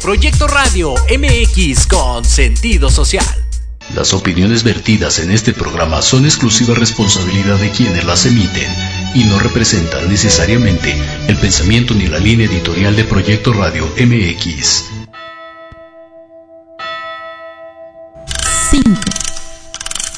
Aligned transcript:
Proyecto 0.00 0.48
Radio 0.48 0.94
MX 0.94 1.86
con 1.86 2.24
sentido 2.24 2.88
social. 2.88 3.26
Las 3.94 4.14
opiniones 4.14 4.62
vertidas 4.62 5.18
en 5.18 5.30
este 5.30 5.52
programa 5.52 6.00
son 6.00 6.24
exclusiva 6.24 6.74
responsabilidad 6.74 7.58
de 7.58 7.70
quienes 7.70 8.04
las 8.04 8.24
emiten 8.24 8.72
y 9.14 9.24
no 9.24 9.38
representan 9.38 10.08
necesariamente 10.08 10.96
el 11.28 11.36
pensamiento 11.36 11.92
ni 11.94 12.06
la 12.06 12.18
línea 12.18 12.46
editorial 12.46 12.96
de 12.96 13.04
Proyecto 13.04 13.52
Radio 13.52 13.86
MX. 13.98 14.84
5, 18.70 18.90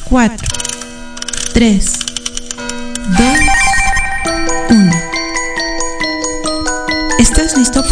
4, 0.09 0.48
3, 1.54 1.92
2, 3.19 3.52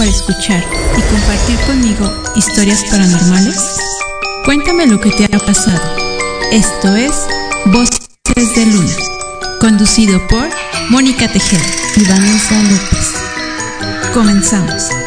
¿Estás 0.01 0.15
listo 0.15 0.33
para 0.33 0.63
escuchar 0.63 0.65
y 0.97 1.03
compartir 1.13 1.59
conmigo 1.67 2.23
historias 2.35 2.85
paranormales? 2.85 3.57
Cuéntame 4.47 4.87
lo 4.87 4.99
que 4.99 5.11
te 5.11 5.25
ha 5.27 5.39
pasado. 5.39 5.81
Esto 6.51 6.97
es 6.97 7.13
Voces 7.67 8.55
de 8.57 8.67
Luna, 8.67 8.95
conducido 9.61 10.27
por 10.29 10.49
Mónica 10.89 11.29
Tejeda 11.29 11.63
y 11.97 12.05
Vanessa 12.05 12.63
López. 12.63 13.13
Comenzamos. 14.15 15.00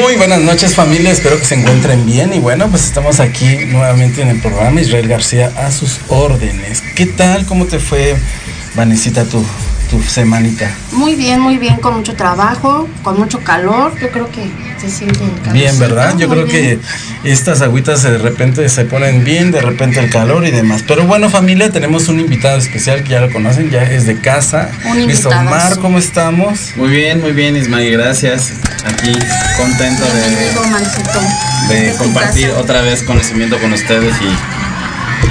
Muy 0.00 0.14
buenas 0.14 0.40
noches 0.40 0.76
familia, 0.76 1.10
espero 1.10 1.38
que 1.40 1.44
se 1.44 1.56
encuentren 1.56 2.06
bien 2.06 2.32
y 2.32 2.38
bueno, 2.38 2.68
pues 2.68 2.84
estamos 2.84 3.18
aquí 3.18 3.56
nuevamente 3.66 4.22
en 4.22 4.28
el 4.28 4.40
programa 4.40 4.80
Israel 4.80 5.08
García 5.08 5.50
a 5.56 5.72
sus 5.72 5.98
órdenes. 6.06 6.82
¿Qué 6.94 7.06
tal? 7.06 7.44
¿Cómo 7.46 7.64
te 7.64 7.80
fue, 7.80 8.14
Vanesita, 8.76 9.24
tu, 9.24 9.44
tu 9.90 10.00
semanita? 10.00 10.70
Muy 10.92 11.16
bien, 11.16 11.40
muy 11.40 11.56
bien, 11.58 11.78
con 11.78 11.96
mucho 11.96 12.14
trabajo, 12.14 12.88
con 13.02 13.18
mucho 13.18 13.40
calor. 13.40 13.92
Yo 14.00 14.08
creo 14.10 14.30
que 14.30 14.48
se 14.80 14.88
siente 14.88 15.24
el 15.24 15.34
calor. 15.40 15.52
Bien, 15.52 15.76
¿verdad? 15.80 16.16
Yo 16.16 16.28
creo 16.28 16.46
que 16.46 16.78
estas 17.24 17.60
agüitas 17.60 18.04
de 18.04 18.18
repente 18.18 18.68
se 18.68 18.84
ponen 18.84 19.24
bien, 19.24 19.50
de 19.50 19.60
repente 19.60 19.98
el 19.98 20.10
calor 20.10 20.46
y 20.46 20.52
demás. 20.52 20.84
Pero 20.86 21.06
bueno, 21.06 21.28
familia, 21.28 21.70
tenemos 21.70 22.06
un 22.06 22.20
invitado 22.20 22.56
especial 22.56 23.02
que 23.02 23.10
ya 23.10 23.20
lo 23.20 23.32
conocen, 23.32 23.68
ya 23.70 23.82
es 23.82 24.06
de 24.06 24.20
casa. 24.20 24.70
Un 24.84 24.92
Mr. 24.92 25.00
invitadazo. 25.00 25.40
Omar, 25.40 25.78
¿cómo 25.80 25.98
estamos? 25.98 26.70
Muy 26.76 26.90
bien, 26.90 27.20
muy 27.20 27.32
bien, 27.32 27.56
Ismael, 27.56 27.90
gracias. 27.94 28.52
Aquí 28.88 29.12
contento 29.56 30.04
de, 30.04 31.74
de 31.74 31.92
tu 31.92 31.98
compartir 31.98 32.50
otra 32.50 32.80
vez 32.82 33.02
conocimiento 33.02 33.58
con 33.60 33.72
ustedes 33.72 34.16
y 34.20 34.57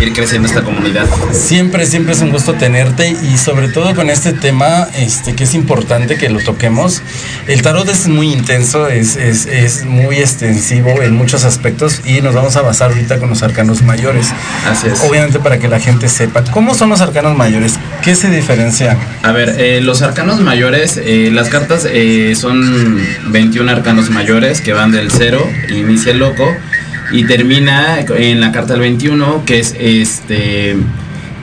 ir 0.02 0.14
creciendo 0.14 0.48
esta 0.48 0.64
comunidad. 0.64 1.08
Siempre, 1.32 1.86
siempre 1.86 2.14
es 2.14 2.22
un 2.22 2.32
gusto 2.32 2.54
tenerte 2.54 3.10
y 3.10 3.38
sobre 3.38 3.68
todo 3.70 3.96
con 3.96 4.10
este 4.10 4.34
tema 4.34 4.88
este, 4.96 5.34
que 5.36 5.44
es 5.44 5.54
importante 5.54 6.18
que 6.18 6.30
lo 6.30 6.40
toquemos. 6.40 7.02
El 7.48 7.62
tarot 7.62 7.88
es 7.90 8.08
muy 8.08 8.32
intenso, 8.32 8.88
es, 8.88 9.16
es, 9.16 9.46
es 9.46 9.86
muy 9.86 10.18
extensivo 10.18 11.02
en 11.02 11.16
muchos 11.16 11.46
aspectos 11.46 12.02
y 12.06 12.22
nos 12.22 12.36
vamos 12.36 12.56
a 12.56 12.62
basar 12.62 12.92
ahorita 12.92 13.20
con 13.20 13.30
los 13.30 13.44
arcanos 13.44 13.82
mayores. 13.82 14.28
Así 14.70 14.88
es. 14.88 15.02
Obviamente 15.02 15.40
para 15.40 15.60
que 15.60 15.68
la 15.68 15.80
gente 15.80 16.10
sepa 16.10 16.44
cómo 16.52 16.76
son 16.76 16.90
los 16.90 17.02
arcanos 17.02 17.36
mayores, 17.36 17.74
qué 18.04 18.16
se 18.16 18.30
diferencia. 18.30 18.98
A 19.24 19.32
ver, 19.32 19.56
eh, 19.58 19.82
los 19.82 20.02
arcanos 20.02 20.40
mayores, 20.40 21.00
eh, 21.04 21.30
las 21.32 21.50
cartas 21.50 21.88
eh, 21.90 22.36
son 22.36 23.00
21 23.32 23.72
arcanos 23.72 24.10
mayores 24.10 24.62
que 24.62 24.74
van 24.74 24.92
del 24.92 25.12
0, 25.12 25.46
inicia 25.70 26.12
el 26.12 26.20
loco 26.20 26.56
y 27.12 27.24
termina 27.26 28.00
en 28.00 28.42
la 28.42 28.52
carta 28.52 28.74
del 28.74 28.82
21, 28.82 29.44
que 29.46 29.60
es 29.60 29.76
este 29.80 30.76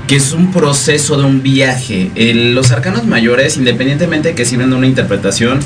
que 0.06 0.16
es 0.16 0.32
un 0.32 0.52
proceso 0.52 1.16
de 1.16 1.24
un 1.24 1.42
viaje. 1.42 2.10
Los 2.52 2.72
arcanos 2.72 3.06
mayores, 3.06 3.56
independientemente 3.56 4.30
de 4.30 4.34
que 4.34 4.44
sirven 4.44 4.70
de 4.70 4.76
una 4.76 4.86
interpretación, 4.86 5.60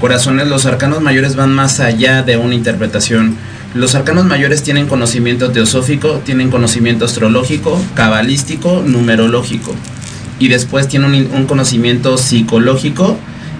corazones, 0.00 0.48
los 0.48 0.66
arcanos 0.66 1.00
mayores 1.00 1.36
van 1.36 1.52
más 1.52 1.78
allá 1.78 2.22
de 2.22 2.36
una 2.36 2.54
interpretación. 2.54 3.36
Los 3.74 3.94
arcanos 3.94 4.24
mayores 4.24 4.62
tienen 4.62 4.86
conocimiento 4.86 5.50
teosófico, 5.50 6.20
tienen 6.24 6.50
conocimiento 6.50 7.04
astrológico, 7.04 7.80
cabalístico, 7.94 8.82
numerológico. 8.84 9.74
Y 10.40 10.48
después 10.48 10.88
tiene 10.88 11.06
un, 11.06 11.14
un 11.32 11.46
conocimiento 11.46 12.18
psicológico 12.18 13.16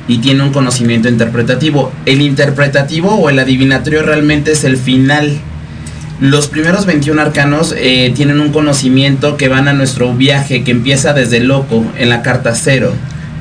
y 0.08 0.18
tiene 0.18 0.42
un 0.42 0.52
conocimiento 0.52 1.08
interpretativo. 1.08 1.92
El 2.06 2.20
interpretativo 2.20 3.14
o 3.14 3.30
el 3.30 3.38
adivinatorio 3.38 4.02
realmente 4.02 4.52
es 4.52 4.64
el 4.64 4.76
final. 4.76 5.40
Los 6.20 6.46
primeros 6.46 6.86
21 6.86 7.20
arcanos 7.20 7.74
eh, 7.76 8.12
tienen 8.14 8.40
un 8.40 8.52
conocimiento 8.52 9.36
que 9.36 9.48
van 9.48 9.66
a 9.66 9.72
nuestro 9.72 10.14
viaje, 10.14 10.62
que 10.62 10.70
empieza 10.70 11.12
desde 11.12 11.40
loco, 11.40 11.84
en 11.98 12.08
la 12.08 12.22
carta 12.22 12.54
cero, 12.54 12.92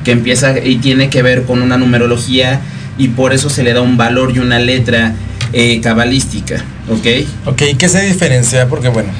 que 0.02 0.10
empieza 0.10 0.58
y 0.58 0.76
tiene 0.76 1.08
que 1.08 1.22
ver 1.22 1.44
con 1.44 1.62
una 1.62 1.78
numerología 1.78 2.60
y 2.98 3.08
por 3.08 3.32
eso 3.32 3.48
se 3.48 3.62
le 3.62 3.74
da 3.74 3.80
un 3.80 3.96
valor 3.96 4.32
y 4.34 4.40
una 4.40 4.58
letra 4.58 5.14
eh, 5.52 5.80
cabalística, 5.80 6.64
¿ok? 6.88 7.06
Ok, 7.46 7.62
¿qué 7.78 7.88
se 7.88 8.02
diferencia? 8.02 8.68
Porque 8.68 8.88
bueno, 8.88 9.10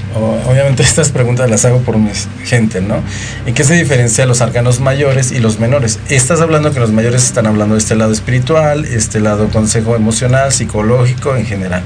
obviamente 0.49 0.83
estas 0.85 1.11
preguntas 1.11 1.49
las 1.51 1.65
hago 1.65 1.81
por 1.81 1.99
mi 1.99 2.11
gente, 2.45 2.81
¿no? 2.81 3.03
¿En 3.47 3.55
qué 3.55 3.65
se 3.65 3.75
diferencia 3.75 4.27
los 4.27 4.41
arcanos 4.41 4.81
mayores 4.81 5.33
y 5.33 5.41
los 5.41 5.59
menores? 5.59 5.99
Estás 6.09 6.41
hablando 6.41 6.73
que 6.73 6.81
los 6.81 6.93
mayores 6.93 7.25
están 7.25 7.47
hablando 7.47 7.75
de 7.75 7.81
este 7.81 7.95
lado 7.95 8.13
espiritual, 8.13 8.85
este 8.85 9.21
lado 9.21 9.49
consejo 9.49 9.97
emocional, 9.97 10.53
psicológico 10.53 11.37
en 11.37 11.47
general. 11.47 11.83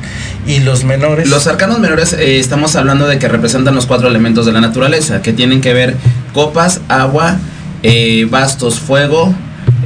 Y 0.47 0.61
los 0.61 0.85
menores... 0.85 1.29
Los 1.29 1.47
arcanos 1.47 1.79
menores 1.79 2.13
eh, 2.13 2.39
estamos 2.39 2.77
hablando 2.77 3.07
de 3.07 3.19
que 3.19 3.29
representan 3.29 3.75
los 3.75 3.87
cuatro 3.87 4.09
elementos 4.09 4.47
de 4.47 4.53
la 4.53 4.61
naturaleza, 4.61 5.23
que 5.23 5.33
tienen 5.33 5.61
que 5.61 5.73
ver 5.73 5.97
copas, 6.33 6.81
agua, 6.89 7.39
eh, 7.83 8.27
bastos, 8.31 8.81
fuego, 8.81 9.35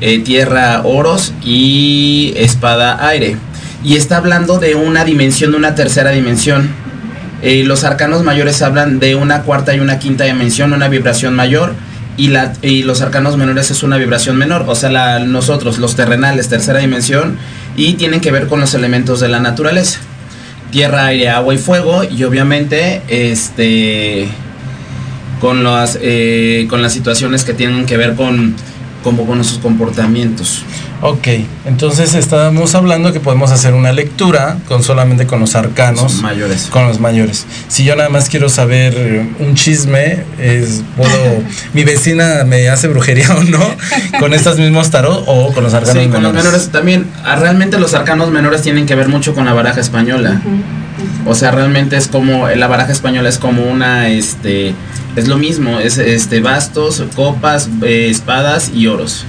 eh, 0.01 0.19
tierra, 0.21 0.83
oros 0.85 1.33
y 1.45 2.35
espada, 2.37 3.07
aire. 3.07 3.37
Y 3.85 3.97
está 3.97 4.17
hablando 4.17 4.59
de 4.59 4.75
una 4.75 5.05
dimensión, 5.05 5.53
de 5.53 5.57
una 5.57 5.75
tercera 5.75 6.11
dimensión. 6.11 6.71
Eh, 7.43 7.65
los 7.65 7.85
arcanos 7.85 8.23
mayores 8.23 8.63
hablan 8.63 9.01
de 9.01 9.15
una 9.15 9.43
cuarta 9.43 9.75
y 9.75 9.81
una 9.81 9.99
quinta 9.99 10.25
dimensión, 10.25 10.73
una 10.73 10.89
vibración 10.89 11.35
mayor. 11.35 11.75
Y, 12.17 12.29
la, 12.29 12.53
y 12.61 12.83
los 12.83 13.01
arcanos 13.01 13.37
menores 13.37 13.71
es 13.71 13.83
una 13.83 13.97
vibración 13.97 14.37
menor, 14.37 14.67
o 14.69 14.75
sea, 14.75 15.19
nosotros, 15.21 15.79
los 15.79 15.97
terrenales, 15.97 16.51
tercera 16.51 16.79
dimensión, 16.79 17.39
y 17.75 17.95
tienen 17.95 18.21
que 18.21 18.31
ver 18.31 18.49
con 18.49 18.61
los 18.61 18.75
elementos 18.75 19.19
de 19.21 19.29
la 19.29 19.41
naturaleza 19.41 19.99
tierra, 20.73 21.07
aire, 21.07 21.29
agua 21.29 21.55
y 21.55 21.59
fuego 21.59 22.03
y 22.03 22.25
obviamente 22.25 23.03
este 23.07 24.27
con 25.41 25.63
las 25.63 25.99
eh, 26.01 26.67
con 26.69 26.83
las 26.83 26.93
situaciones 26.95 27.45
que 27.45 27.53
tienen 27.53 27.87
que 27.87 27.97
ver 27.97 28.17
con 28.17 28.57
como 29.05 29.27
con 29.27 29.37
nuestros 29.37 29.61
comportamientos. 29.61 30.65
Ok, 31.05 31.27
entonces 31.67 32.15
estábamos 32.15 32.77
hablando 32.77 33.13
que 33.13 33.19
podemos 33.19 33.51
hacer 33.51 33.75
una 33.75 33.93
lectura 33.93 34.59
con 34.69 34.85
solamente 34.85 35.27
con 35.27 35.41
los 35.41 35.57
arcanos. 35.57 36.13
Son 36.13 36.23
mayores. 36.23 36.69
Con 36.71 36.87
los 36.87 37.01
mayores. 37.01 37.45
Si 37.67 37.83
yo 37.83 37.97
nada 37.97 38.09
más 38.09 38.29
quiero 38.29 38.49
saber 38.49 38.95
eh, 38.97 39.29
un 39.41 39.57
chisme, 39.57 40.23
es 40.39 40.85
puedo 40.97 41.43
mi 41.75 41.83
vecina 41.83 42.45
me 42.45 42.69
hace 42.69 42.87
brujería 42.87 43.35
o 43.37 43.43
no 43.43 43.59
con 44.21 44.33
estos 44.33 44.59
mismos 44.59 44.91
tarot 44.91 45.25
o 45.27 45.53
con 45.53 45.65
los 45.65 45.75
arcanos 45.75 46.05
Sí, 46.05 46.09
con 46.09 46.23
los 46.23 46.33
menores. 46.33 46.45
menores 46.45 46.69
también. 46.69 47.07
ah, 47.25 47.35
Realmente 47.35 47.81
los 47.81 47.95
arcanos 47.95 48.31
menores 48.31 48.63
tienen 48.63 48.87
que 48.87 48.95
ver 48.95 49.09
mucho 49.09 49.35
con 49.35 49.45
la 49.45 49.55
baraja 49.55 49.81
española. 49.81 50.41
O 51.27 51.35
sea, 51.35 51.51
realmente 51.51 51.97
es 51.97 52.07
como 52.07 52.47
la 52.49 52.69
baraja 52.69 52.93
española 52.93 53.29
es 53.29 53.39
como 53.39 53.65
una 53.65 54.09
este 54.09 54.73
es 55.17 55.27
lo 55.27 55.37
mismo, 55.37 55.81
es 55.81 55.99
este 55.99 56.39
bastos, 56.41 57.03
copas, 57.17 57.69
eh, 57.83 58.07
espadas 58.09 58.71
y 58.73 58.87
oros. 58.87 59.25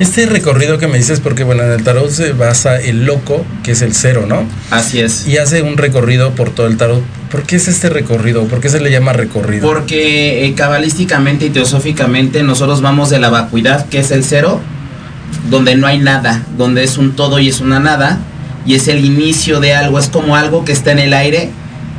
Este 0.00 0.26
recorrido 0.26 0.78
que 0.78 0.88
me 0.88 0.98
dices, 0.98 1.20
porque 1.20 1.44
bueno, 1.44 1.62
en 1.62 1.70
el 1.70 1.84
tarot 1.84 2.10
se 2.10 2.32
basa 2.32 2.80
el 2.80 3.06
loco, 3.06 3.44
que 3.62 3.72
es 3.72 3.82
el 3.82 3.94
cero, 3.94 4.24
¿no? 4.26 4.44
Así 4.70 4.98
es. 4.98 5.28
Y 5.28 5.38
hace 5.38 5.62
un 5.62 5.76
recorrido 5.76 6.34
por 6.34 6.50
todo 6.50 6.66
el 6.66 6.76
tarot. 6.76 7.02
¿Por 7.30 7.44
qué 7.44 7.56
es 7.56 7.68
este 7.68 7.88
recorrido? 7.90 8.44
¿Por 8.46 8.60
qué 8.60 8.68
se 8.68 8.80
le 8.80 8.90
llama 8.90 9.12
recorrido? 9.12 9.66
Porque 9.66 10.46
eh, 10.46 10.54
cabalísticamente 10.54 11.46
y 11.46 11.50
teosóficamente 11.50 12.42
nosotros 12.42 12.80
vamos 12.80 13.08
de 13.10 13.20
la 13.20 13.30
vacuidad, 13.30 13.86
que 13.88 14.00
es 14.00 14.10
el 14.10 14.24
cero, 14.24 14.60
donde 15.48 15.76
no 15.76 15.86
hay 15.86 15.98
nada, 15.98 16.42
donde 16.56 16.82
es 16.82 16.98
un 16.98 17.14
todo 17.14 17.38
y 17.38 17.48
es 17.48 17.60
una 17.60 17.78
nada, 17.78 18.18
y 18.66 18.74
es 18.74 18.88
el 18.88 19.04
inicio 19.04 19.60
de 19.60 19.74
algo, 19.74 20.00
es 20.00 20.08
como 20.08 20.34
algo 20.34 20.64
que 20.64 20.72
está 20.72 20.90
en 20.90 20.98
el 20.98 21.12
aire, 21.12 21.50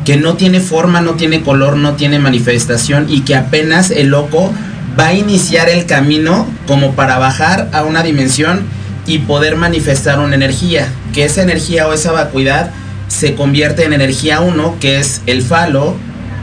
que 0.04 0.18
no 0.18 0.36
tiene 0.36 0.60
forma, 0.60 1.00
no 1.00 1.14
tiene 1.14 1.42
color, 1.42 1.78
no 1.78 1.94
tiene 1.94 2.20
manifestación, 2.20 3.08
y 3.10 3.22
que 3.22 3.36
apenas 3.36 3.90
el 3.92 4.08
loco 4.08 4.52
va 5.00 5.08
a 5.08 5.14
iniciar 5.14 5.70
el 5.70 5.86
camino 5.86 6.48
como 6.68 6.96
para 6.96 7.18
bajar 7.18 7.70
a 7.74 7.84
una 7.84 8.04
dimensión 8.04 8.62
y 9.08 9.20
poder 9.20 9.56
manifestar 9.56 10.20
una 10.20 10.36
energía, 10.36 10.88
que 11.14 11.26
esa 11.26 11.44
energía 11.44 11.88
o 11.88 11.94
esa 11.94 12.12
vacuidad 12.12 12.72
se 13.08 13.36
convierte 13.36 13.84
en 13.84 13.94
energía 13.94 14.40
1, 14.42 14.78
que 14.80 15.00
es 15.00 15.22
el 15.28 15.42
falo, 15.42 15.96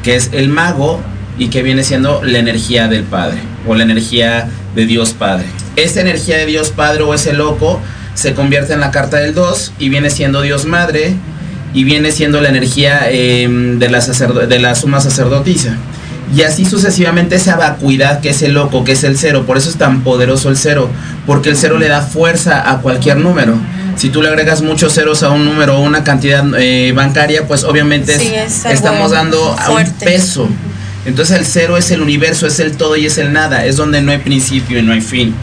que 0.03 0.17
es 0.17 0.31
el 0.33 0.49
mago 0.49 1.01
y 1.39 1.49
que 1.49 1.63
viene 1.63 1.83
siendo 1.83 2.23
la 2.23 2.39
energía 2.39 2.89
del 2.89 3.03
Padre 3.05 3.39
o 3.67 3.75
la 3.75 3.83
energía 3.83 4.49
de 4.75 4.87
Dios 4.87 5.13
Padre. 5.13 5.47
Esa 5.77 6.01
energía 6.01 6.37
de 6.37 6.47
Dios 6.47 6.71
Padre 6.71 7.03
o 7.03 7.15
ese 7.15 7.33
loco 7.33 7.81
se 8.15 8.35
convierte 8.35 8.75
en 8.75 8.81
la 8.81 8.91
carta 8.91 9.17
del 9.17 9.35
2 9.35 9.73
y 9.79 9.89
viene 9.89 10.11
siendo 10.11 10.43
Dios 10.43 10.67
Madre 10.67 11.15
y 11.75 11.85
viene 11.85 12.13
siendo 12.13 12.41
la 12.41 12.51
energía 12.51 13.11
em, 13.11 13.79
de, 13.79 13.89
la 13.89 14.01
de 14.01 14.59
la 14.59 14.75
suma 14.75 15.01
sacerdotisa. 15.01 15.77
Y 16.35 16.43
así 16.43 16.65
sucesivamente 16.65 17.37
esa 17.37 17.57
vacuidad 17.57 18.21
que 18.21 18.31
es 18.31 18.43
el 18.43 18.55
loco, 18.55 18.85
que 18.85 18.93
es 18.93 19.05
el 19.05 19.19
cero. 19.19 19.45
Por 19.47 19.59
eso 19.59 19.69
es 19.69 19.77
tan 19.77 20.03
poderoso 20.03 20.49
el 20.49 20.57
cero. 20.57 20.89
Porque 21.27 21.51
el 21.51 21.57
cero 21.57 21.79
le 21.79 21.89
da 21.89 22.01
fuerza 22.01 22.71
a 22.71 22.79
cualquier 22.79 23.19
número. 23.19 23.55
Si 23.97 24.09
tú 24.09 24.23
le 24.23 24.29
agregas 24.29 24.63
muchos 24.63 24.95
ceros 24.95 25.23
a 25.23 25.31
un 25.31 25.45
número 25.45 25.79
o 25.79 25.83
una 25.83 26.03
cantidad 26.05 26.45
eh, 26.59 26.93
bancaria, 26.93 27.47
pues 27.47 27.65
obviamente 27.65 28.17
estamos 28.71 29.11
dando 29.11 29.55
a 29.59 29.71
un 29.71 29.85
peso. 30.01 30.49
Entonces 31.05 31.39
el 31.39 31.45
cero 31.45 31.77
es 31.77 31.91
el 31.91 32.01
universo, 32.01 32.47
es 32.47 32.61
el 32.61 32.77
todo 32.77 32.97
y 32.97 33.07
es 33.07 33.19
el 33.19 33.33
nada. 33.33 33.67
Es 33.67 33.77
donde 33.77 34.01
no 34.01 34.13
hay 34.13 34.19
principio 34.19 34.79
y 34.79 34.83
no 34.83 34.93
hay 34.93 35.03
fin. 35.03 35.35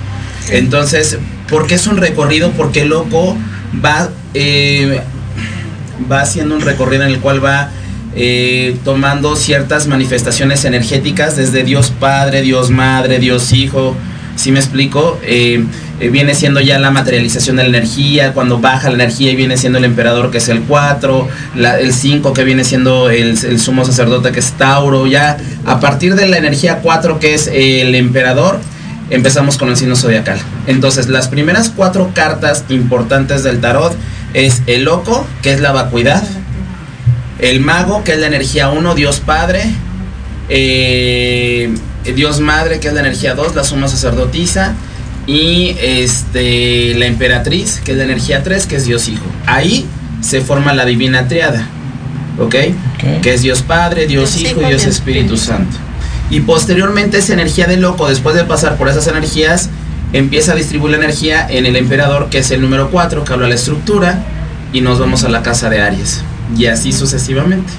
Entonces, 0.50 1.20
¿por 1.50 1.68
qué 1.68 1.76
es 1.76 1.86
un 1.86 1.98
recorrido? 1.98 2.52
Porque 2.52 2.82
el 2.82 2.90
loco 2.90 3.38
va, 3.86 4.10
eh, 4.34 5.02
va 6.12 6.22
haciendo 6.22 6.56
un 6.56 6.62
recorrido 6.62 7.04
en 7.04 7.10
el 7.10 7.20
cual 7.20 7.44
va 7.44 7.70
eh, 8.16 8.78
tomando 8.84 9.36
ciertas 9.36 9.88
manifestaciones 9.88 10.66
energéticas 10.66 11.36
desde 11.38 11.64
Dios 11.64 11.92
Padre, 12.00 12.42
Dios 12.42 12.70
Madre, 12.70 13.20
Dios 13.20 13.54
Hijo. 13.54 13.96
Si 14.36 14.52
me 14.52 14.60
explico? 14.60 15.20
Eh, 15.24 15.66
viene 16.12 16.34
siendo 16.34 16.62
ya 16.62 16.80
la 16.80 16.92
materialización 16.92 17.58
de 17.58 17.64
la 17.64 17.70
energía, 17.70 18.34
cuando 18.34 18.60
baja 18.60 18.88
la 18.90 18.96
energía 18.96 19.32
y 19.32 19.36
viene 19.36 19.58
siendo 19.58 19.80
el 19.80 19.86
emperador 19.86 20.32
que 20.32 20.38
es 20.38 20.48
el 20.48 20.62
4, 20.62 21.28
el 21.82 21.94
5 21.94 22.34
que 22.34 22.44
viene 22.46 22.64
siendo 22.64 23.10
el, 23.10 23.38
el, 23.44 23.60
sumo 23.60 23.84
sacerdote 23.84 24.32
que 24.32 24.40
es 24.40 24.54
Tauro, 24.54 25.08
ya 25.08 25.38
a 25.66 25.80
partir 25.82 26.16
de 26.16 26.28
la 26.28 26.38
energía 26.38 26.80
4 26.82 27.20
que 27.20 27.34
es 27.34 27.48
el 27.48 27.96
emperador, 27.96 28.60
empezamos 29.10 29.58
con 29.58 29.70
el 29.70 29.78
signo 29.78 29.96
zodiacal. 29.96 30.40
Entonces, 30.68 31.10
las 31.10 31.28
primeras 31.28 31.70
cuatro 31.70 32.12
cartas 32.14 32.64
importantes 32.70 33.44
del 33.44 33.60
tarot 33.60 33.96
es 34.34 34.62
el 34.68 34.84
loco, 34.84 35.26
que 35.42 35.54
es 35.54 35.62
la 35.62 35.72
vacuidad, 35.72 36.24
el 37.40 37.62
mago, 37.62 38.04
que 38.04 38.14
es 38.14 38.20
la 38.20 38.28
energía 38.28 38.70
1, 38.70 38.96
Dios 38.96 39.20
Padre, 39.20 39.64
eh, 40.50 41.74
Dios 42.16 42.40
Madre, 42.40 42.80
que 42.80 42.90
es 42.90 42.94
la 42.94 43.02
energía 43.02 43.36
2, 43.36 43.56
la 43.56 43.64
suma 43.64 43.88
sacerdotisa, 43.88 44.76
y 45.28 45.76
este, 45.80 46.96
la 46.96 47.06
emperatriz, 47.06 47.82
que 47.84 47.92
es 47.92 47.98
la 47.98 48.04
energía 48.04 48.44
3, 48.44 48.66
que 48.66 48.76
es 48.78 48.86
Dios 48.86 49.08
Hijo. 49.08 49.26
Ahí 49.46 49.86
se 50.22 50.42
forma 50.42 50.74
la 50.74 50.86
divina 50.86 51.28
triada, 51.28 51.68
¿ok? 52.40 52.56
Que 53.22 53.34
es 53.34 53.42
Dios 53.42 53.62
Padre, 53.62 54.08
Dios, 54.08 54.38
Hijo 54.38 54.62
y 54.62 54.66
Dios 54.66 54.86
Espíritu 54.86 55.38
Santo. 55.38 55.78
Y 56.30 56.42
posteriormente 56.42 57.20
esa 57.20 57.34
energía 57.34 57.68
de 57.68 57.78
loco, 57.78 58.08
después 58.08 58.36
de 58.36 58.44
pasar 58.44 58.78
por 58.78 58.90
esas 58.90 59.08
energías, 59.08 59.70
empieza 60.14 60.54
a 60.54 60.56
distribuir 60.56 60.92
la 60.92 60.98
energía 60.98 61.48
en 61.50 61.66
el 61.66 61.76
emperador, 61.76 62.30
que 62.30 62.40
es 62.40 62.52
el 62.52 62.62
número 62.62 62.90
4, 62.90 63.24
que 63.24 63.34
habla 63.34 63.46
de 63.46 63.50
la 63.50 63.56
estructura, 63.56 64.24
y 64.74 64.82
nos 64.82 65.00
vamos 65.00 65.24
a 65.24 65.30
la 65.30 65.42
casa 65.42 65.70
de 65.70 65.82
Aries. 65.82 66.24
Y 66.58 66.66
así 66.66 66.92
sucesivamente. 66.92 67.72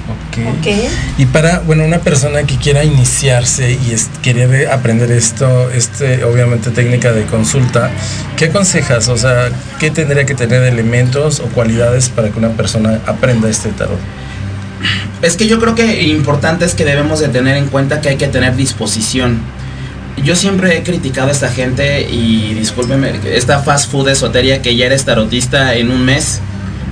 Okay. 0.60 0.88
Y 1.18 1.26
para, 1.26 1.58
bueno, 1.60 1.84
una 1.84 1.98
persona 1.98 2.44
que 2.44 2.56
quiera 2.56 2.84
iniciarse 2.84 3.72
y 3.72 3.92
es, 3.92 4.08
quiere 4.22 4.68
aprender 4.68 5.10
esto, 5.10 5.70
este, 5.70 6.24
obviamente 6.24 6.70
técnica 6.70 7.12
de 7.12 7.24
consulta, 7.24 7.90
¿qué 8.36 8.46
aconsejas? 8.46 9.08
O 9.08 9.16
sea, 9.16 9.50
¿qué 9.80 9.90
tendría 9.90 10.24
que 10.24 10.34
tener 10.34 10.62
elementos 10.62 11.40
o 11.40 11.46
cualidades 11.46 12.08
para 12.10 12.30
que 12.30 12.38
una 12.38 12.50
persona 12.50 13.00
aprenda 13.06 13.48
este 13.48 13.70
tarot? 13.70 13.98
Es 15.20 15.36
que 15.36 15.48
yo 15.48 15.58
creo 15.58 15.74
que 15.74 16.02
importante 16.04 16.64
es 16.64 16.74
que 16.74 16.84
debemos 16.84 17.20
de 17.20 17.28
tener 17.28 17.56
en 17.56 17.66
cuenta 17.66 18.00
que 18.00 18.10
hay 18.10 18.16
que 18.16 18.28
tener 18.28 18.56
disposición. 18.56 19.38
Yo 20.22 20.36
siempre 20.36 20.76
he 20.78 20.82
criticado 20.82 21.28
a 21.28 21.32
esta 21.32 21.50
gente 21.50 22.02
y 22.02 22.54
discúlpeme, 22.54 23.12
esta 23.24 23.60
fast 23.60 23.90
food 23.90 24.08
esoteria 24.08 24.62
que 24.62 24.76
ya 24.76 24.86
eres 24.86 25.04
tarotista 25.04 25.74
en 25.74 25.90
un 25.90 26.04
mes 26.04 26.40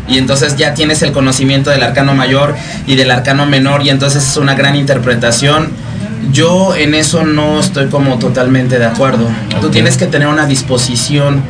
y 0.09 0.19
entonces 0.19 0.57
ya 0.57 0.75
tienes 0.75 1.03
el 1.03 1.13
conocimiento 1.13 1.71
del 1.71 1.83
arcano 1.83 2.15
mayor 2.15 2.55
y 2.87 2.97
del 2.97 3.11
arcano 3.11 3.47
menor 3.47 3.83
y 3.85 3.91
entonces 3.91 4.27
es 4.27 4.37
una 4.37 4.55
gran 4.55 4.75
interpretación. 4.75 5.69
Yo 6.33 6.75
en 6.75 6.95
eso 6.95 7.25
no 7.25 7.61
estoy 7.61 7.89
como 7.89 8.19
totalmente 8.19 8.79
de 8.79 8.87
acuerdo. 8.87 9.29
Tú 9.61 9.71
tienes 9.71 9.97
que 9.97 10.07
tener 10.07 10.29
una 10.29 10.47
disposición 10.47 11.43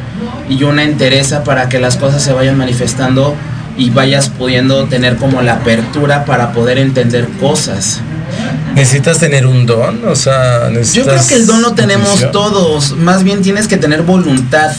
y 0.49 0.63
una 0.63 0.83
entereza 0.83 1.45
para 1.45 1.69
que 1.69 1.79
las 1.79 1.97
cosas 1.97 2.23
se 2.23 2.33
vayan 2.33 2.57
manifestando 2.57 3.35
y 3.77 3.91
vayas 3.91 4.29
pudiendo 4.29 4.85
tener 4.87 5.17
como 5.17 5.41
la 5.41 5.55
apertura 5.55 6.25
para 6.25 6.53
poder 6.53 6.79
entender 6.79 7.29
cosas. 7.41 8.01
¿Necesitas 8.75 9.19
tener 9.19 9.47
un 9.47 9.67
don? 9.67 10.05
O 10.07 10.17
sea, 10.17 10.71
Yo 10.71 11.05
creo 11.05 11.27
que 11.27 11.35
el 11.35 11.47
don 11.47 11.63
lo 11.63 11.73
tenemos 11.73 12.31
todos, 12.33 12.97
más 12.97 13.25
bien 13.25 13.43
tienes 13.43 13.69
que 13.69 13.77
tener 13.77 14.03
voluntad. 14.03 14.73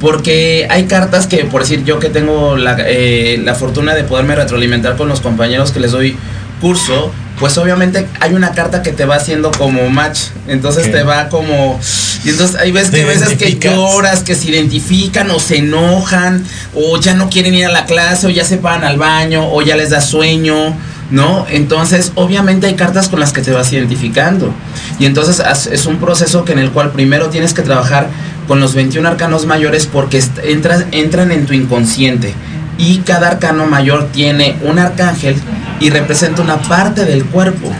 Porque 0.00 0.66
hay 0.70 0.84
cartas 0.84 1.26
que, 1.26 1.44
por 1.44 1.62
decir, 1.62 1.84
yo 1.84 1.98
que 1.98 2.08
tengo 2.08 2.56
la, 2.56 2.76
eh, 2.80 3.40
la 3.44 3.54
fortuna 3.54 3.94
de 3.94 4.04
poderme 4.04 4.34
retroalimentar 4.34 4.96
con 4.96 5.08
los 5.08 5.20
compañeros 5.20 5.72
que 5.72 5.80
les 5.80 5.92
doy 5.92 6.16
curso, 6.60 7.12
pues 7.40 7.56
obviamente 7.56 8.06
hay 8.20 8.34
una 8.34 8.52
carta 8.52 8.82
que 8.82 8.92
te 8.92 9.06
va 9.06 9.16
haciendo 9.16 9.50
como 9.50 9.88
match. 9.88 10.20
Entonces 10.46 10.92
te 10.92 11.02
va 11.02 11.28
como. 11.28 11.80
Y 12.22 12.28
entonces 12.28 12.56
hay 12.56 12.70
veces 12.70 12.90
que, 12.90 13.04
veces 13.04 13.38
que 13.38 13.58
lloras, 13.58 14.20
que 14.20 14.34
se 14.34 14.50
identifican 14.50 15.30
o 15.30 15.40
se 15.40 15.56
enojan, 15.56 16.44
o 16.74 17.00
ya 17.00 17.14
no 17.14 17.30
quieren 17.30 17.54
ir 17.54 17.64
a 17.64 17.70
la 17.70 17.86
clase, 17.86 18.26
o 18.26 18.30
ya 18.30 18.44
se 18.44 18.58
van 18.58 18.84
al 18.84 18.98
baño, 18.98 19.50
o 19.50 19.62
ya 19.62 19.74
les 19.74 19.88
da 19.88 20.02
sueño, 20.02 20.76
¿no? 21.10 21.46
Entonces, 21.48 22.12
obviamente 22.14 22.66
hay 22.66 22.74
cartas 22.74 23.08
con 23.08 23.20
las 23.20 23.32
que 23.32 23.42
te 23.42 23.52
vas 23.52 23.72
identificando. 23.72 24.52
Y 24.98 25.06
entonces 25.06 25.42
es 25.70 25.86
un 25.86 25.96
proceso 25.98 26.44
que 26.44 26.52
en 26.52 26.58
el 26.58 26.70
cual 26.70 26.92
primero 26.92 27.28
tienes 27.28 27.54
que 27.54 27.62
trabajar 27.62 28.08
con 28.46 28.60
los 28.60 28.74
21 28.74 29.08
arcanos 29.08 29.46
mayores 29.46 29.86
porque 29.86 30.22
entran, 30.42 30.86
entran 30.92 31.32
en 31.32 31.46
tu 31.46 31.54
inconsciente. 31.54 32.34
Y 32.78 32.98
cada 32.98 33.28
arcano 33.28 33.66
mayor 33.66 34.08
tiene 34.12 34.56
un 34.62 34.78
arcángel 34.78 35.36
y 35.80 35.90
representa 35.90 36.42
una 36.42 36.56
parte 36.56 37.04
del 37.04 37.24
cuerpo. 37.26 37.70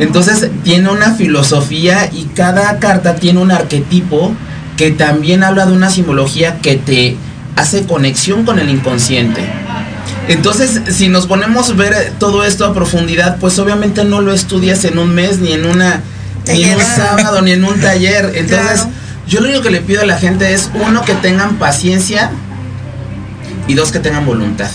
Entonces 0.00 0.50
tiene 0.64 0.90
una 0.90 1.14
filosofía 1.14 2.08
y 2.12 2.24
cada 2.34 2.78
carta 2.78 3.16
tiene 3.16 3.40
un 3.40 3.52
arquetipo 3.52 4.32
que 4.76 4.90
también 4.90 5.44
habla 5.44 5.66
de 5.66 5.72
una 5.72 5.90
simbología 5.90 6.58
que 6.58 6.76
te 6.76 7.16
hace 7.56 7.84
conexión 7.84 8.44
con 8.44 8.58
el 8.58 8.70
inconsciente. 8.70 9.42
Entonces, 10.28 10.80
si 10.94 11.08
nos 11.08 11.26
ponemos 11.26 11.70
a 11.70 11.74
ver 11.74 12.12
todo 12.18 12.44
esto 12.44 12.64
a 12.64 12.74
profundidad, 12.74 13.38
pues 13.38 13.58
obviamente 13.58 14.04
no 14.04 14.20
lo 14.20 14.32
estudias 14.32 14.84
en 14.84 14.98
un 14.98 15.14
mes, 15.14 15.38
ni 15.38 15.52
en 15.52 15.66
una, 15.66 16.00
ni 16.46 16.64
en 16.64 16.76
un 16.76 16.82
sábado, 16.82 17.42
ni 17.42 17.52
en 17.52 17.64
un 17.64 17.80
taller. 17.80 18.32
Entonces, 18.34 18.86
yo 19.26 19.40
lo 19.40 19.48
único 19.48 19.62
que 19.62 19.70
le 19.70 19.80
pido 19.80 20.02
a 20.02 20.06
la 20.06 20.18
gente 20.18 20.52
es, 20.54 20.70
uno, 20.74 21.04
que 21.04 21.14
tengan 21.14 21.56
paciencia 21.56 22.30
y 23.66 23.74
dos, 23.74 23.90
que 23.92 23.98
tengan 23.98 24.24
voluntad. 24.24 24.70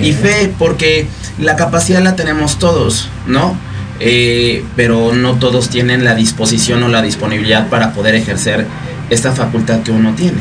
Y 0.00 0.12
fe, 0.12 0.52
porque 0.58 1.06
la 1.38 1.56
capacidad 1.56 2.02
la 2.02 2.16
tenemos 2.16 2.58
todos, 2.58 3.08
¿no? 3.26 3.56
Eh, 4.00 4.64
pero 4.76 5.14
no 5.14 5.34
todos 5.34 5.68
tienen 5.68 6.04
la 6.04 6.14
disposición 6.14 6.82
o 6.82 6.88
la 6.88 7.00
disponibilidad 7.00 7.68
para 7.68 7.92
poder 7.92 8.14
ejercer 8.14 8.66
esta 9.10 9.32
facultad 9.32 9.82
que 9.82 9.92
uno 9.92 10.14
tiene. 10.14 10.38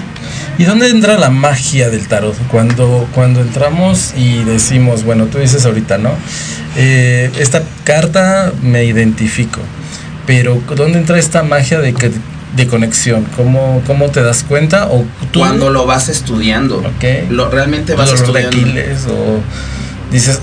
¿Y 0.57 0.65
dónde 0.65 0.89
entra 0.89 1.17
la 1.17 1.29
magia 1.29 1.89
del 1.89 2.07
tarot? 2.07 2.35
Cuando, 2.49 3.07
cuando 3.15 3.41
entramos 3.41 4.13
y 4.15 4.43
decimos, 4.43 5.03
bueno, 5.03 5.25
tú 5.25 5.39
dices 5.39 5.65
ahorita, 5.65 5.97
¿no? 5.97 6.11
Eh, 6.75 7.31
esta 7.39 7.63
carta 7.83 8.51
me 8.61 8.85
identifico, 8.85 9.59
pero 10.27 10.61
¿dónde 10.75 10.99
entra 10.99 11.17
esta 11.17 11.43
magia 11.43 11.79
de, 11.79 11.93
que, 11.93 12.11
de 12.55 12.67
conexión? 12.67 13.25
¿Cómo, 13.35 13.81
¿Cómo 13.87 14.09
te 14.09 14.21
das 14.21 14.43
cuenta? 14.43 14.87
O 14.87 15.05
Cuando 15.33 15.71
lo 15.71 15.85
vas 15.85 16.09
estudiando. 16.09 16.77
Ok. 16.77 17.31
Lo, 17.31 17.49
realmente 17.49 17.95
vas 17.95 18.11
estudiando. 18.11 18.57
o 19.09 19.39
dices, 20.13 20.39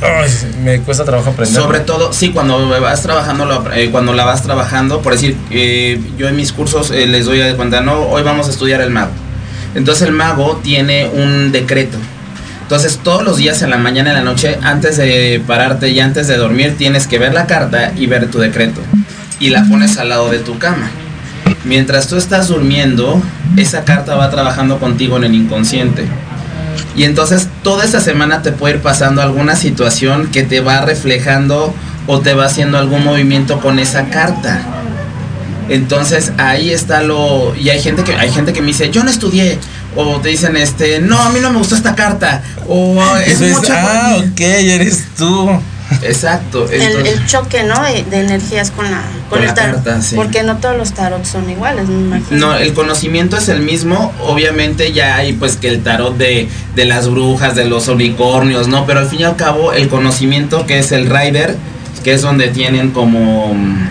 me 0.63 0.81
cuesta 0.81 1.05
trabajo 1.05 1.31
aprender. 1.31 1.55
Sobre 1.55 1.81
todo, 1.81 2.13
sí, 2.13 2.31
cuando 2.31 2.69
vas 2.81 3.03
trabajando, 3.03 3.65
eh, 3.75 3.91
cuando 3.91 4.13
la 4.13 4.25
vas 4.25 4.43
trabajando, 4.43 5.01
por 5.01 5.13
decir, 5.13 5.37
eh, 5.51 6.01
yo 6.19 6.29
en 6.29 6.37
mis 6.37 6.53
cursos 6.53 6.91
eh, 6.91 7.07
les 7.07 7.27
doy 7.27 7.41
a 7.41 7.57
cuenta, 7.57 7.81
no, 7.81 8.03
hoy 8.09 8.23
vamos 8.23 8.49
a 8.49 8.51
estudiar 8.51 8.81
el 8.81 8.91
mago. 8.91 9.13
Entonces 9.75 10.09
el 10.09 10.15
mago 10.15 10.61
tiene 10.63 11.09
un 11.09 11.53
decreto. 11.53 11.99
Entonces 12.63 13.01
todos 13.03 13.25
los 13.25 13.37
días 13.37 13.63
en 13.63 13.71
la 13.71 13.79
mañana 13.79 14.11
y 14.11 14.13
en 14.13 14.19
la 14.19 14.31
noche, 14.31 14.59
antes 14.63 14.97
de 14.97 15.43
pararte 15.47 15.89
y 15.91 16.01
antes 16.01 16.29
de 16.29 16.37
dormir, 16.37 16.77
tienes 16.79 17.07
que 17.07 17.19
ver 17.19 17.35
la 17.35 17.47
carta 17.47 17.93
y 17.97 18.07
ver 18.07 18.31
tu 18.31 18.39
decreto. 18.39 18.81
Y 19.41 19.51
la 19.51 19.65
pones 19.65 19.99
al 19.99 20.11
lado 20.11 20.31
de 20.31 20.39
tu 20.39 20.59
cama. 20.59 20.89
Mientras 21.65 22.07
tú 22.09 22.17
estás 22.17 22.49
durmiendo, 22.49 23.21
esa 23.57 23.85
carta 23.85 24.15
va 24.15 24.31
trabajando 24.31 24.79
contigo 24.79 25.17
en 25.17 25.25
el 25.25 25.35
inconsciente. 25.35 26.05
Y 26.97 27.05
entonces 27.05 27.49
toda 27.63 27.85
esa 27.85 28.01
semana 28.01 28.43
te 28.43 28.53
puede 28.53 28.77
ir 28.77 28.83
pasando 28.83 29.23
alguna 29.23 29.57
situación 29.57 30.29
que 30.29 30.43
te 30.43 30.61
va 30.61 30.81
reflejando 30.81 31.75
o 32.07 32.21
te 32.21 32.35
va 32.35 32.47
haciendo 32.47 32.79
algún 32.79 33.05
movimiento 33.05 33.61
con 33.61 33.79
esa 33.79 34.07
carta. 34.07 34.61
Entonces 35.71 36.33
ahí 36.37 36.71
está 36.71 37.01
lo 37.03 37.55
y 37.57 37.71
hay 37.71 37.81
gente 37.81 38.05
que 38.05 38.15
hay 38.15 38.31
gente 38.31 38.53
que 38.53 38.61
me 38.61 38.67
dice, 38.69 38.91
"Yo 38.91 39.03
no 39.03 39.11
estudié." 39.11 39.59
O 39.97 40.21
te 40.21 40.29
dicen, 40.29 40.57
este, 40.57 41.01
no, 41.01 41.19
a 41.21 41.31
mí 41.31 41.41
no 41.41 41.51
me 41.51 41.59
gustó 41.59 41.75
esta 41.75 41.97
carta. 41.97 42.43
O 42.69 43.03
es 43.27 43.41
mucha. 43.41 43.75
Ah, 43.77 44.17
ok, 44.19 44.41
eres 44.41 45.05
tú. 45.17 45.51
Exacto. 46.03 46.71
el, 46.71 47.05
el 47.05 47.27
choque, 47.27 47.65
¿no? 47.65 47.83
De, 47.83 48.05
de 48.05 48.21
energías 48.21 48.71
con 48.71 48.89
la 48.89 49.03
con, 49.29 49.31
Con 49.31 49.41
el 49.41 49.47
la 49.47 49.55
tarot. 49.55 49.75
carta, 49.85 50.01
sí. 50.03 50.15
Porque 50.15 50.45
no 50.45 50.59
todos 50.59 50.77
los 50.77 50.93
tarots 50.93 51.29
son 51.29 51.51
iguales, 51.51 51.89
me 51.89 51.99
imagino. 52.01 52.39
No, 52.47 52.55
el 52.57 52.73
conocimiento 52.75 53.37
es 53.37 53.49
el 53.49 53.63
mismo. 53.63 54.13
Obviamente 54.25 54.93
ya 54.93 55.17
hay 55.17 55.33
pues 55.33 55.57
que 55.57 55.67
el 55.69 55.83
tarot 55.83 56.17
de, 56.17 56.49
de 56.77 56.85
las 56.85 57.09
brujas, 57.09 57.57
de 57.57 57.65
los 57.65 57.89
unicornios, 57.89 58.69
¿no? 58.69 58.87
Pero 58.87 59.01
al 59.01 59.09
fin 59.09 59.21
y 59.21 59.25
al 59.25 59.35
cabo 59.35 59.73
el 59.73 59.89
conocimiento 59.89 60.67
que 60.67 60.79
es 60.79 60.93
el 60.93 61.07
rider, 61.11 61.57
que 62.05 62.13
es 62.13 62.23
donde 62.23 62.47
tienen 62.49 62.93
como 62.93 63.53
mm, 63.55 63.89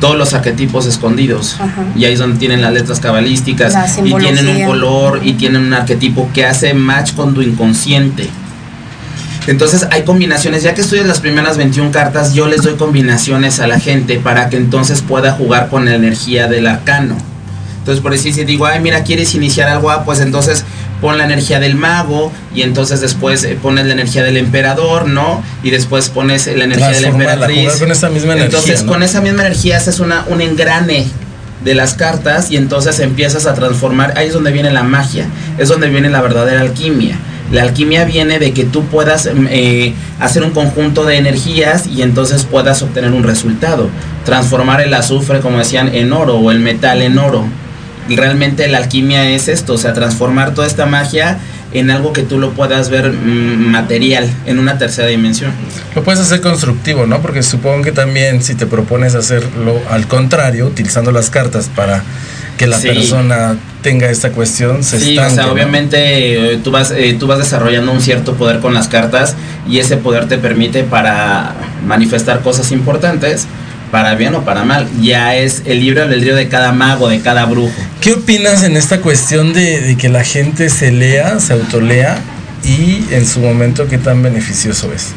todos 0.00 0.16
los 0.16 0.34
arquetipos 0.34 0.86
escondidos. 0.86 1.56
Ajá. 1.60 1.84
Y 1.94 2.04
ahí 2.04 2.14
es 2.14 2.18
donde 2.18 2.38
tienen 2.38 2.62
las 2.62 2.72
letras 2.72 3.00
cabalísticas. 3.00 3.72
La 3.72 3.86
y 4.06 4.14
tienen 4.14 4.48
un 4.48 4.64
color 4.64 5.20
y 5.22 5.34
tienen 5.34 5.62
un 5.62 5.74
arquetipo 5.74 6.28
que 6.34 6.44
hace 6.44 6.74
match 6.74 7.14
con 7.14 7.34
tu 7.34 7.42
inconsciente. 7.42 8.28
Entonces 9.46 9.86
hay 9.90 10.02
combinaciones, 10.02 10.62
ya 10.62 10.74
que 10.74 10.82
estudias 10.82 11.06
las 11.06 11.20
primeras 11.20 11.56
21 11.56 11.90
cartas, 11.90 12.34
yo 12.34 12.46
les 12.46 12.62
doy 12.62 12.74
combinaciones 12.74 13.58
a 13.60 13.66
la 13.66 13.80
gente 13.80 14.18
para 14.18 14.48
que 14.48 14.56
entonces 14.56 15.02
pueda 15.02 15.32
jugar 15.32 15.68
con 15.68 15.86
la 15.86 15.94
energía 15.94 16.46
del 16.46 16.66
arcano. 16.66 17.16
Entonces 17.78 18.02
por 18.02 18.12
decir, 18.12 18.34
si 18.34 18.44
digo, 18.44 18.66
ay, 18.66 18.80
mira, 18.80 19.02
quieres 19.02 19.34
iniciar 19.34 19.68
algo, 19.68 19.90
ah, 19.90 20.04
pues 20.04 20.20
entonces 20.20 20.64
pon 21.00 21.18
la 21.18 21.24
energía 21.24 21.60
del 21.60 21.74
mago 21.74 22.32
y 22.54 22.62
entonces 22.62 23.00
después 23.00 23.44
eh, 23.44 23.58
pones 23.60 23.86
la 23.86 23.92
energía 23.92 24.22
del 24.22 24.36
emperador, 24.36 25.08
¿no? 25.08 25.42
Y 25.62 25.70
después 25.70 26.08
pones 26.08 26.46
la 26.46 26.64
energía 26.64 26.90
de 26.90 27.00
la 27.00 27.08
emperatriz. 27.08 27.72
con 27.78 27.90
esa 27.90 28.10
misma 28.10 28.34
entonces 28.34 28.64
energía, 28.64 28.86
¿no? 28.86 28.92
con 28.92 29.02
esa 29.02 29.20
misma 29.20 29.40
energía 29.42 29.76
haces 29.76 30.00
una, 30.00 30.24
un 30.28 30.40
engrane 30.40 31.06
de 31.64 31.74
las 31.74 31.94
cartas 31.94 32.50
y 32.50 32.56
entonces 32.56 33.00
empiezas 33.00 33.46
a 33.46 33.54
transformar, 33.54 34.14
ahí 34.16 34.28
es 34.28 34.32
donde 34.32 34.52
viene 34.52 34.70
la 34.70 34.82
magia, 34.82 35.26
es 35.58 35.68
donde 35.68 35.88
viene 35.88 36.10
la 36.10 36.20
verdadera 36.20 36.60
alquimia. 36.60 37.16
La 37.52 37.62
alquimia 37.62 38.04
viene 38.04 38.38
de 38.38 38.52
que 38.52 38.64
tú 38.64 38.84
puedas 38.84 39.26
mm, 39.26 39.46
eh, 39.50 39.94
hacer 40.20 40.44
un 40.44 40.52
conjunto 40.52 41.04
de 41.04 41.16
energías 41.16 41.86
y 41.86 42.02
entonces 42.02 42.44
puedas 42.44 42.80
obtener 42.82 43.12
un 43.12 43.24
resultado. 43.24 43.90
Transformar 44.24 44.80
el 44.80 44.94
azufre, 44.94 45.40
como 45.40 45.58
decían, 45.58 45.92
en 45.94 46.12
oro 46.12 46.36
o 46.36 46.50
el 46.50 46.60
metal 46.60 47.02
en 47.02 47.18
oro. 47.18 47.44
Realmente 48.10 48.66
la 48.68 48.78
alquimia 48.78 49.30
es 49.30 49.48
esto, 49.48 49.74
o 49.74 49.78
sea, 49.78 49.92
transformar 49.94 50.52
toda 50.54 50.66
esta 50.66 50.84
magia 50.86 51.38
en 51.72 51.90
algo 51.90 52.12
que 52.12 52.22
tú 52.22 52.38
lo 52.38 52.50
puedas 52.52 52.90
ver 52.90 53.12
mm, 53.12 53.70
material, 53.70 54.28
en 54.46 54.58
una 54.58 54.76
tercera 54.78 55.06
dimensión. 55.08 55.52
Lo 55.94 56.02
puedes 56.02 56.20
hacer 56.20 56.40
constructivo, 56.40 57.06
¿no? 57.06 57.20
Porque 57.22 57.42
supongo 57.44 57.82
que 57.82 57.92
también 57.92 58.42
si 58.42 58.56
te 58.56 58.66
propones 58.66 59.14
hacerlo 59.14 59.80
al 59.88 60.08
contrario, 60.08 60.66
utilizando 60.66 61.12
las 61.12 61.30
cartas 61.30 61.70
para 61.74 62.02
que 62.58 62.66
la 62.66 62.76
Sí. 62.78 62.88
persona 62.88 63.56
tenga 63.82 64.10
esta 64.10 64.32
cuestión, 64.32 64.82
se 64.84 64.98
Sí, 65.00 65.16
o 65.16 65.30
sea, 65.30 65.46
¿no? 65.46 65.52
obviamente 65.52 66.54
eh, 66.54 66.60
tú 66.62 66.70
vas, 66.72 66.90
eh, 66.90 67.16
tú 67.18 67.26
vas 67.26 67.38
desarrollando 67.38 67.92
un 67.92 68.00
cierto 68.02 68.34
poder 68.34 68.58
con 68.58 68.74
las 68.74 68.88
cartas 68.88 69.34
y 69.68 69.78
ese 69.78 69.96
poder 69.96 70.26
te 70.28 70.36
permite 70.36 70.82
para 70.82 71.54
manifestar 71.86 72.40
cosas 72.42 72.70
importantes, 72.72 73.46
para 73.90 74.14
bien 74.14 74.34
o 74.34 74.44
para 74.44 74.64
mal. 74.64 74.86
Ya 75.00 75.34
es 75.36 75.62
el 75.64 75.80
libre 75.80 76.02
albedrío 76.02 76.36
de 76.36 76.48
cada 76.48 76.72
mago, 76.72 77.08
de 77.08 77.20
cada 77.20 77.44
brujo. 77.46 77.72
¿Qué 78.00 78.12
opinas 78.12 78.62
en 78.62 78.76
esta 78.76 79.00
cuestión 79.00 79.52
de, 79.52 79.80
de 79.80 79.96
que 79.96 80.08
la 80.08 80.24
gente 80.24 80.68
se 80.70 80.92
lea, 80.92 81.40
se 81.40 81.52
autolea 81.54 82.18
y 82.64 83.04
en 83.10 83.26
su 83.26 83.40
momento 83.40 83.88
qué 83.88 83.98
tan 83.98 84.22
beneficioso 84.22 84.92
es? 84.92 85.08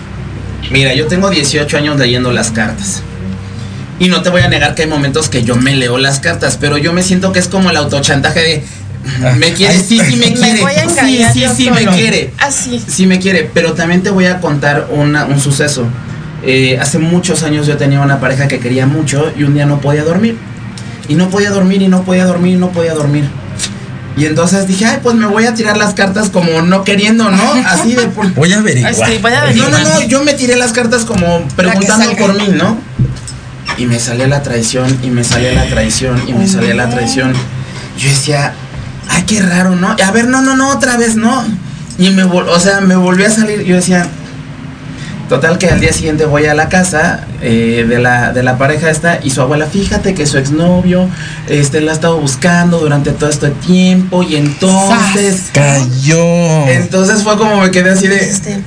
Mira, 0.72 0.94
yo 0.94 1.08
tengo 1.08 1.30
18 1.30 1.78
años 1.78 2.00
leyendo 2.00 2.32
las 2.32 2.52
cartas. 2.52 3.02
Y 4.00 4.08
no 4.08 4.22
te 4.24 4.30
voy 4.30 4.42
a 4.42 4.48
negar 4.48 4.74
que 4.76 4.84
hay 4.84 4.88
momentos 4.90 5.30
que 5.30 5.44
yo 5.44 5.56
me 5.56 5.76
leo 5.76 5.98
las 5.98 6.20
cartas, 6.20 6.58
pero 6.60 6.78
yo 6.78 6.94
me 6.94 7.04
siento 7.04 7.32
que 7.32 7.40
es 7.40 7.48
como 7.48 7.70
el 7.70 7.78
autochantaje 7.78 8.40
de 8.42 8.64
me 9.38 9.52
quiere, 9.54 9.78
sí, 9.78 10.00
sí 10.00 10.16
me 10.16 10.34
quiere. 10.34 10.62
Sí, 10.90 11.24
sí, 11.34 11.46
sí 11.56 11.70
me 11.70 11.86
quiere. 11.86 12.32
Así. 12.40 12.82
Sí 12.88 13.06
me 13.06 13.20
quiere, 13.20 13.50
pero 13.54 13.74
también 13.74 14.02
te 14.02 14.10
voy 14.10 14.26
a 14.26 14.40
contar 14.40 14.88
una- 14.92 15.26
un 15.26 15.40
suceso. 15.42 15.86
Eh, 16.46 16.78
hace 16.80 17.00
muchos 17.00 17.44
años 17.44 17.66
yo 17.68 17.78
tenía 17.78 18.02
una 18.02 18.20
pareja 18.20 18.48
que 18.48 18.60
quería 18.60 18.86
mucho 18.86 19.32
y 19.38 19.44
un 19.44 19.54
día 19.54 19.66
no 19.66 19.80
podía 19.80 20.04
dormir. 20.04 20.38
Y 21.08 21.16
no 21.16 21.30
podía 21.30 21.50
dormir 21.52 21.82
y 21.82 21.88
no 21.88 22.04
podía 22.04 22.26
dormir 22.26 22.56
y 22.56 22.58
no 22.58 22.70
podía 22.70 22.94
dormir. 22.94 23.26
Y 24.16 24.26
entonces 24.26 24.68
dije, 24.68 24.86
ay, 24.86 25.00
pues 25.02 25.16
me 25.16 25.26
voy 25.26 25.46
a 25.46 25.54
tirar 25.56 25.76
las 25.76 25.94
cartas 25.96 26.30
como 26.30 26.62
no 26.62 26.84
queriendo, 26.84 27.30
¿no? 27.32 27.54
Así 27.66 27.96
de 27.96 28.04
por... 28.08 28.32
Voy 28.34 28.54
a 28.54 28.60
averiguar. 28.60 28.94
Voy 29.22 29.32
a 29.34 29.40
No, 29.40 29.42
averiguar. 29.46 29.72
no, 29.72 29.80
no, 29.80 30.02
yo 30.04 30.24
me 30.24 30.34
tiré 30.34 30.56
las 30.56 30.72
cartas 30.72 31.04
como 31.04 31.42
preguntando 31.56 32.16
por 32.16 32.36
mí, 32.36 32.50
¿no? 32.56 32.78
Y 33.78 33.86
me 33.88 34.00
salía 34.00 34.28
la 34.28 34.44
traición, 34.44 35.00
y 35.02 35.10
me 35.10 35.24
salía 35.24 35.54
la 35.54 35.66
traición, 35.66 36.22
y 36.28 36.34
me 36.34 36.48
salía 36.48 36.76
la 36.76 36.90
traición. 36.90 37.34
Yo 37.98 38.08
decía, 38.10 38.54
ay, 39.10 39.24
qué 39.24 39.42
raro, 39.42 39.76
¿no? 39.76 39.96
A 40.04 40.12
ver, 40.12 40.28
no, 40.28 40.42
no, 40.44 40.56
no, 40.56 40.70
otra 40.70 40.96
vez, 40.98 41.16
no. 41.16 41.44
Y 41.98 42.12
me 42.12 42.24
vol 42.24 42.48
o 42.50 42.60
sea, 42.60 42.82
me 42.82 42.96
volvió 42.96 43.26
a 43.26 43.30
salir, 43.32 43.64
yo 43.64 43.76
decía, 43.76 44.08
total 45.34 45.58
que 45.58 45.68
al 45.68 45.80
día 45.80 45.92
siguiente 45.92 46.26
voy 46.26 46.46
a 46.46 46.54
la 46.54 46.70
casa 46.70 47.22
eh, 47.42 47.86
de, 47.90 48.00
la, 48.00 48.32
de 48.34 48.44
la 48.44 48.58
pareja 48.60 48.92
esta 48.92 49.20
y 49.24 49.32
su 49.32 49.42
abuela, 49.42 49.66
fíjate 49.66 50.14
que 50.14 50.28
su 50.28 50.38
exnovio 50.38 51.10
este, 51.50 51.82
la 51.82 51.92
ha 51.92 51.96
estado 51.96 52.20
buscando 52.20 52.78
durante 52.80 53.12
todo 53.14 53.30
este 53.32 53.50
tiempo 53.50 54.22
y 54.22 54.36
entonces... 54.36 55.50
Cayó. 55.52 56.68
Entonces 56.68 57.24
fue 57.24 57.36
como 57.38 57.62
me 57.62 57.72
quedé 57.72 57.90
así 57.92 58.08
de... 58.08 58.18
Este, 58.18 58.60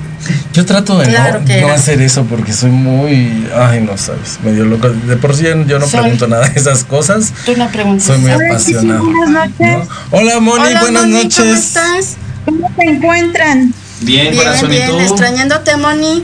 Yo 0.53 0.65
trato 0.65 0.97
de 0.99 1.05
Claro 1.07 1.41
no, 1.61 1.69
hacer 1.69 2.01
eso 2.01 2.25
porque 2.25 2.51
soy 2.51 2.71
muy, 2.71 3.47
ay, 3.55 3.79
no 3.79 3.97
sabes, 3.97 4.39
medio 4.43 4.65
loco. 4.65 4.89
De 4.89 5.15
por 5.15 5.33
sí 5.35 5.45
yo 5.67 5.79
no 5.79 5.87
Soy- 5.87 6.01
pregunto 6.01 6.27
nada 6.27 6.49
de 6.49 6.59
esas 6.59 6.83
cosas. 6.83 7.31
tú 7.45 7.55
no 7.55 7.69
preguntas. 7.69 8.07
Soy 8.07 8.17
muy 8.17 8.31
apasionado. 8.31 9.05
sí, 9.05 9.05
buenas 9.13 9.29
noches. 9.29 9.77
¿no? 9.87 10.17
Hola 10.17 10.39
Moni, 10.41 10.63
Hola, 10.65 10.81
buenas 10.81 11.03
Moni, 11.03 11.13
noches. 11.23 11.37
¿cómo 11.37 11.53
estás? 11.53 12.15
¿Cómo 12.43 12.71
se 12.77 12.83
encuentran? 12.89 13.73
Bien, 14.01 14.31
Bien, 14.31 14.37
corazón, 14.43 14.69
bien, 14.69 14.83
¿y 14.83 14.91
tú? 14.91 14.99
extrañándote, 14.99 15.77
Moni. 15.77 16.23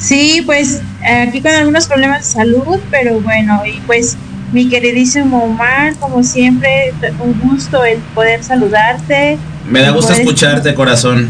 Sí, 0.00 0.42
pues 0.46 0.80
aquí 1.04 1.42
con 1.42 1.52
algunos 1.52 1.86
problemas 1.86 2.26
de 2.26 2.32
salud, 2.32 2.80
pero 2.90 3.20
bueno, 3.20 3.62
y 3.66 3.80
pues 3.82 4.16
mi 4.50 4.68
queridísimo 4.68 5.44
Omar, 5.44 5.94
como 5.96 6.24
siempre, 6.24 6.92
un 7.20 7.38
gusto 7.38 7.84
el 7.84 7.98
poder 8.14 8.42
saludarte. 8.42 9.38
Me 9.68 9.80
da 9.82 9.90
gusto 9.90 10.12
escucharte, 10.14 10.74
corazón. 10.74 11.28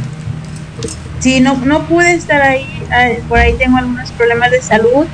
Sí, 1.18 1.40
no, 1.40 1.56
no 1.56 1.82
pude 1.86 2.14
estar 2.14 2.40
ahí, 2.40 2.66
por 3.28 3.40
ahí 3.40 3.54
tengo 3.58 3.76
algunos 3.76 4.10
problemas 4.12 4.52
de 4.52 4.62
salud, 4.62 5.04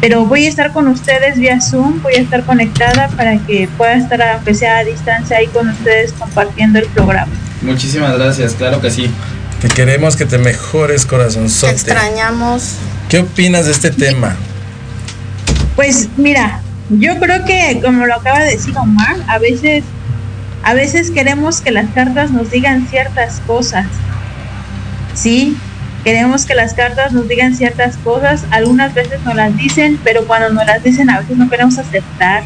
pero 0.00 0.26
voy 0.26 0.44
a 0.44 0.48
estar 0.48 0.72
con 0.72 0.88
ustedes 0.88 1.38
vía 1.38 1.60
Zoom, 1.60 2.02
voy 2.02 2.14
a 2.16 2.20
estar 2.20 2.44
conectada 2.44 3.08
para 3.16 3.38
que 3.38 3.68
pueda 3.78 3.94
estar, 3.94 4.20
aunque 4.20 4.54
sea 4.54 4.78
a 4.78 4.84
distancia, 4.84 5.38
ahí 5.38 5.46
con 5.46 5.68
ustedes 5.68 6.12
compartiendo 6.12 6.80
el 6.80 6.86
programa. 6.86 7.32
Muchísimas 7.62 8.18
gracias, 8.18 8.54
claro 8.54 8.80
que 8.82 8.90
sí. 8.90 9.08
Te 9.60 9.68
queremos 9.68 10.16
que 10.16 10.26
te 10.26 10.38
mejores, 10.38 11.02
Te 11.02 11.08
corazonzote. 11.08 11.72
extrañamos. 11.72 12.74
¿Qué 13.08 13.20
opinas 13.20 13.66
de 13.66 13.72
este 13.72 13.90
tema? 13.90 14.36
Pues 15.76 16.08
mira, 16.16 16.60
yo 16.90 17.18
creo 17.18 17.44
que 17.44 17.80
como 17.82 18.06
lo 18.06 18.14
acaba 18.14 18.40
de 18.40 18.52
decir 18.52 18.76
Omar, 18.76 19.16
a 19.26 19.38
veces, 19.38 19.84
a 20.62 20.74
veces 20.74 21.10
queremos 21.10 21.60
que 21.60 21.70
las 21.70 21.88
cartas 21.90 22.30
nos 22.30 22.50
digan 22.50 22.86
ciertas 22.88 23.40
cosas. 23.46 23.86
Sí, 25.14 25.56
queremos 26.04 26.44
que 26.44 26.54
las 26.54 26.74
cartas 26.74 27.12
nos 27.12 27.28
digan 27.28 27.54
ciertas 27.56 27.96
cosas, 27.98 28.44
algunas 28.50 28.94
veces 28.94 29.20
nos 29.24 29.34
las 29.34 29.56
dicen, 29.56 29.98
pero 30.04 30.26
cuando 30.26 30.50
nos 30.50 30.66
las 30.66 30.82
dicen 30.82 31.08
a 31.10 31.20
veces 31.20 31.36
no 31.36 31.48
queremos 31.48 31.78
aceptar. 31.78 32.42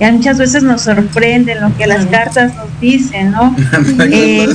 Y 0.00 0.04
muchas 0.10 0.38
veces 0.38 0.64
nos 0.64 0.82
sorprenden 0.82 1.60
lo 1.60 1.74
que 1.76 1.86
las 1.86 2.06
cartas 2.06 2.52
nos 2.56 2.66
dicen, 2.80 3.30
¿no? 3.30 3.54
Eh, 4.10 4.48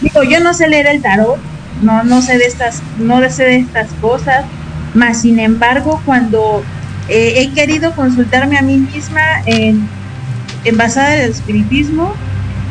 digo, 0.00 0.22
yo 0.22 0.40
no 0.40 0.54
sé 0.54 0.68
leer 0.68 0.86
el 0.86 1.02
tarot, 1.02 1.38
no, 1.82 2.04
no 2.04 2.22
sé 2.22 2.38
de 2.38 2.44
estas, 2.44 2.82
no 2.98 3.20
sé 3.30 3.44
de 3.44 3.56
estas 3.56 3.88
cosas, 4.00 4.44
más 4.94 5.22
sin 5.22 5.38
embargo, 5.38 6.00
cuando 6.04 6.62
eh, 7.08 7.34
he 7.36 7.50
querido 7.52 7.92
consultarme 7.94 8.56
a 8.58 8.62
mí 8.62 8.78
misma 8.78 9.22
en, 9.46 9.86
en 10.64 10.76
basada 10.76 11.16
en 11.16 11.24
el 11.24 11.30
espiritismo, 11.30 12.14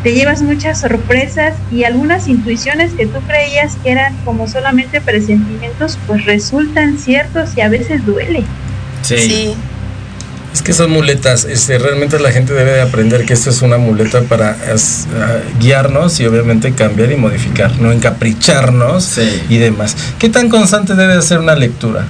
te 0.04 0.14
llevas 0.14 0.44
muchas 0.44 0.82
sorpresas 0.82 1.56
y 1.72 1.84
algunas 1.84 2.28
intuiciones 2.28 2.94
que 2.94 3.08
tú 3.08 3.20
creías 3.28 3.76
que 3.84 3.92
eran 3.92 4.16
como 4.24 4.48
solamente 4.48 5.02
presentimientos, 5.02 5.98
pues 6.06 6.26
resultan 6.26 7.00
ciertos 7.00 7.58
y 7.58 7.62
a 7.62 7.70
veces 7.70 8.06
duele. 8.06 8.44
Sí. 9.02 9.18
Sí. 9.18 9.56
Es 10.56 10.62
que 10.62 10.72
son 10.72 10.90
muletas, 10.90 11.44
este, 11.44 11.78
realmente 11.78 12.18
la 12.18 12.32
gente 12.32 12.54
debe 12.54 12.72
de 12.72 12.82
aprender 12.82 13.26
que 13.26 13.34
esto 13.34 13.50
es 13.50 13.62
una 13.62 13.78
muleta 13.78 14.22
para 14.22 14.56
es, 14.74 15.06
guiarnos 15.60 16.18
y 16.22 16.26
obviamente 16.26 16.72
cambiar 16.72 17.12
y 17.12 17.18
modificar, 17.18 17.78
no 17.82 17.92
encapricharnos 17.92 19.04
Sí. 19.04 19.44
y 19.50 19.58
demás. 19.58 19.98
¿Qué 20.18 20.30
tan 20.30 20.48
constante 20.48 20.96
debe 20.96 21.18
de 21.18 21.22
ser 21.24 21.40
una 21.40 21.56
lectura? 21.56 22.06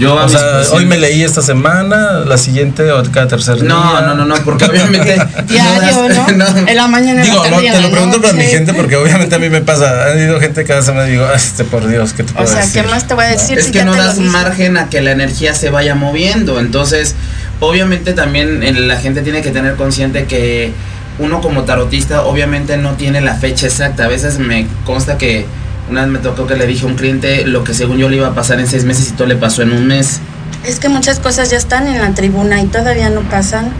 Yo 0.00 0.18
a 0.18 0.24
O 0.24 0.28
sea, 0.28 0.40
pacientes- 0.40 0.72
hoy 0.72 0.84
me 0.84 0.98
leí 0.98 1.22
esta 1.22 1.40
semana, 1.42 2.24
la 2.26 2.36
siguiente 2.36 2.90
o 2.90 3.02
cada 3.12 3.28
tercer 3.28 3.60
día. 3.60 3.68
No, 3.68 4.00
no, 4.02 4.14
no, 4.16 4.24
no, 4.26 4.34
porque 4.44 4.64
obviamente. 4.70 5.16
Diario, 5.48 6.08
¿no? 6.08 6.28
no. 6.36 6.68
En 6.68 6.76
la 6.76 6.86
mañana. 6.88 7.20
la 7.20 7.24
Digo, 7.24 7.44
no, 7.48 7.56
te 7.60 7.80
lo 7.80 7.90
pregunto 7.92 8.20
para 8.20 8.34
mi 8.34 8.44
gente 8.46 8.74
porque 8.74 8.96
obviamente 8.96 9.36
a 9.36 9.38
mí 9.38 9.48
me 9.48 9.60
pasa. 9.62 10.10
Han 10.10 10.18
ido 10.18 10.38
gente 10.40 10.64
cada 10.64 10.82
semana 10.82 11.06
y 11.08 11.12
digo, 11.12 11.24
"Ah, 11.24 11.36
este 11.36 11.62
por 11.64 11.86
Dios, 11.86 12.12
¿qué 12.14 12.24
te 12.24 12.32
puedo 12.34 12.44
O 12.44 12.50
sea, 12.50 12.60
decir? 12.62 12.82
¿qué 12.82 12.88
más 12.88 13.06
te 13.06 13.14
voy 13.14 13.24
a 13.26 13.28
decir? 13.28 13.58
Es 13.58 13.66
si 13.66 13.72
que 13.72 13.78
ya 13.78 13.84
no 13.86 13.94
das 13.94 14.18
margen 14.18 14.76
a 14.76 14.90
que 14.90 15.00
la 15.00 15.12
energía 15.12 15.54
se 15.54 15.70
vaya 15.70 15.94
moviendo. 15.94 16.58
Entonces, 16.60 17.14
obviamente 17.60 18.12
también 18.12 18.62
eh, 18.62 18.72
la 18.72 18.96
gente 18.96 19.22
tiene 19.22 19.42
que 19.42 19.50
tener 19.50 19.76
consciente 19.76 20.24
que 20.24 20.72
uno 21.18 21.40
como 21.40 21.62
tarotista 21.64 22.24
obviamente 22.24 22.76
no 22.76 22.92
tiene 22.92 23.20
la 23.20 23.34
fecha 23.34 23.66
exacta. 23.66 24.04
A 24.04 24.08
veces 24.08 24.38
me 24.38 24.66
consta 24.84 25.18
que 25.18 25.46
Una 25.88 26.02
vez 26.02 26.10
me 26.10 26.18
tocó 26.18 26.46
que 26.46 26.56
le 26.56 26.66
dije 26.66 26.84
a 26.84 26.88
un 26.88 26.96
cliente 26.96 27.46
lo 27.46 27.62
que 27.62 27.72
según 27.72 27.98
yo 27.98 28.08
le 28.08 28.16
iba 28.16 28.26
a 28.26 28.34
pasar 28.34 28.58
en 28.58 28.66
seis 28.66 28.84
meses 28.84 29.08
y 29.10 29.12
todo 29.12 29.28
le 29.28 29.36
pasó 29.36 29.62
en 29.62 29.72
un 29.72 29.86
mes. 29.86 30.20
Es 30.64 30.80
que 30.80 30.88
muchas 30.88 31.20
cosas 31.20 31.50
ya 31.50 31.56
están 31.56 31.86
en 31.86 32.00
la 32.00 32.12
tribuna 32.12 32.60
y 32.60 32.66
todavía 32.66 33.08
no 33.08 33.20
pasan. 33.22 33.72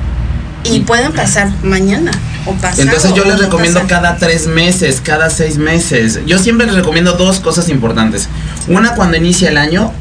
Y 0.65 0.81
pueden 0.81 1.12
pasar 1.12 1.51
mañana 1.62 2.11
o 2.45 2.53
pasar. 2.55 2.81
Entonces 2.81 3.12
yo 3.15 3.25
les 3.25 3.39
recomiendo 3.39 3.83
cada 3.87 4.17
tres 4.17 4.47
meses, 4.47 5.01
cada 5.01 5.31
seis 5.31 5.59
meses. 5.59 6.21
Yo 6.27 6.39
siempre 6.39 6.67
les 6.67 6.75
recomiendo 6.75 7.12
dos 7.12 7.39
cosas 7.41 7.69
importantes. 7.69 8.29
Una 8.67 8.95
cuando 8.95 9.17
inicia 9.17 9.49
el 9.49 9.59
año, 9.59 9.93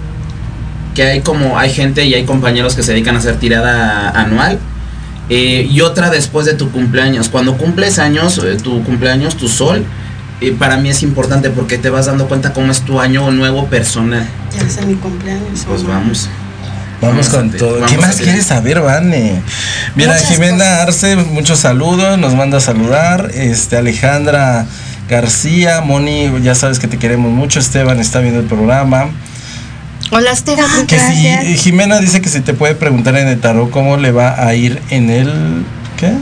que 0.96 1.04
hay 1.04 1.22
como 1.22 1.60
hay 1.60 1.72
gente 1.72 2.06
y 2.06 2.14
hay 2.16 2.24
compañeros 2.24 2.76
que 2.76 2.82
se 2.82 2.94
dedican 2.94 3.16
a 3.16 3.20
hacer 3.20 3.36
tirada 3.36 4.10
anual. 4.10 4.58
Eh, 5.30 5.68
y 5.70 5.82
otra 5.82 6.10
después 6.10 6.46
de 6.46 6.54
tu 6.54 6.72
cumpleaños. 6.72 7.30
Cuando 7.30 7.58
cumples 7.58 8.00
años, 8.00 8.40
eh, 8.44 8.58
tu 8.62 8.84
cumpleaños, 8.84 9.36
tu 9.36 9.48
sol, 9.48 9.84
eh, 10.42 10.56
para 10.58 10.78
mí 10.78 10.90
es 10.90 11.02
importante 11.04 11.50
porque 11.50 11.78
te 11.78 11.90
vas 11.90 12.06
dando 12.06 12.28
cuenta 12.28 12.54
cómo 12.54 12.72
es 12.72 12.82
tu 12.82 13.00
año 13.00 13.30
nuevo 13.32 13.66
personal. 13.66 14.26
Ya 14.56 14.62
es 14.62 14.86
mi 14.86 14.96
cumpleaños. 14.96 15.66
Pues 15.68 15.84
vamos. 15.84 16.30
Vamos, 17.02 17.30
con 17.30 17.52
todo. 17.52 17.86
¿Qué 17.86 17.98
más 17.98 18.16
quieres 18.18 18.46
saber, 18.46 18.82
Vane? 18.82 19.42
Mira, 19.96 20.18
Jimena 20.18 20.82
Arce, 20.82 21.18
muchos 21.18 21.60
saludos, 21.60 22.18
nos 22.18 22.34
manda 22.36 22.58
a 22.58 22.62
saludar. 22.62 23.32
Este, 23.34 23.78
Alejandra 23.78 24.66
García, 25.10 25.82
Moni, 25.82 26.32
ya 26.42 26.56
sabes 26.56 26.80
que 26.80 26.88
te 26.88 26.98
queremos 26.98 27.32
mucho. 27.32 27.60
Esteban 27.60 28.00
está 28.00 28.20
viendo 28.20 28.40
el 28.40 28.46
programa. 28.46 29.10
Hola 30.18 30.32
Esteban, 30.32 30.88
que 30.88 30.98
si, 30.98 31.58
Jimena 31.58 32.00
dice 32.00 32.22
que 32.22 32.30
se 32.30 32.40
te 32.40 32.54
puede 32.54 32.74
preguntar 32.74 33.18
en 33.18 33.28
el 33.28 33.38
tarot 33.42 33.70
cómo 33.70 33.98
le 33.98 34.14
va 34.14 34.48
a 34.48 34.56
ir 34.56 34.82
en 34.90 35.10
el 35.10 35.66
¿qué? 35.98 36.14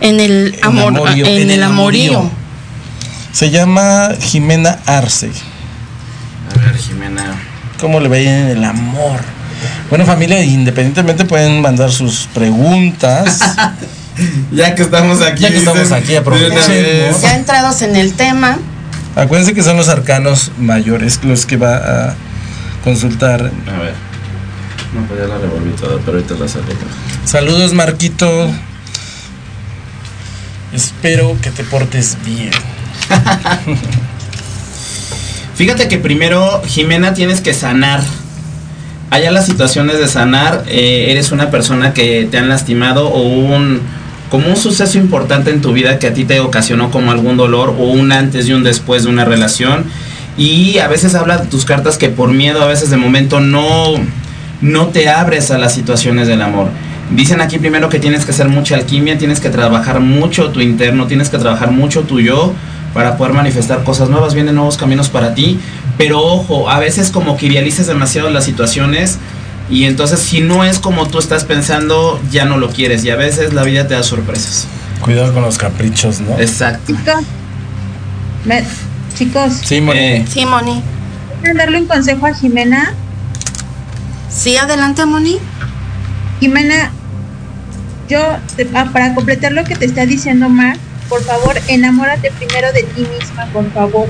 En 0.00 0.20
el 0.20 0.56
amor, 0.62 0.96
amorío, 0.96 1.26
en, 1.26 1.50
el 1.50 1.60
amorío. 1.64 2.30
Se 3.32 3.50
llama 3.50 4.10
Jimena 4.20 4.78
Arce. 4.86 5.32
A 6.54 6.58
ver, 6.60 6.76
Jimena. 6.76 7.34
¿Cómo 7.80 7.98
le 7.98 8.08
va 8.08 8.14
a 8.14 8.18
ir 8.20 8.28
en 8.28 8.46
el 8.46 8.62
amor? 8.62 9.18
Bueno, 9.88 10.06
familia, 10.06 10.44
independientemente 10.44 11.24
pueden 11.24 11.60
mandar 11.60 11.90
sus 11.90 12.28
preguntas. 12.32 13.40
ya 14.52 14.76
que 14.76 14.82
estamos 14.82 15.20
aquí. 15.20 15.42
Ya 15.42 15.50
que 15.50 15.56
estamos 15.56 15.90
aquí, 15.90 16.14
aprovechemos. 16.14 17.20
Ya 17.22 17.34
entrados 17.34 17.82
en 17.82 17.96
el 17.96 18.14
tema. 18.14 18.56
Acuérdense 19.16 19.52
que 19.52 19.64
son 19.64 19.76
los 19.76 19.88
arcanos 19.88 20.52
mayores 20.58 21.18
los 21.24 21.44
que 21.44 21.56
va 21.56 21.74
a 21.74 22.14
consultar. 22.82 23.40
A 23.40 23.80
ver. 23.80 23.94
No, 24.94 25.06
pues 25.06 25.20
ya 25.20 25.26
la 25.26 25.38
revolví 25.38 25.70
toda, 25.72 25.98
pero 26.04 26.18
ahorita 26.18 26.34
la 26.34 26.48
saco. 26.48 26.66
Saludos, 27.24 27.72
Marquito. 27.72 28.50
Espero 30.72 31.36
que 31.42 31.50
te 31.50 31.64
portes 31.64 32.16
bien. 32.24 32.50
Fíjate 35.54 35.88
que 35.88 35.98
primero, 35.98 36.62
Jimena, 36.66 37.12
tienes 37.14 37.40
que 37.40 37.52
sanar 37.54 38.00
allá 39.10 39.30
las 39.30 39.46
situaciones 39.46 39.98
de 39.98 40.08
sanar, 40.08 40.64
eh, 40.68 41.06
eres 41.10 41.32
una 41.32 41.50
persona 41.50 41.92
que 41.92 42.26
te 42.30 42.38
han 42.38 42.48
lastimado 42.48 43.08
o 43.08 43.22
un 43.22 43.80
como 44.30 44.46
un 44.46 44.56
suceso 44.56 44.96
importante 44.96 45.50
en 45.50 45.60
tu 45.60 45.72
vida 45.72 45.98
que 45.98 46.06
a 46.06 46.14
ti 46.14 46.24
te 46.24 46.38
ocasionó 46.38 46.92
como 46.92 47.10
algún 47.10 47.36
dolor 47.36 47.70
o 47.70 47.86
un 47.86 48.12
antes 48.12 48.48
y 48.48 48.52
un 48.52 48.62
después 48.62 49.02
de 49.02 49.08
una 49.08 49.24
relación 49.24 49.86
y 50.40 50.78
a 50.78 50.88
veces 50.88 51.14
habla 51.14 51.36
de 51.36 51.48
tus 51.48 51.66
cartas 51.66 51.98
que 51.98 52.08
por 52.08 52.32
miedo 52.32 52.62
a 52.62 52.66
veces 52.66 52.88
de 52.88 52.96
momento 52.96 53.40
no 53.40 53.92
no 54.62 54.86
te 54.86 55.10
abres 55.10 55.50
a 55.50 55.58
las 55.58 55.74
situaciones 55.74 56.28
del 56.28 56.40
amor. 56.40 56.68
Dicen 57.14 57.42
aquí 57.42 57.58
primero 57.58 57.90
que 57.90 57.98
tienes 57.98 58.24
que 58.24 58.30
hacer 58.30 58.48
mucha 58.48 58.76
alquimia, 58.76 59.18
tienes 59.18 59.38
que 59.38 59.50
trabajar 59.50 60.00
mucho 60.00 60.48
tu 60.48 60.60
interno, 60.60 61.06
tienes 61.06 61.28
que 61.28 61.36
trabajar 61.36 61.72
mucho 61.72 62.04
tu 62.04 62.20
yo 62.20 62.54
para 62.94 63.18
poder 63.18 63.34
manifestar 63.34 63.84
cosas 63.84 64.08
nuevas, 64.08 64.32
vienen 64.32 64.54
nuevos 64.54 64.78
caminos 64.78 65.10
para 65.10 65.34
ti, 65.34 65.60
pero 65.98 66.22
ojo, 66.22 66.70
a 66.70 66.78
veces 66.78 67.10
como 67.10 67.36
que 67.36 67.46
idealizas 67.46 67.86
demasiado 67.86 68.30
las 68.30 68.44
situaciones 68.44 69.18
y 69.68 69.84
entonces 69.84 70.20
si 70.20 70.40
no 70.40 70.64
es 70.64 70.78
como 70.78 71.06
tú 71.06 71.18
estás 71.18 71.44
pensando, 71.44 72.18
ya 72.30 72.46
no 72.46 72.56
lo 72.56 72.70
quieres 72.70 73.04
y 73.04 73.10
a 73.10 73.16
veces 73.16 73.52
la 73.52 73.62
vida 73.62 73.86
te 73.86 73.92
da 73.92 74.02
sorpresas. 74.02 74.66
Cuidado 75.02 75.34
con 75.34 75.42
los 75.42 75.58
caprichos, 75.58 76.20
¿no? 76.20 76.38
Exacto. 76.38 76.94
Chicos. 79.20 79.52
Sí, 79.62 79.82
Moni. 79.82 79.98
Eh. 79.98 80.24
Sí, 80.26 80.46
Moni. 80.46 80.82
darle 81.54 81.78
un 81.78 81.86
consejo 81.86 82.24
a 82.24 82.32
Jimena? 82.32 82.94
Sí, 84.30 84.56
adelante, 84.56 85.04
Moni. 85.04 85.36
Jimena, 86.40 86.90
yo, 88.08 88.18
ah, 88.74 88.88
para 88.94 89.14
completar 89.14 89.52
lo 89.52 89.64
que 89.64 89.76
te 89.76 89.84
está 89.84 90.06
diciendo 90.06 90.48
Mar, 90.48 90.78
por 91.10 91.22
favor, 91.22 91.54
enamórate 91.68 92.30
primero 92.30 92.72
de 92.72 92.82
ti 92.84 93.06
misma, 93.18 93.44
por 93.52 93.70
favor 93.72 94.08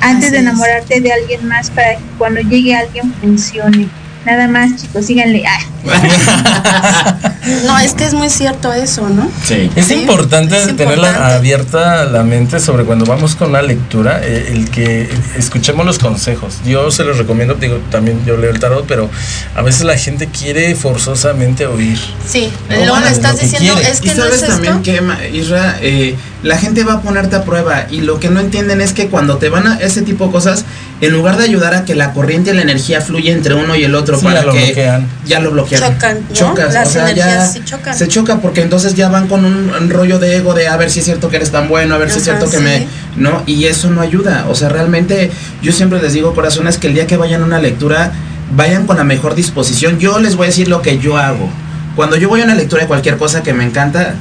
antes 0.00 0.32
de 0.32 0.38
enamorarte 0.38 1.00
de 1.00 1.12
alguien 1.12 1.46
más 1.46 1.70
para 1.70 1.96
que 1.96 2.04
cuando 2.18 2.40
llegue 2.40 2.74
alguien 2.74 3.12
funcione. 3.14 3.88
Nada 4.24 4.48
más, 4.48 4.76
chicos, 4.76 5.06
síganle. 5.06 5.44
no, 7.66 7.78
es 7.78 7.94
que 7.94 8.04
es 8.04 8.14
muy 8.14 8.30
cierto 8.30 8.72
eso, 8.72 9.08
¿no? 9.08 9.30
Sí. 9.44 9.70
Es 9.76 9.90
importante 9.90 10.56
tener 10.74 10.98
abierta 11.04 12.04
la 12.04 12.22
mente 12.22 12.60
sobre 12.60 12.84
cuando 12.84 13.04
vamos 13.06 13.34
con 13.34 13.52
la 13.52 13.62
lectura, 13.62 14.20
eh, 14.22 14.52
el 14.52 14.70
que 14.70 15.08
escuchemos 15.36 15.86
los 15.86 15.98
consejos. 15.98 16.56
Yo 16.64 16.90
se 16.90 17.04
los 17.04 17.18
recomiendo, 17.18 17.54
digo, 17.54 17.78
también 17.90 18.24
yo 18.24 18.36
leo 18.36 18.50
el 18.50 18.60
tarot, 18.60 18.86
pero 18.86 19.08
a 19.54 19.62
veces 19.62 19.82
la 19.82 19.96
gente 19.96 20.28
quiere 20.28 20.74
forzosamente 20.74 21.66
oír. 21.66 21.98
Sí, 22.26 22.50
lo 22.68 22.96
estás 23.06 23.40
diciendo 23.40 23.78
es 23.78 24.00
que 24.00 24.08
¿Y 24.08 24.12
sabes 24.12 24.46
también 24.46 24.82
que, 24.82 25.00
Isra, 25.32 25.78
eh, 25.80 26.16
la 26.42 26.56
gente 26.56 26.84
va 26.84 26.94
a 26.94 27.02
ponerte 27.02 27.36
a 27.36 27.44
prueba 27.44 27.86
y 27.90 28.00
lo 28.00 28.18
que 28.18 28.30
no 28.30 28.40
entienden 28.40 28.80
es 28.80 28.92
que 28.92 29.08
cuando 29.08 29.36
te 29.36 29.48
van 29.48 29.66
a 29.66 29.78
ese 29.78 30.02
tipo 30.02 30.26
de 30.26 30.32
cosas, 30.32 30.64
en 31.00 31.12
lugar 31.12 31.36
de 31.36 31.44
ayudar 31.44 31.74
a 31.74 31.84
que 31.84 31.94
la 31.94 32.12
corriente 32.12 32.50
y 32.50 32.54
la 32.54 32.62
energía 32.62 33.00
fluya 33.00 33.32
entre 33.32 33.54
uno 33.54 33.76
y 33.76 33.84
el 33.84 33.94
otro 33.94 34.18
para 34.20 34.44
ya 34.44 34.50
que 34.52 35.02
ya 35.26 35.40
lo 35.40 35.50
bloquean. 35.50 35.69
Chocan, 35.78 36.28
Chocas, 36.32 36.86
o 36.86 36.90
sea, 36.90 37.12
ya 37.12 37.52
chocan. 37.64 37.96
se 37.96 38.08
choca 38.08 38.38
porque 38.38 38.62
entonces 38.62 38.94
ya 38.94 39.08
van 39.08 39.28
con 39.28 39.44
un, 39.44 39.90
rollo 39.90 40.18
de 40.18 40.36
ego 40.36 40.54
de 40.54 40.68
a 40.68 40.76
ver 40.76 40.90
si 40.90 41.00
es 41.00 41.04
cierto 41.04 41.28
que 41.28 41.36
eres 41.36 41.50
tan 41.50 41.68
bueno, 41.68 41.94
a 41.94 41.98
ver 41.98 42.10
si 42.10 42.18
es 42.18 42.24
cierto 42.24 42.50
que 42.50 42.58
me 42.58 42.86
no 43.16 43.42
y 43.46 43.66
eso 43.66 43.90
no 43.90 44.00
ayuda, 44.00 44.46
o 44.48 44.54
sea, 44.54 44.68
realmente 44.68 45.30
yo 45.62 45.72
siempre 45.72 46.00
les 46.00 46.12
digo 46.12 46.34
corazones 46.34 46.78
que 46.78 46.86
el 46.88 46.94
día 46.94 47.06
que 47.06 47.16
vayan 47.16 47.42
a 47.42 47.44
una 47.44 47.60
lectura 47.60 48.12
vayan 48.52 48.86
con 48.86 48.96
la 48.96 49.04
mejor 49.04 49.34
disposición. 49.34 49.98
Yo 49.98 50.18
les 50.18 50.36
voy 50.36 50.44
a 50.44 50.48
decir 50.48 50.68
lo 50.68 50.82
que 50.82 50.98
yo 50.98 51.16
hago. 51.16 51.48
Cuando 51.96 52.16
yo 52.16 52.28
voy 52.28 52.40
a 52.40 52.44
una 52.44 52.54
lectura 52.54 52.82
de 52.82 52.88
cualquier 52.88 53.16
cosa 53.16 53.42
que 53.42 53.52
me 53.52 53.64
encanta, 53.64 54.14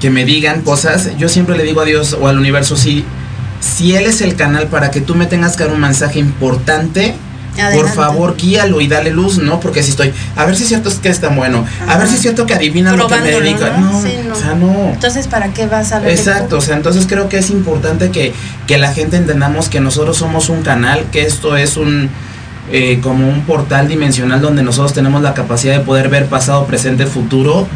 que 0.00 0.10
me 0.10 0.24
digan 0.24 0.62
cosas, 0.62 1.16
yo 1.18 1.28
siempre 1.28 1.56
le 1.56 1.64
digo 1.64 1.80
a 1.80 1.84
Dios 1.84 2.16
o 2.18 2.28
al 2.28 2.38
universo, 2.38 2.76
si, 2.76 3.04
si 3.60 3.96
Él 3.96 4.06
es 4.06 4.20
el 4.20 4.36
canal 4.36 4.68
para 4.68 4.90
que 4.90 5.00
tú 5.00 5.14
me 5.14 5.26
tengas 5.26 5.56
que 5.56 5.64
dar 5.64 5.72
un 5.72 5.80
mensaje 5.80 6.18
importante, 6.18 7.14
por 7.74 7.88
favor 7.88 8.36
guíalo 8.36 8.80
y 8.80 8.88
dale 8.88 9.10
luz, 9.10 9.38
¿no? 9.38 9.60
Porque 9.60 9.82
si 9.82 9.90
estoy, 9.90 10.12
a 10.34 10.44
ver 10.44 10.56
si 10.56 10.62
es 10.64 10.68
cierto 10.68 10.90
que 11.00 11.08
es 11.08 11.20
tan 11.20 11.36
bueno, 11.36 11.64
a 11.86 11.96
ver 11.96 12.08
si 12.08 12.14
es 12.14 12.20
cierto 12.20 12.46
que 12.46 12.54
adivina 12.54 12.92
lo 12.92 13.06
que 13.06 13.16
me 13.16 13.30
dedica. 13.30 13.76
¿no? 13.78 13.98
o 13.98 14.34
sea, 14.34 14.54
no. 14.54 14.90
Entonces, 14.92 15.26
¿para 15.26 15.52
qué 15.52 15.66
vas 15.66 15.92
a 15.92 16.00
ver? 16.00 16.10
Exacto, 16.10 16.58
o 16.58 16.60
sea, 16.60 16.76
entonces 16.76 17.06
creo 17.06 17.28
que 17.28 17.38
es 17.38 17.50
importante 17.50 18.10
que, 18.10 18.32
que 18.66 18.78
la 18.78 18.92
gente 18.92 19.16
entendamos 19.16 19.68
que 19.68 19.80
nosotros 19.80 20.16
somos 20.16 20.48
un 20.48 20.62
canal, 20.62 21.04
que 21.10 21.22
esto 21.22 21.56
es 21.56 21.76
un... 21.76 22.10
Eh, 22.72 22.98
como 23.00 23.28
un 23.28 23.42
portal 23.42 23.86
dimensional 23.86 24.40
donde 24.40 24.64
nosotros 24.64 24.92
tenemos 24.92 25.22
la 25.22 25.34
capacidad 25.34 25.78
de 25.78 25.84
poder 25.84 26.08
ver 26.08 26.26
pasado, 26.26 26.66
presente, 26.66 27.06
futuro 27.06 27.68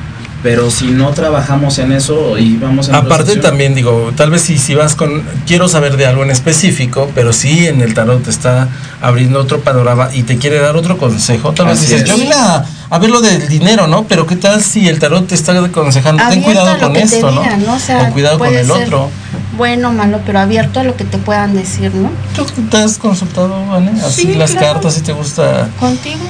pero 0.43 0.71
si 0.71 0.87
no 0.87 1.11
trabajamos 1.11 1.79
en 1.79 1.93
eso 1.93 2.39
y 2.39 2.57
vamos 2.57 2.89
a 2.89 2.99
aparte 2.99 3.37
también 3.37 3.75
digo 3.75 4.13
tal 4.17 4.31
vez 4.31 4.43
si 4.43 4.59
si 4.59 4.75
vas 4.75 4.95
con 4.95 5.23
quiero 5.47 5.69
saber 5.69 5.97
de 5.97 6.07
algo 6.07 6.23
en 6.23 6.31
específico 6.31 7.11
pero 7.15 7.33
si 7.33 7.67
en 7.67 7.83
el 7.83 7.95
tarot 7.95 8.23
te 8.23 8.31
está 8.31 8.69
abriendo 9.03 9.41
otro 9.41 9.61
panorama 9.61 10.09
y 10.13 10.23
te 10.23 10.39
quiere 10.39 10.59
dar 10.59 10.77
otro 10.77 10.97
consejo 10.97 11.53
tal 11.53 11.67
vez 11.67 11.81
dices 11.81 12.05
yo 12.05 12.17
vine 12.17 12.35
a, 12.35 12.99
ver 12.99 13.11
lo 13.11 13.21
del 13.21 13.49
dinero 13.49 13.87
no 13.87 14.05
pero 14.05 14.27
qué 14.27 14.37
tal 14.37 14.63
si 14.63 14.89
el 14.89 14.99
tarot 14.99 15.27
te 15.27 15.35
está 15.35 15.53
aconsejando 15.53 16.23
ten 16.31 16.43
cuidado 16.43 16.79
con 16.79 16.97
esto 16.97 17.31
no, 17.31 17.43
o, 17.43 18.13
cuidado 18.13 18.39
con 18.39 18.55
el 18.55 18.71
otro. 18.71 19.11
bueno 19.57 19.93
malo 19.93 20.21
pero 20.25 20.39
abierto 20.39 20.81
a 20.81 20.85
lo 20.85 20.97
que 20.97 21.05
te 21.05 21.19
puedan 21.19 21.55
decir 21.55 21.95
no 21.95 22.11
tú 22.35 22.45
te 22.71 22.79
has 22.79 22.97
consultado 22.97 23.67
Vane? 23.67 23.93
así 24.01 24.35
las 24.35 24.53
cartas 24.53 24.95
si 24.95 25.03
te 25.03 25.13
gusta. 25.13 25.69
Contigo 25.79 26.21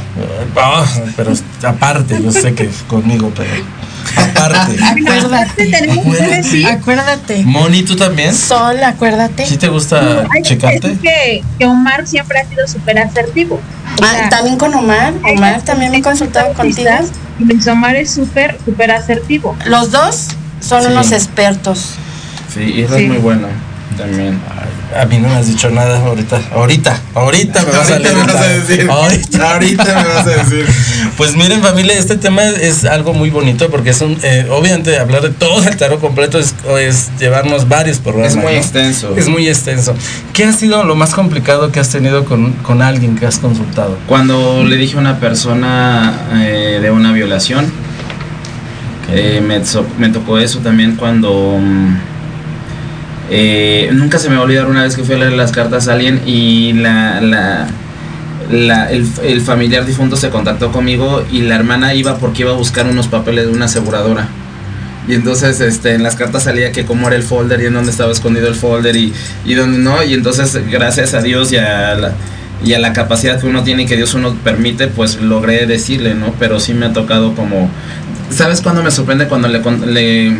ah, 0.56 0.84
pero 1.16 1.32
aparte 1.62 2.20
yo 2.22 2.32
sé 2.32 2.54
que 2.54 2.68
conmigo 2.88 3.32
pero 3.36 3.50
Aparte. 4.16 4.78
acuérdate. 4.84 6.66
Acuérdate. 6.66 7.42
Moni, 7.44 7.82
¿tú 7.82 7.96
también? 7.96 8.34
Sol, 8.34 8.82
acuérdate. 8.82 9.46
¿Sí 9.46 9.56
te 9.56 9.68
gusta 9.68 10.26
checarte? 10.42 10.92
Es 10.92 10.98
que, 10.98 11.44
que, 11.58 11.66
Omar 11.66 12.06
siempre 12.06 12.40
ha 12.40 12.48
sido 12.48 12.66
súper 12.66 12.98
asertivo. 12.98 13.60
Ah, 14.02 14.28
también 14.30 14.56
con 14.56 14.74
Omar. 14.74 15.14
Omar 15.24 15.62
también 15.62 15.90
me 15.90 15.98
he 15.98 16.02
consultado 16.02 16.52
contigo. 16.54 16.90
Y 17.38 17.68
Omar 17.68 17.96
es 17.96 18.10
súper, 18.10 18.58
súper 18.64 18.90
asertivo. 18.90 19.56
Los 19.66 19.90
dos 19.90 20.28
son 20.60 20.86
unos 20.86 21.12
expertos. 21.12 21.94
Sí, 22.52 22.60
y 22.60 22.82
es 22.82 22.90
muy 22.90 23.18
bueno 23.18 23.48
también. 23.96 24.40
A 24.96 25.04
mí 25.04 25.18
no 25.18 25.28
me 25.28 25.34
has 25.36 25.46
dicho 25.46 25.70
nada 25.70 26.00
ahorita. 26.00 26.40
Ahorita, 26.52 27.00
ahorita 27.14 27.62
me 27.62 27.70
vas 27.70 27.90
a, 27.90 27.94
Ahorita 27.94 28.14
me 28.14 28.24
vas 28.24 28.34
a 28.34 28.48
decir. 28.48 28.90
Ahorita. 28.90 29.52
Ahorita 29.52 29.84
me 29.84 30.14
vas 30.14 30.26
a 30.26 30.30
decir. 30.30 30.66
Pues 31.16 31.36
miren 31.36 31.60
familia, 31.60 31.94
este 31.98 32.16
tema 32.16 32.42
es 32.44 32.84
algo 32.86 33.12
muy 33.12 33.28
bonito 33.28 33.68
porque 33.68 33.90
es 33.90 34.00
un, 34.00 34.16
eh, 34.22 34.46
obviamente 34.50 34.98
hablar 34.98 35.20
de 35.22 35.28
todo 35.28 35.62
el 35.62 35.76
tarot 35.76 36.00
completo 36.00 36.38
es, 36.38 36.54
es 36.78 37.10
llevarnos 37.18 37.68
varios 37.68 37.98
programas. 37.98 38.32
Es 38.32 38.36
muy 38.36 38.52
¿no? 38.52 38.58
extenso. 38.58 39.14
Es 39.16 39.28
muy 39.28 39.46
extenso. 39.46 39.94
¿Qué 40.32 40.44
ha 40.44 40.52
sido 40.52 40.82
lo 40.84 40.94
más 40.94 41.14
complicado 41.14 41.70
que 41.72 41.78
has 41.78 41.90
tenido 41.90 42.24
con, 42.24 42.52
con 42.54 42.80
alguien 42.80 43.16
que 43.16 43.26
has 43.26 43.38
consultado? 43.38 43.98
Cuando 44.06 44.64
le 44.64 44.76
dije 44.76 44.96
a 44.96 45.00
una 45.00 45.20
persona 45.20 46.14
eh, 46.34 46.78
de 46.80 46.90
una 46.90 47.12
violación, 47.12 47.70
eh, 49.12 49.42
me, 49.46 49.60
me 49.98 50.12
tocó 50.12 50.38
eso 50.38 50.60
también 50.60 50.96
cuando... 50.96 51.58
mm, 51.60 52.09
eh, 53.30 53.90
nunca 53.92 54.18
se 54.18 54.28
me 54.28 54.34
va 54.34 54.40
a 54.40 54.44
olvidar 54.44 54.66
una 54.66 54.82
vez 54.82 54.96
que 54.96 55.04
fui 55.04 55.14
a 55.14 55.18
leer 55.18 55.32
las 55.32 55.52
cartas 55.52 55.86
a 55.86 55.92
alguien 55.92 56.20
y 56.26 56.72
la, 56.72 57.68
el, 58.50 59.40
familiar 59.40 59.86
difunto 59.86 60.16
se 60.16 60.30
contactó 60.30 60.72
conmigo 60.72 61.24
y 61.30 61.42
la 61.42 61.54
hermana 61.54 61.94
iba 61.94 62.18
porque 62.18 62.42
iba 62.42 62.50
a 62.50 62.54
buscar 62.56 62.86
unos 62.86 63.06
papeles 63.06 63.46
de 63.46 63.52
una 63.52 63.66
aseguradora. 63.66 64.28
Y 65.06 65.14
entonces 65.14 65.60
este, 65.60 65.94
en 65.94 66.02
las 66.02 66.16
cartas 66.16 66.42
salía 66.42 66.72
que 66.72 66.84
cómo 66.84 67.06
era 67.06 67.16
el 67.16 67.22
folder 67.22 67.60
y 67.60 67.66
en 67.66 67.74
dónde 67.74 67.92
estaba 67.92 68.10
escondido 68.10 68.48
el 68.48 68.54
folder 68.56 68.96
y, 68.96 69.12
y 69.44 69.54
dónde 69.54 69.78
no. 69.78 70.02
Y 70.02 70.14
entonces 70.14 70.58
gracias 70.68 71.14
a 71.14 71.22
Dios 71.22 71.52
y 71.52 71.56
a 71.56 71.94
la, 71.94 72.12
y 72.64 72.72
a 72.74 72.80
la 72.80 72.92
capacidad 72.92 73.40
que 73.40 73.46
uno 73.46 73.62
tiene 73.62 73.84
y 73.84 73.86
que 73.86 73.96
Dios 73.96 74.14
uno 74.14 74.34
permite, 74.42 74.88
pues 74.88 75.20
logré 75.20 75.66
decirle, 75.66 76.14
¿no? 76.14 76.34
Pero 76.40 76.58
sí 76.58 76.74
me 76.74 76.86
ha 76.86 76.92
tocado 76.92 77.34
como... 77.34 77.70
¿Sabes 78.30 78.60
cuándo 78.60 78.82
me 78.82 78.90
sorprende 78.90 79.26
cuando 79.26 79.48
le, 79.48 79.60
le 79.86 80.36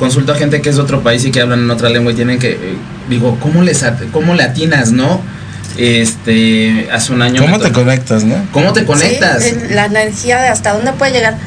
consulto 0.00 0.32
a 0.32 0.34
gente 0.34 0.60
que 0.60 0.70
es 0.70 0.76
de 0.76 0.82
otro 0.82 1.02
país 1.02 1.24
y 1.24 1.30
que 1.30 1.40
hablan 1.40 1.60
en 1.60 1.70
otra 1.70 1.88
lengua 1.88 2.10
y 2.10 2.16
tienen 2.16 2.40
que... 2.40 2.50
eh, 2.52 2.76
digo, 3.08 3.38
¿cómo, 3.38 3.62
les 3.62 3.84
¿cómo 4.10 4.34
le 4.34 4.42
atinas, 4.42 4.90
no? 4.90 5.20
Este, 5.76 6.88
hace 6.92 7.12
un 7.12 7.22
año... 7.22 7.42
¿Cómo 7.42 7.60
te 7.60 7.70
conectas, 7.70 8.24
no? 8.24 8.34
¿Cómo 8.50 8.72
te 8.72 8.84
conectas? 8.84 9.44
Sí, 9.44 9.54
la 9.70 9.84
energía 9.84 10.40
de 10.40 10.48
hasta 10.48 10.72
dónde 10.72 10.92
puede 10.94 11.12
llegar 11.12 11.38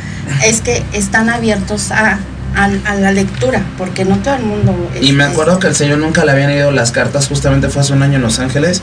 es 0.46 0.62
que 0.62 0.82
están 0.94 1.30
abiertos 1.30 1.92
a, 1.92 2.20
a, 2.56 2.66
a 2.86 2.96
la 2.96 3.12
lectura, 3.12 3.62
porque 3.78 4.06
no 4.06 4.18
todo 4.20 4.36
el 4.36 4.44
mundo. 4.44 4.74
Y 5.02 5.12
me 5.12 5.24
este, 5.24 5.34
acuerdo 5.34 5.60
que 5.60 5.68
el 5.68 5.76
señor 5.76 5.98
nunca 5.98 6.24
le 6.24 6.32
habían 6.32 6.52
ido 6.52 6.72
las 6.72 6.92
cartas, 6.92 7.28
justamente 7.28 7.68
fue 7.68 7.82
hace 7.82 7.92
un 7.92 8.04
año 8.04 8.16
en 8.16 8.22
Los 8.22 8.40
Ángeles. 8.40 8.82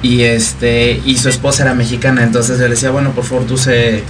Y 0.00 0.22
este, 0.22 1.02
y 1.04 1.18
su 1.18 1.28
esposa 1.28 1.64
era 1.64 1.74
mexicana, 1.74 2.22
entonces 2.22 2.58
yo 2.58 2.64
le 2.64 2.74
decía, 2.74 2.90
bueno, 2.90 3.10
por 3.10 3.24
favor, 3.24 3.46
tú 3.46 3.58
sé 3.58 4.04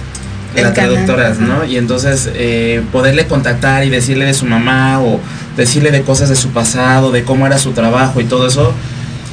El 0.55 0.63
la 0.63 0.73
canal, 0.73 0.91
traductora, 1.05 1.27
ajá. 1.29 1.41
¿no? 1.41 1.65
Y 1.65 1.77
entonces 1.77 2.29
eh, 2.33 2.81
poderle 2.91 3.27
contactar 3.27 3.83
y 3.85 3.89
decirle 3.89 4.25
de 4.25 4.33
su 4.33 4.45
mamá 4.45 4.99
o 5.01 5.19
decirle 5.55 5.91
de 5.91 6.01
cosas 6.01 6.29
de 6.29 6.35
su 6.35 6.49
pasado, 6.49 7.11
de 7.11 7.23
cómo 7.23 7.45
era 7.45 7.57
su 7.57 7.71
trabajo 7.71 8.19
y 8.19 8.25
todo 8.25 8.47
eso, 8.47 8.73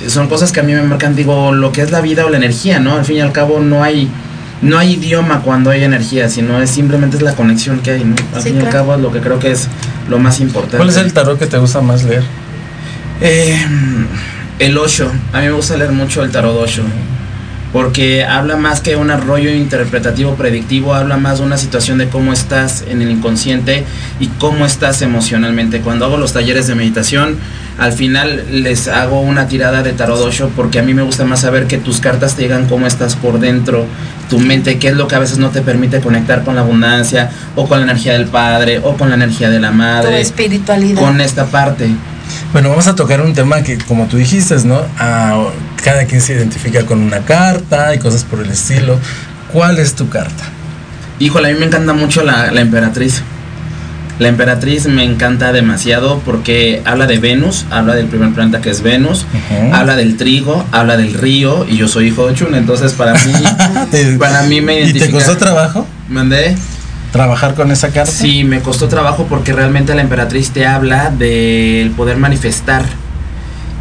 son 0.09 0.29
cosas 0.29 0.53
que 0.53 0.61
a 0.61 0.63
mí 0.63 0.73
me 0.75 0.83
marcan, 0.83 1.17
digo, 1.17 1.53
lo 1.53 1.73
que 1.73 1.83
es 1.83 1.91
la 1.91 2.01
vida 2.01 2.27
o 2.27 2.31
la 2.31 2.37
energía, 2.37 2.81
¿no? 2.81 2.97
Al 2.97 3.05
fin 3.05 3.17
y 3.17 3.21
al 3.21 3.33
cabo 3.33 3.61
no 3.61 3.83
hay, 3.83 4.11
no 4.61 4.79
hay 4.79 4.93
idioma 4.95 5.41
cuando 5.41 5.71
hay 5.71 5.85
energía, 5.85 6.29
sino 6.29 6.61
es 6.61 6.71
simplemente 6.71 7.17
es 7.17 7.23
la 7.23 7.35
conexión 7.35 7.81
que 7.81 7.93
hay, 7.93 8.05
¿no? 8.05 8.15
Al 8.35 8.43
Sí, 8.43 8.51
fin 8.51 8.61
y 8.61 8.65
al 8.65 8.69
cabo 8.71 8.95
es 8.95 9.01
lo 9.01 9.11
que 9.11 9.21
creo 9.21 9.39
que 9.39 9.53
es 9.53 9.69
lo 10.09 10.19
más 10.19 10.41
importante. 10.41 10.77
¿Cuál 10.77 10.91
es 10.91 10.97
el 10.97 11.13
tarot 11.13 11.39
que 11.39 11.47
te 11.47 11.57
gusta 11.59 11.81
más 11.81 12.05
leer? 12.05 12.23
Eh, 13.23 13.59
el 14.59 14.77
Osho. 14.77 15.11
A 15.33 15.41
mí 15.41 15.47
me 15.47 15.53
gusta 15.53 15.77
leer 15.77 15.93
mucho 15.93 16.23
el 16.23 16.31
tarot 16.31 16.57
Osho. 16.57 16.83
Porque 17.77 18.25
habla 18.25 18.57
más 18.57 18.81
que 18.81 18.97
un 18.97 19.11
arroyo 19.11 19.51
interpretativo 19.51 20.35
predictivo, 20.35 20.95
habla 20.95 21.19
más 21.19 21.41
de 21.41 21.45
una 21.45 21.59
situación 21.59 21.99
de 21.99 22.09
cómo 22.09 22.33
estás 22.33 22.83
en 22.89 23.03
el 23.03 23.11
inconsciente 23.11 23.85
y 24.19 24.29
cómo 24.29 24.65
estás 24.65 25.03
emocionalmente. 25.03 25.83
Cuando 25.83 26.07
hago 26.07 26.17
los 26.17 26.33
talleres 26.33 26.67
de 26.69 26.75
meditación, 26.75 27.37
al 27.77 27.93
final 27.93 28.47
les 28.63 28.89
hago 28.89 29.21
una 29.21 29.47
tirada 29.47 29.83
de 29.83 29.93
tarot 29.93 30.19
Osho 30.19 30.49
porque 30.57 30.79
a 30.79 30.83
mí 30.83 30.95
me 30.95 31.03
gusta 31.03 31.27
más 31.27 31.43
saber 31.43 31.67
que 31.67 31.77
tus 31.77 32.01
cartas 32.01 32.35
te 32.35 32.45
digan 32.45 32.67
cómo 32.67 32.87
estás 32.87 33.15
por 33.15 33.41
dentro, 33.41 33.85
tu 34.31 34.39
mente, 34.39 34.79
qué 34.79 34.89
es 34.89 34.97
lo 34.97 35.07
que 35.07 35.17
a 35.17 35.19
veces 35.19 35.37
no 35.37 35.51
te 35.51 35.61
permite 35.61 36.01
conectar 36.01 36.45
con 36.45 36.55
la 36.55 36.63
abundancia 36.63 37.31
o 37.57 37.69
con 37.69 37.81
la 37.81 37.85
energía 37.85 38.15
del 38.15 38.25
padre 38.25 38.81
o 38.83 38.97
con 38.97 39.11
la 39.11 39.17
energía 39.17 39.51
de 39.51 39.61
la 39.61 39.69
tu 39.69 39.75
madre, 39.75 40.23
espiritualidad. 40.23 40.99
con 40.99 41.21
esta 41.21 41.45
parte. 41.45 41.91
Bueno, 42.57 42.71
vamos 42.71 42.87
a 42.87 42.95
tocar 42.95 43.21
un 43.21 43.35
tema 43.35 43.63
que, 43.63 43.77
como 43.77 44.07
tú 44.07 44.17
dijiste, 44.17 44.57
¿no? 44.65 44.81
Ah, 44.99 45.49
cada 45.85 46.07
quien 46.07 46.23
se 46.23 46.33
identifica 46.33 46.87
con 46.87 47.01
una 47.03 47.19
carta 47.19 47.95
y 47.95 47.99
cosas 47.99 48.25
por 48.25 48.41
el 48.41 48.51
estilo. 48.51 48.99
¿Cuál 49.53 49.79
es 49.79 49.93
tu 49.93 50.09
carta? 50.09 50.45
Híjole, 51.19 51.51
a 51.51 51.53
mí 51.53 51.59
me 51.61 51.67
encanta 51.67 51.93
mucho 51.93 52.23
la, 52.23 52.51
la 52.53 52.63
emperatriz. 52.63 53.21
La 54.19 54.29
emperatriz 54.29 54.87
me 54.87 55.05
encanta 55.05 55.53
demasiado 55.53 56.21
porque 56.25 56.81
habla 56.87 57.07
de 57.07 57.19
Venus, 57.19 57.67
habla 57.71 57.95
del 57.95 58.07
primer 58.07 58.33
planeta 58.33 58.63
que 58.63 58.71
es 58.71 58.81
Venus, 58.81 59.27
habla 59.75 59.95
del 59.95 60.17
trigo, 60.17 60.65
habla 60.73 60.97
del 60.97 61.13
río 61.13 61.67
y 61.69 61.77
yo 61.77 61.89
soy 61.89 62.07
hijo 62.07 62.27
de 62.27 62.33
Chun, 62.33 62.55
entonces 62.55 62.95
para 62.95 63.13
mí, 63.13 63.35
para 64.19 64.45
mí 64.45 64.63
me 64.63 64.81
¿Y 64.81 64.85
te 64.95 64.99
identifica- 65.01 65.13
costó 65.13 65.37
trabajo 65.37 65.87
¿Mandé? 66.09 66.57
Trabajar 67.17 67.55
con 67.55 67.71
esa 67.71 67.89
carta? 67.89 68.11
Sí, 68.13 68.45
me 68.45 68.61
costó 68.61 68.89
trabajo 68.89 69.27
porque 69.29 69.53
realmente 69.55 69.95
la 69.95 70.03
emperatriz 70.03 70.51
te 70.51 70.67
habla 70.67 71.11
del 71.11 71.91
poder 71.93 72.19
manifestar. 72.19 72.85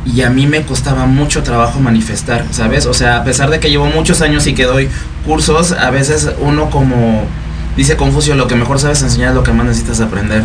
Y 0.05 0.21
a 0.21 0.29
mí 0.29 0.47
me 0.47 0.61
costaba 0.61 1.05
mucho 1.05 1.43
trabajo 1.43 1.79
manifestar, 1.79 2.45
¿sabes? 2.51 2.85
O 2.85 2.93
sea, 2.93 3.17
a 3.17 3.23
pesar 3.23 3.49
de 3.49 3.59
que 3.59 3.69
llevo 3.69 3.87
muchos 3.87 4.21
años 4.21 4.47
y 4.47 4.53
que 4.53 4.63
doy 4.63 4.87
cursos, 5.25 5.73
a 5.73 5.89
veces 5.89 6.29
uno 6.39 6.69
como 6.69 7.23
dice 7.75 7.97
Confucio, 7.97 8.35
lo 8.35 8.47
que 8.47 8.55
mejor 8.55 8.79
sabes 8.79 9.01
enseñar 9.01 9.29
es 9.29 9.35
lo 9.35 9.43
que 9.43 9.51
más 9.51 9.65
necesitas 9.65 9.99
aprender. 9.99 10.43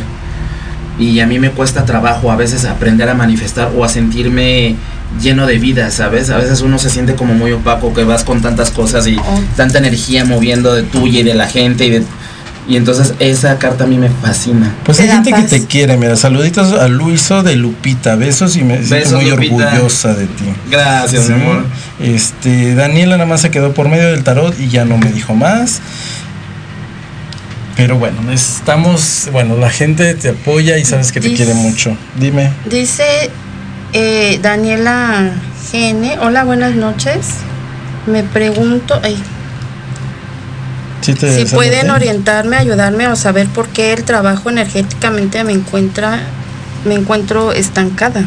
Y 0.99 1.21
a 1.21 1.27
mí 1.27 1.39
me 1.39 1.51
cuesta 1.51 1.85
trabajo 1.85 2.33
a 2.33 2.37
veces 2.37 2.65
aprender 2.65 3.09
a 3.09 3.15
manifestar 3.15 3.71
o 3.77 3.85
a 3.85 3.89
sentirme 3.89 4.75
lleno 5.21 5.47
de 5.47 5.59
vida, 5.59 5.91
¿sabes? 5.91 6.31
A 6.31 6.39
veces 6.39 6.61
uno 6.63 6.79
se 6.79 6.91
siente 6.91 7.15
como 7.15 7.35
muy 7.35 7.53
opaco, 7.53 7.93
que 7.95 8.03
vas 8.05 8.25
con 8.25 8.41
tantas 8.43 8.71
cosas 8.71 9.07
y 9.07 9.17
Oh. 9.19 9.41
tanta 9.57 9.79
energía 9.79 10.25
moviendo 10.25 10.75
de 10.75 10.83
tuya 10.83 11.21
y 11.21 11.23
de 11.23 11.35
la 11.35 11.47
gente 11.47 11.85
y 11.87 11.91
de 11.91 12.03
y 12.71 12.77
entonces 12.77 13.15
esa 13.19 13.59
carta 13.59 13.83
a 13.85 13.87
mí 13.89 13.99
me 13.99 14.09
fascina. 14.09 14.73
Pues 14.85 15.01
hay 15.01 15.09
gente 15.09 15.33
que 15.33 15.43
te 15.43 15.67
quiere, 15.67 15.97
mira, 15.97 16.15
saluditos 16.15 16.73
a 16.73 16.87
Luiso 16.87 17.43
de 17.43 17.57
Lupita, 17.57 18.15
besos 18.15 18.57
y 18.57 18.63
me 18.63 18.83
siento 18.85 19.17
muy 19.17 19.29
Lupita. 19.29 19.67
orgullosa 19.67 20.15
de 20.15 20.27
ti. 20.27 20.45
Gracias, 20.71 21.25
Sí. 21.27 21.33
mi 21.33 21.43
amor. 21.43 21.65
Este, 21.99 22.77
Daniela 22.77 23.17
nada 23.17 23.27
más 23.29 23.41
se 23.41 23.51
quedó 23.51 23.75
por 23.75 23.89
medio 23.89 24.07
del 24.13 24.23
tarot 24.23 24.59
y 24.61 24.69
ya 24.69 24.85
no 24.85 24.97
me 24.99 25.11
dijo 25.11 25.35
más. 25.35 25.81
Pero 27.77 27.99
bueno, 27.99 28.31
estamos, 28.31 29.29
bueno, 29.33 29.57
la 29.57 29.71
gente 29.71 30.15
te 30.15 30.29
apoya 30.31 30.79
y 30.79 30.85
sabes 30.85 31.11
que 31.13 31.21
te 31.21 31.35
quiere 31.35 31.55
mucho. 31.55 31.97
Dime. 32.21 32.53
Dice 32.67 33.31
eh, 33.93 34.39
Daniela 34.43 35.33
GN, 35.73 36.19
hola, 36.21 36.45
buenas 36.45 36.75
noches. 36.77 37.27
Me 38.07 38.23
pregunto, 38.23 39.01
ay, 39.03 39.17
¿Sí 41.01 41.15
te 41.15 41.47
si 41.47 41.55
pueden 41.55 41.91
orientarme, 41.91 42.57
ayudarme 42.57 43.07
a 43.07 43.17
saber 43.17 43.47
por 43.49 43.69
qué 43.69 43.93
el 43.93 44.05
trabajo 44.05 44.51
energéticamente 44.51 45.43
me 45.45 45.53
encuentra, 45.53 46.21
me 46.85 46.95
encuentro 46.95 47.53
estancada. 47.53 48.25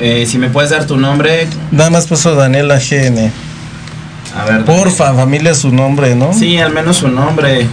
Eh, 0.00 0.24
si 0.26 0.38
me 0.38 0.48
puedes 0.48 0.70
dar 0.70 0.86
tu 0.86 0.96
nombre, 0.96 1.46
Nada 1.70 1.90
más 1.90 2.06
puso 2.06 2.34
Daniela 2.34 2.78
GN. 2.78 3.30
a 4.34 4.44
ver. 4.44 4.64
Porfa, 4.64 5.12
familia 5.14 5.54
su 5.54 5.70
nombre, 5.72 6.14
¿no? 6.14 6.32
Sí, 6.32 6.58
al 6.58 6.72
menos 6.72 6.98
su 6.98 7.08
nombre. 7.08 7.66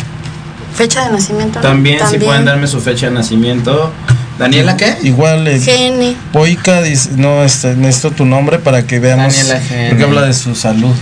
Fecha 0.75 1.05
de 1.05 1.11
nacimiento. 1.13 1.59
También, 1.61 1.99
si 2.09 2.17
pueden 2.19 2.45
darme 2.45 2.67
su 2.67 2.81
fecha 2.81 3.07
de 3.07 3.13
nacimiento. 3.13 3.91
¿Daniela 4.37 4.77
qué? 4.77 4.97
Igual 5.03 5.47
eh, 5.47 5.57
GN. 5.59 6.15
Poica 6.31 6.81
dice, 6.83 7.09
no, 7.15 7.43
este, 7.43 7.75
necesito 7.75 8.11
tu 8.11 8.25
nombre 8.25 8.59
para 8.59 8.85
que 8.85 8.99
veamos 8.99 9.33
Daniela 9.35 9.59
GN. 9.67 9.89
porque 9.89 10.03
habla 10.03 10.21
de 10.23 10.33
su 10.33 10.53
salud. 10.53 10.93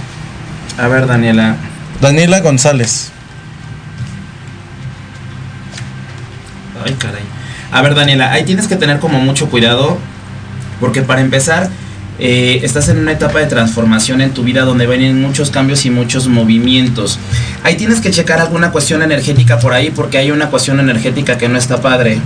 A 0.77 0.87
ver, 0.87 1.07
Daniela. 1.07 1.55
Daniela 2.01 2.39
González. 2.41 3.11
Ay, 6.85 6.93
caray. 6.93 7.23
A 7.71 7.81
ver, 7.81 7.95
Daniela, 7.95 8.31
ahí 8.31 8.43
tienes 8.43 8.67
que 8.67 8.75
tener 8.75 8.99
como 8.99 9.19
mucho 9.19 9.49
cuidado. 9.49 9.97
Porque 10.79 11.01
para 11.01 11.21
empezar, 11.21 11.69
eh, 12.19 12.59
estás 12.63 12.89
en 12.89 12.99
una 12.99 13.13
etapa 13.13 13.39
de 13.39 13.47
transformación 13.47 14.21
en 14.21 14.31
tu 14.31 14.43
vida 14.43 14.61
donde 14.61 14.87
vienen 14.87 15.21
muchos 15.21 15.49
cambios 15.49 15.85
y 15.85 15.89
muchos 15.89 16.27
movimientos. 16.27 17.19
Ahí 17.63 17.75
tienes 17.75 18.01
que 18.01 18.11
checar 18.11 18.39
alguna 18.39 18.71
cuestión 18.71 19.01
energética 19.01 19.59
por 19.59 19.73
ahí 19.73 19.89
porque 19.89 20.17
hay 20.17 20.31
una 20.31 20.49
cuestión 20.49 20.79
energética 20.79 21.37
que 21.37 21.49
no 21.49 21.57
está 21.57 21.81
padre. 21.81 22.19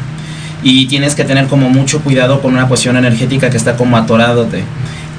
Y 0.62 0.88
tienes 0.88 1.16
que 1.16 1.24
tener 1.24 1.48
como 1.48 1.70
mucho 1.70 2.02
cuidado 2.02 2.42
con 2.42 2.54
una 2.54 2.68
cuestión 2.68 2.98
energética 2.98 3.50
que 3.50 3.58
está 3.58 3.78
como 3.78 3.96
atoradote. 3.96 4.64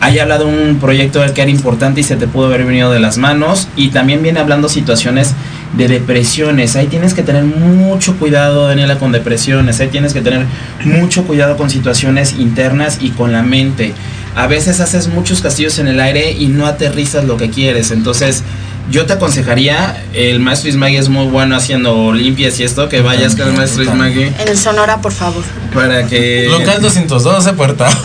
Hay 0.01 0.19
hablado 0.19 0.47
un 0.47 0.79
proyecto 0.81 1.23
que 1.35 1.43
era 1.43 1.51
importante 1.51 2.01
y 2.01 2.05
se 2.05 2.17
te 2.17 2.27
pudo 2.27 2.47
haber 2.47 2.65
venido 2.65 2.91
de 2.93 3.01
las 3.01 3.17
manos. 3.17 3.69
Y 3.75 3.89
también 3.89 4.23
viene 4.23 4.41
hablando 4.41 4.69
situaciones 4.69 5.35
de 5.75 5.89
depresiones. 5.89 6.77
Ahí 6.77 6.87
tienes 6.87 7.15
que 7.15 7.23
tener 7.23 7.45
mucho 7.45 8.17
cuidado, 8.17 8.67
Daniela, 8.67 8.99
con 8.99 9.13
depresiones. 9.13 9.81
Ahí 9.81 9.89
tienes 9.89 10.13
que 10.13 10.21
tener 10.21 10.47
mucho 10.85 11.25
cuidado 11.25 11.57
con 11.57 11.71
situaciones 11.71 12.35
internas 12.39 12.99
y 13.01 13.11
con 13.11 13.33
la 13.33 13.43
mente. 13.43 13.95
A 14.35 14.47
veces 14.47 14.81
haces 14.81 15.09
muchos 15.09 15.41
castillos 15.41 15.79
en 15.79 15.89
el 15.89 16.01
aire 16.01 16.33
y 16.33 16.47
no 16.47 16.67
aterrizas 16.67 17.25
lo 17.25 17.37
que 17.37 17.51
quieres. 17.51 17.91
Entonces 17.91 18.43
yo 18.91 19.07
te 19.07 19.13
aconsejaría, 19.13 20.03
el 20.15 20.41
maestro 20.41 20.69
Ismagui 20.69 20.97
es 20.97 21.09
muy 21.09 21.27
bueno 21.27 21.55
haciendo 21.55 22.13
limpias 22.13 22.59
y 22.59 22.65
esto, 22.65 22.89
que 22.89 23.01
vayas 23.01 23.37
con 23.37 23.49
el 23.49 23.55
maestro 23.55 23.85
Ismagui 23.85 24.25
En 24.25 24.49
el 24.49 24.59
Sonora, 24.59 24.97
por 25.01 25.13
favor. 25.13 25.45
para 25.73 26.07
que... 26.07 26.49
Local 26.51 26.81
212, 26.83 27.53
puerta. 27.53 27.89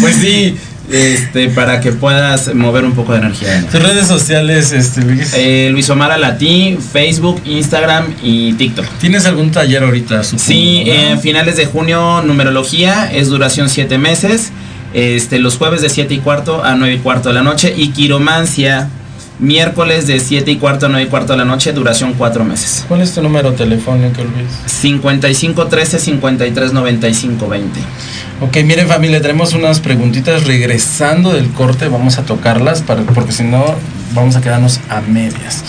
Pues 0.00 0.16
sí, 0.16 0.56
este, 0.90 1.48
para 1.48 1.80
que 1.80 1.92
puedas 1.92 2.54
mover 2.54 2.84
un 2.84 2.92
poco 2.92 3.12
de 3.12 3.18
energía. 3.18 3.64
Tus 3.70 3.82
redes 3.82 4.06
sociales, 4.06 4.72
este, 4.72 5.02
Luis. 5.02 5.32
Eh, 5.36 5.68
Luis 5.72 5.88
Omar 5.90 6.12
Alatí, 6.12 6.78
Facebook, 6.92 7.40
Instagram 7.44 8.06
y 8.22 8.52
TikTok. 8.54 8.86
¿Tienes 9.00 9.26
algún 9.26 9.50
taller 9.50 9.82
ahorita? 9.82 10.22
supongo, 10.22 10.44
Sí, 10.44 10.82
en 10.86 11.20
finales 11.20 11.56
de 11.56 11.66
junio, 11.66 12.22
numerología, 12.22 13.10
es 13.12 13.28
duración 13.28 13.68
7 13.68 13.98
meses. 13.98 14.52
Este, 14.94 15.38
los 15.38 15.56
jueves 15.58 15.82
de 15.82 15.90
7 15.90 16.14
y 16.14 16.18
cuarto 16.18 16.64
a 16.64 16.74
9 16.74 16.94
y 16.94 16.98
cuarto 16.98 17.28
de 17.28 17.34
la 17.34 17.42
noche. 17.42 17.74
Y 17.76 17.88
quiromancia, 17.90 18.88
miércoles 19.38 20.06
de 20.06 20.20
7 20.20 20.50
y 20.50 20.56
cuarto 20.56 20.86
a 20.86 20.88
9 20.88 21.06
y 21.06 21.10
cuarto 21.10 21.32
de 21.32 21.38
la 21.38 21.44
noche, 21.44 21.72
duración 21.72 22.14
4 22.14 22.44
meses. 22.44 22.84
¿Cuál 22.88 23.02
es 23.02 23.14
tu 23.14 23.22
número 23.22 23.52
telefónico, 23.52 24.22
Luis? 24.22 24.48
55 24.66 25.66
13 25.66 25.98
53 25.98 26.72
95 26.72 27.48
20. 27.48 27.80
Ok, 28.40 28.58
miren 28.64 28.88
familia, 28.88 29.20
tenemos 29.22 29.54
unas 29.54 29.80
preguntitas 29.80 30.44
regresando 30.44 31.32
del 31.32 31.50
corte, 31.50 31.88
vamos 31.88 32.18
a 32.18 32.22
tocarlas 32.22 32.82
para, 32.82 33.02
porque 33.02 33.32
si 33.32 33.44
no 33.44 33.74
vamos 34.14 34.36
a 34.36 34.40
quedarnos 34.40 34.80
a 34.88 35.00
medias. 35.00 35.64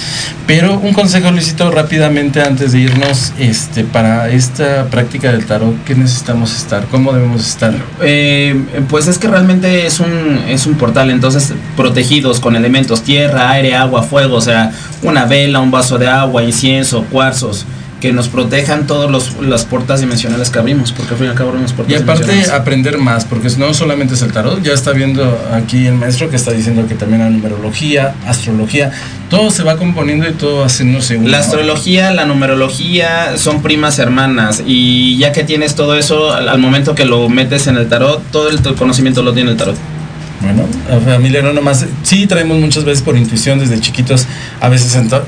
Pero 0.45 0.80
un 0.80 0.93
consejo, 0.93 1.32
Luisito, 1.32 1.69
rápidamente 1.71 2.41
antes 2.41 2.71
de 2.71 2.80
irnos, 2.80 3.34
este, 3.38 3.84
para 3.84 4.30
esta 4.30 4.86
práctica 4.86 5.32
del 5.32 5.45
tarot, 5.45 5.84
¿qué 5.84 5.95
necesitamos 5.95 6.56
estar? 6.56 6.86
¿Cómo 6.86 7.12
debemos 7.12 7.45
estar? 7.45 7.73
Eh, 8.02 8.60
pues 8.89 9.08
es 9.08 9.17
que 9.17 9.28
realmente 9.28 9.86
es 9.86 10.00
un, 10.00 10.39
es 10.47 10.65
un 10.65 10.76
portal, 10.76 11.10
entonces 11.10 11.54
protegidos 11.76 12.39
con 12.39 12.56
elementos 12.56 13.04
tierra, 13.04 13.52
aire, 13.52 13.76
agua, 13.76 14.04
fuego, 14.04 14.36
o 14.36 14.41
sea, 14.41 14.71
una 15.04 15.26
vela, 15.26 15.60
un 15.60 15.71
vaso 15.71 15.97
de 15.97 16.08
agua, 16.08 16.43
incienso, 16.43 17.04
cuarzos, 17.12 17.65
que 17.99 18.13
nos 18.13 18.27
protejan 18.27 18.86
todas 18.86 19.33
las 19.41 19.65
puertas 19.65 20.01
dimensionales 20.01 20.51
que 20.51 20.60
abrimos, 20.60 20.91
porque 20.91 21.13
al 21.13 21.17
fin 21.17 21.27
y 21.27 21.29
al 21.31 21.36
cabo 21.36 21.49
abrimos 21.49 21.73
puertas 21.73 21.99
Y 21.99 22.03
aparte 22.03 22.51
aprender 22.51 22.99
más, 22.99 23.25
porque 23.25 23.49
no 23.57 23.73
solamente 23.73 24.13
es 24.13 24.21
el 24.21 24.31
tarot, 24.31 24.62
ya 24.62 24.73
está 24.73 24.91
viendo 24.91 25.36
aquí 25.51 25.88
el 25.88 25.95
maestro 25.95 26.29
que 26.29 26.36
está 26.36 26.51
diciendo 26.51 26.86
que 26.88 26.93
también 26.93 27.21
la 27.21 27.29
numerología, 27.31 28.13
astrología, 28.27 28.91
todo 29.31 29.49
se 29.49 29.63
va 29.63 29.77
componiendo 29.77 30.29
y 30.29 30.33
todo 30.33 30.63
haciéndose 30.63 31.17
uno. 31.17 31.27
La 31.27 31.39
astrología, 31.39 32.13
la 32.13 32.25
numerología 32.25 33.36
son 33.38 33.63
primas 33.63 33.97
hermanas 33.99 34.62
y 34.65 35.17
ya 35.17 35.31
que 35.31 35.43
tienes 35.43 35.73
todo 35.73 35.95
eso, 35.95 36.33
al, 36.33 36.49
al 36.49 36.60
momento 36.60 36.93
que 36.93 37.05
lo 37.05 37.27
metes 37.29 37.65
en 37.65 37.77
el 37.77 37.89
tarot, 37.89 38.21
todo 38.31 38.49
el, 38.49 38.62
conocimiento 38.75 39.23
lo 39.23 39.33
tiene 39.33 39.51
el 39.51 39.57
tarot. 39.57 39.75
Bueno, 40.41 40.67
familia 41.03 41.41
no 41.41 41.51
nomás, 41.51 41.86
sí 42.03 42.27
traemos 42.27 42.60
muchas 42.60 42.83
veces 42.83 43.01
por 43.01 43.17
intuición 43.17 43.57
desde 43.57 43.79
chiquitos, 43.79 44.27
a 44.62 44.69
veces 44.69 44.95
ento- 44.95 45.23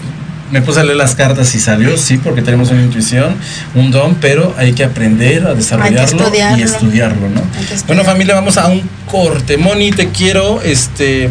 me 0.52 0.62
puse 0.62 0.80
a 0.80 0.84
leer 0.84 0.98
las 0.98 1.16
cartas 1.16 1.54
y 1.56 1.60
salió, 1.60 1.98
sí, 1.98 2.18
porque 2.18 2.42
tenemos 2.42 2.72
una 2.72 2.82
intuición, 2.82 3.36
un 3.76 3.92
don, 3.92 4.16
pero 4.16 4.54
hay 4.58 4.74
que 4.74 4.84
aprender 4.84 5.46
a 5.46 5.54
desarrollarlo 5.54 6.32
y 6.58 6.62
estudiarlo. 6.62 7.30
¿no? 7.30 7.42
Bueno, 7.88 8.04
familia, 8.04 8.36
vamos 8.36 8.58
a 8.58 8.68
un 8.68 8.88
corte. 9.06 9.58
Moni, 9.58 9.92
te 9.92 10.10
quiero, 10.10 10.62
este, 10.62 11.30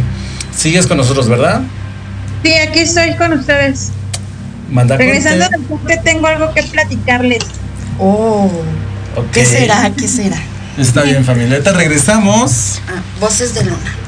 sigues 0.57 0.87
con 0.87 0.97
nosotros, 0.97 1.29
¿verdad? 1.29 1.63
Sí, 2.45 2.55
aquí 2.55 2.81
estoy 2.81 3.15
con 3.17 3.33
ustedes. 3.33 3.91
Manda 4.71 4.97
Regresando 4.97 5.49
del 5.49 5.63
corte, 5.65 6.01
tengo 6.05 6.27
algo 6.27 6.53
que 6.55 6.63
platicarles. 6.63 7.45
Oh. 7.99 8.51
¿qué 9.33 9.45
será? 9.45 9.91
¿Qué 9.97 10.07
será? 10.07 10.37
Está 10.77 11.03
bien, 11.03 11.25
familia. 11.25 11.55
Ahorita 11.55 11.73
regresamos. 11.73 12.81
Ah, 12.87 13.03
voces 13.19 13.55
de 13.55 13.65
luna. 13.65 14.08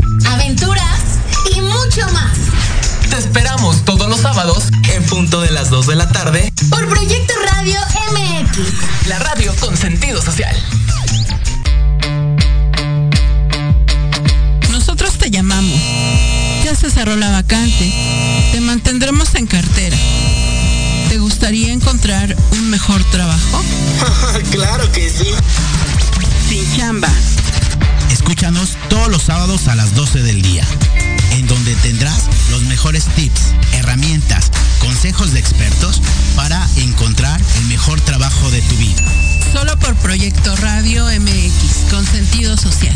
Sábados 4.21 4.65
En 4.93 5.03
punto 5.05 5.41
de 5.41 5.51
las 5.51 5.69
2 5.69 5.87
de 5.87 5.95
la 5.95 6.07
tarde. 6.09 6.53
Por 6.69 6.87
Proyecto 6.87 7.33
Radio 7.51 7.79
MX. 8.13 9.07
la 9.07 9.19
radio 9.19 9.53
con 9.59 9.75
sentido 9.75 10.21
social. 10.21 10.55
Nosotros 14.69 15.17
te 15.17 15.29
llamamos. 15.31 15.79
Ya 16.63 16.75
se 16.75 16.89
cerró 16.89 17.15
la 17.15 17.31
vacante. 17.31 17.93
Te 18.51 18.61
mantendremos 18.61 19.33
en 19.35 19.47
cartera. 19.47 19.97
¿Te 21.09 21.17
gustaría 21.17 21.73
encontrar 21.73 22.35
un 22.51 22.69
mejor 22.69 23.03
trabajo? 23.05 23.63
claro 24.51 24.91
que 24.91 25.09
sí. 25.09 25.27
Sin 26.47 26.77
chamba. 26.77 27.09
Escúchanos 28.11 28.77
todos 28.89 29.09
los 29.09 29.23
sábados 29.23 29.67
a 29.67 29.75
las 29.75 29.95
12 29.95 30.21
del 30.21 30.41
día, 30.41 30.65
en 31.31 31.47
donde 31.47 31.75
tendrás 31.77 32.29
los 32.49 32.61
mejores 32.63 33.05
tips, 33.15 33.53
herramientas, 33.73 34.51
consejos 34.79 35.33
de 35.33 35.39
expertos 35.39 36.01
para 36.35 36.65
encontrar 36.77 37.41
el 37.57 37.65
mejor 37.65 37.99
trabajo 38.01 38.49
de 38.51 38.61
tu 38.61 38.75
vida. 38.77 39.01
Solo 39.53 39.77
por 39.79 39.95
Proyecto 39.95 40.55
Radio 40.57 41.05
MX, 41.05 41.91
con 41.91 42.05
sentido 42.05 42.55
social. 42.57 42.95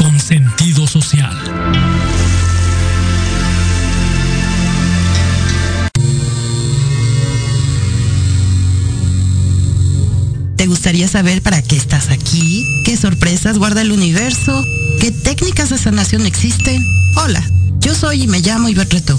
con 0.00 0.18
sentido 0.18 0.86
social. 0.86 1.36
¿Te 10.56 10.66
gustaría 10.66 11.06
saber 11.06 11.42
para 11.42 11.60
qué 11.60 11.76
estás 11.76 12.08
aquí? 12.10 12.64
¿Qué 12.86 12.96
sorpresas 12.96 13.58
guarda 13.58 13.82
el 13.82 13.92
universo? 13.92 14.64
¿Qué 15.00 15.10
técnicas 15.10 15.68
de 15.68 15.76
sanación 15.76 16.24
existen? 16.24 16.82
Hola, 17.16 17.46
Yo 17.80 17.94
soy 17.94 18.24
y 18.24 18.26
me 18.26 18.40
llamo 18.40 18.68
Ivette 18.68 18.94
Reto. 18.94 19.18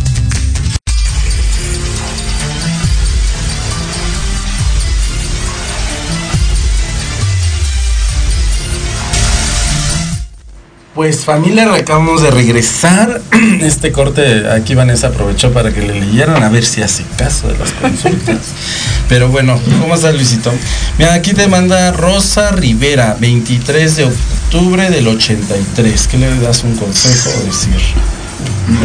Pues 11.01 11.25
familia, 11.25 11.73
acabamos 11.73 12.21
de 12.21 12.29
regresar. 12.29 13.23
Este 13.61 13.91
corte 13.91 14.47
aquí 14.47 14.75
Vanessa 14.75 15.07
aprovechó 15.07 15.51
para 15.51 15.73
que 15.73 15.81
le 15.81 15.99
leyeran 15.99 16.43
a 16.43 16.49
ver 16.49 16.63
si 16.63 16.83
hace 16.83 17.03
caso 17.17 17.47
de 17.47 17.57
las 17.57 17.71
consultas. 17.71 18.37
Pero 19.09 19.29
bueno, 19.29 19.59
¿cómo 19.81 19.95
estás 19.95 20.13
Luisito? 20.13 20.53
Mira, 20.99 21.15
aquí 21.15 21.33
te 21.33 21.47
manda 21.47 21.91
Rosa 21.91 22.51
Rivera, 22.51 23.17
23 23.19 23.95
de 23.95 24.03
octubre 24.03 24.91
del 24.91 25.07
83. 25.07 26.07
¿Qué 26.07 26.17
le 26.19 26.39
das 26.39 26.63
un 26.63 26.77
consejo 26.77 27.31
o 27.31 27.45
decir? 27.45 27.81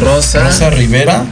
Rosa. 0.00 0.44
Rosa 0.44 0.70
Rivera, 0.70 1.22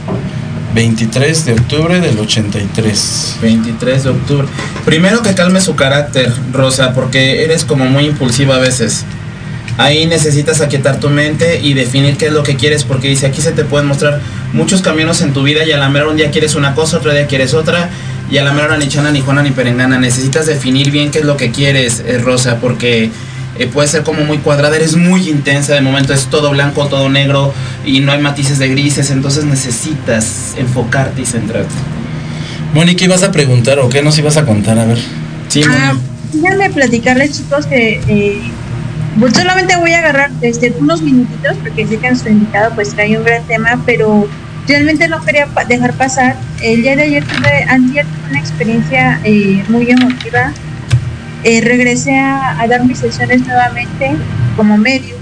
23 0.75 1.45
de 1.45 1.53
octubre 1.53 1.99
del 1.99 2.19
83. 2.19 3.37
23 3.41 4.03
de 4.03 4.09
octubre. 4.11 4.47
Primero 4.85 5.23
que 5.23 5.33
calme 5.33 5.61
su 5.61 5.75
carácter, 5.75 6.31
Rosa, 6.53 6.93
porque 6.93 7.43
eres 7.43 7.65
como 7.65 7.85
muy 7.85 8.05
impulsiva 8.05 8.57
a 8.57 8.59
veces. 8.59 9.03
Ahí 9.77 10.05
necesitas 10.05 10.61
aquietar 10.61 10.99
tu 10.99 11.09
mente 11.09 11.59
y 11.61 11.73
definir 11.73 12.15
qué 12.17 12.27
es 12.27 12.33
lo 12.33 12.43
que 12.43 12.55
quieres, 12.55 12.83
porque 12.83 13.09
dice 13.09 13.25
aquí 13.25 13.41
se 13.41 13.51
te 13.51 13.65
pueden 13.65 13.87
mostrar 13.87 14.21
muchos 14.53 14.81
caminos 14.81 15.21
en 15.21 15.33
tu 15.33 15.43
vida 15.43 15.65
y 15.65 15.71
a 15.73 15.77
la 15.77 15.89
mera 15.89 16.07
un 16.07 16.15
día 16.15 16.31
quieres 16.31 16.55
una 16.55 16.73
cosa, 16.75 16.97
otro 16.97 17.11
día 17.11 17.27
quieres 17.27 17.53
otra, 17.53 17.89
y 18.31 18.37
a 18.37 18.43
la 18.43 18.53
mera 18.53 18.67
hora 18.67 18.77
ni 18.77 18.87
chana, 18.87 19.11
ni 19.11 19.19
juana, 19.19 19.43
ni 19.43 19.51
perengana. 19.51 19.99
Necesitas 19.99 20.45
definir 20.45 20.91
bien 20.91 21.11
qué 21.11 21.19
es 21.19 21.25
lo 21.25 21.35
que 21.37 21.51
quieres, 21.51 22.01
eh, 22.05 22.17
Rosa, 22.19 22.57
porque 22.61 23.11
eh, 23.59 23.67
puede 23.67 23.87
ser 23.87 24.03
como 24.03 24.23
muy 24.23 24.37
cuadrada, 24.39 24.75
eres 24.75 24.95
muy 24.95 25.29
intensa, 25.29 25.73
de 25.73 25.81
momento 25.81 26.13
es 26.13 26.25
todo 26.27 26.51
blanco, 26.51 26.87
todo 26.87 27.09
negro 27.09 27.53
y 27.85 27.99
no 27.99 28.11
hay 28.11 28.19
matices 28.19 28.59
de 28.59 28.69
grises, 28.69 29.11
entonces 29.11 29.45
necesitas 29.45 30.53
enfocarte 30.57 31.21
y 31.21 31.25
centrarte. 31.25 31.73
Moni, 32.73 32.95
¿qué 32.95 33.05
ibas 33.05 33.23
a 33.23 33.31
preguntar 33.31 33.79
o 33.79 33.89
qué 33.89 34.01
nos 34.01 34.17
ibas 34.17 34.37
a 34.37 34.45
contar? 34.45 34.79
A 34.79 34.85
ver. 34.85 34.99
Sí, 35.47 35.61
Ah, 35.67 35.93
déjame 36.33 36.69
platicarles 36.71 37.37
chicos 37.37 37.65
que 37.67 38.01
eh, 38.07 38.41
pues 39.19 39.33
solamente 39.33 39.75
voy 39.77 39.93
a 39.93 39.99
agarrar 39.99 40.31
este, 40.41 40.73
unos 40.79 41.01
minutitos 41.01 41.55
porque 41.57 41.87
sé 41.87 41.97
que 41.97 42.07
nuestro 42.07 42.31
invitado 42.31 42.73
pues 42.75 42.93
trae 42.93 43.17
un 43.17 43.23
gran 43.23 43.43
tema, 43.43 43.81
pero 43.85 44.27
realmente 44.67 45.07
no 45.07 45.23
quería 45.23 45.47
dejar 45.67 45.93
pasar. 45.93 46.35
El 46.61 46.81
día 46.81 46.95
de 46.95 47.03
ayer 47.03 47.23
tuve, 47.23 47.65
tuve 47.65 48.05
una 48.29 48.39
experiencia 48.39 49.19
eh, 49.23 49.63
muy 49.69 49.89
emotiva. 49.89 50.51
Eh, 51.43 51.61
regresé 51.61 52.17
a, 52.17 52.65
dar 52.67 52.83
mis 52.83 52.97
sesiones 52.97 53.45
nuevamente 53.45 54.15
como 54.57 54.77
medio 54.77 55.15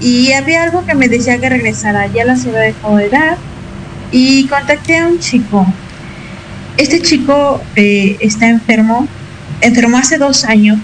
y 0.00 0.32
había 0.32 0.64
algo 0.64 0.84
que 0.84 0.94
me 0.94 1.08
decía 1.08 1.38
que 1.38 1.48
regresara. 1.48 2.06
Ya 2.08 2.24
la 2.24 2.36
ciudad 2.36 2.60
de 2.60 3.08
dar 3.08 3.38
y 4.10 4.46
contacté 4.48 4.98
a 4.98 5.06
un 5.06 5.18
chico. 5.20 5.66
Este 6.76 7.00
chico 7.00 7.62
eh, 7.76 8.16
está 8.20 8.48
enfermo, 8.48 9.06
enfermó 9.60 9.98
hace 9.98 10.18
dos 10.18 10.44
años 10.44 10.78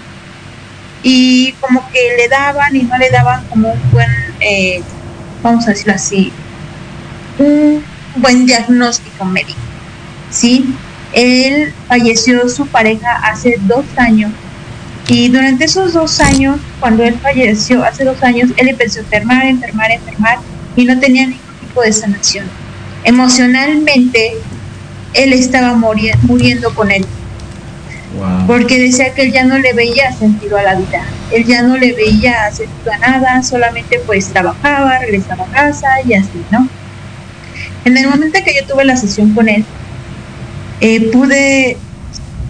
y 1.03 1.53
como 1.61 1.87
que 1.91 1.99
le 2.17 2.27
daban 2.27 2.75
y 2.75 2.83
no 2.83 2.97
le 2.97 3.09
daban 3.09 3.45
como 3.47 3.71
un 3.71 3.91
buen, 3.91 4.09
eh, 4.39 4.81
vamos 5.43 5.65
a 5.67 5.71
decirlo 5.71 5.93
así, 5.93 6.31
un 7.39 7.83
buen 8.15 8.45
diagnóstico 8.45 9.25
médico. 9.25 9.59
¿sí? 10.29 10.73
Él 11.13 11.73
falleció 11.87 12.47
su 12.49 12.67
pareja 12.67 13.11
hace 13.23 13.55
dos 13.61 13.85
años 13.97 14.31
y 15.07 15.29
durante 15.29 15.65
esos 15.65 15.93
dos 15.93 16.19
años, 16.19 16.59
cuando 16.81 17.03
él 17.03 17.17
falleció 17.21 17.83
hace 17.83 18.03
dos 18.03 18.21
años, 18.23 18.49
él 18.57 18.67
empezó 18.67 18.99
a 18.99 19.03
enfermar, 19.03 19.45
enfermar, 19.45 19.91
enfermar 19.91 20.39
y 20.75 20.83
no 20.83 20.99
tenía 20.99 21.27
ningún 21.27 21.55
tipo 21.61 21.81
de 21.81 21.93
sanación. 21.93 22.45
Emocionalmente, 23.05 24.33
él 25.13 25.31
estaba 25.31 25.73
muri- 25.75 26.11
muriendo 26.23 26.75
con 26.75 26.91
porque 28.47 28.79
decía 28.79 29.13
que 29.13 29.23
él 29.23 29.31
ya 29.31 29.43
no 29.43 29.57
le 29.59 29.73
veía 29.73 30.11
sentido 30.13 30.57
a 30.57 30.63
la 30.63 30.75
vida, 30.75 31.03
él 31.31 31.45
ya 31.45 31.61
no 31.61 31.77
le 31.77 31.93
veía 31.93 32.49
sentido 32.51 32.91
a 32.93 32.97
nada, 32.97 33.43
solamente 33.43 33.99
pues 34.05 34.27
trabajaba, 34.27 34.99
regresaba 34.99 35.43
a 35.43 35.47
casa 35.47 35.87
y 36.05 36.13
así, 36.13 36.43
¿no? 36.51 36.67
En 37.85 37.97
el 37.97 38.07
momento 38.09 38.39
que 38.43 38.53
yo 38.53 38.65
tuve 38.65 38.85
la 38.85 38.97
sesión 38.97 39.33
con 39.33 39.47
él, 39.49 39.63
eh, 40.81 41.09
pude 41.11 41.77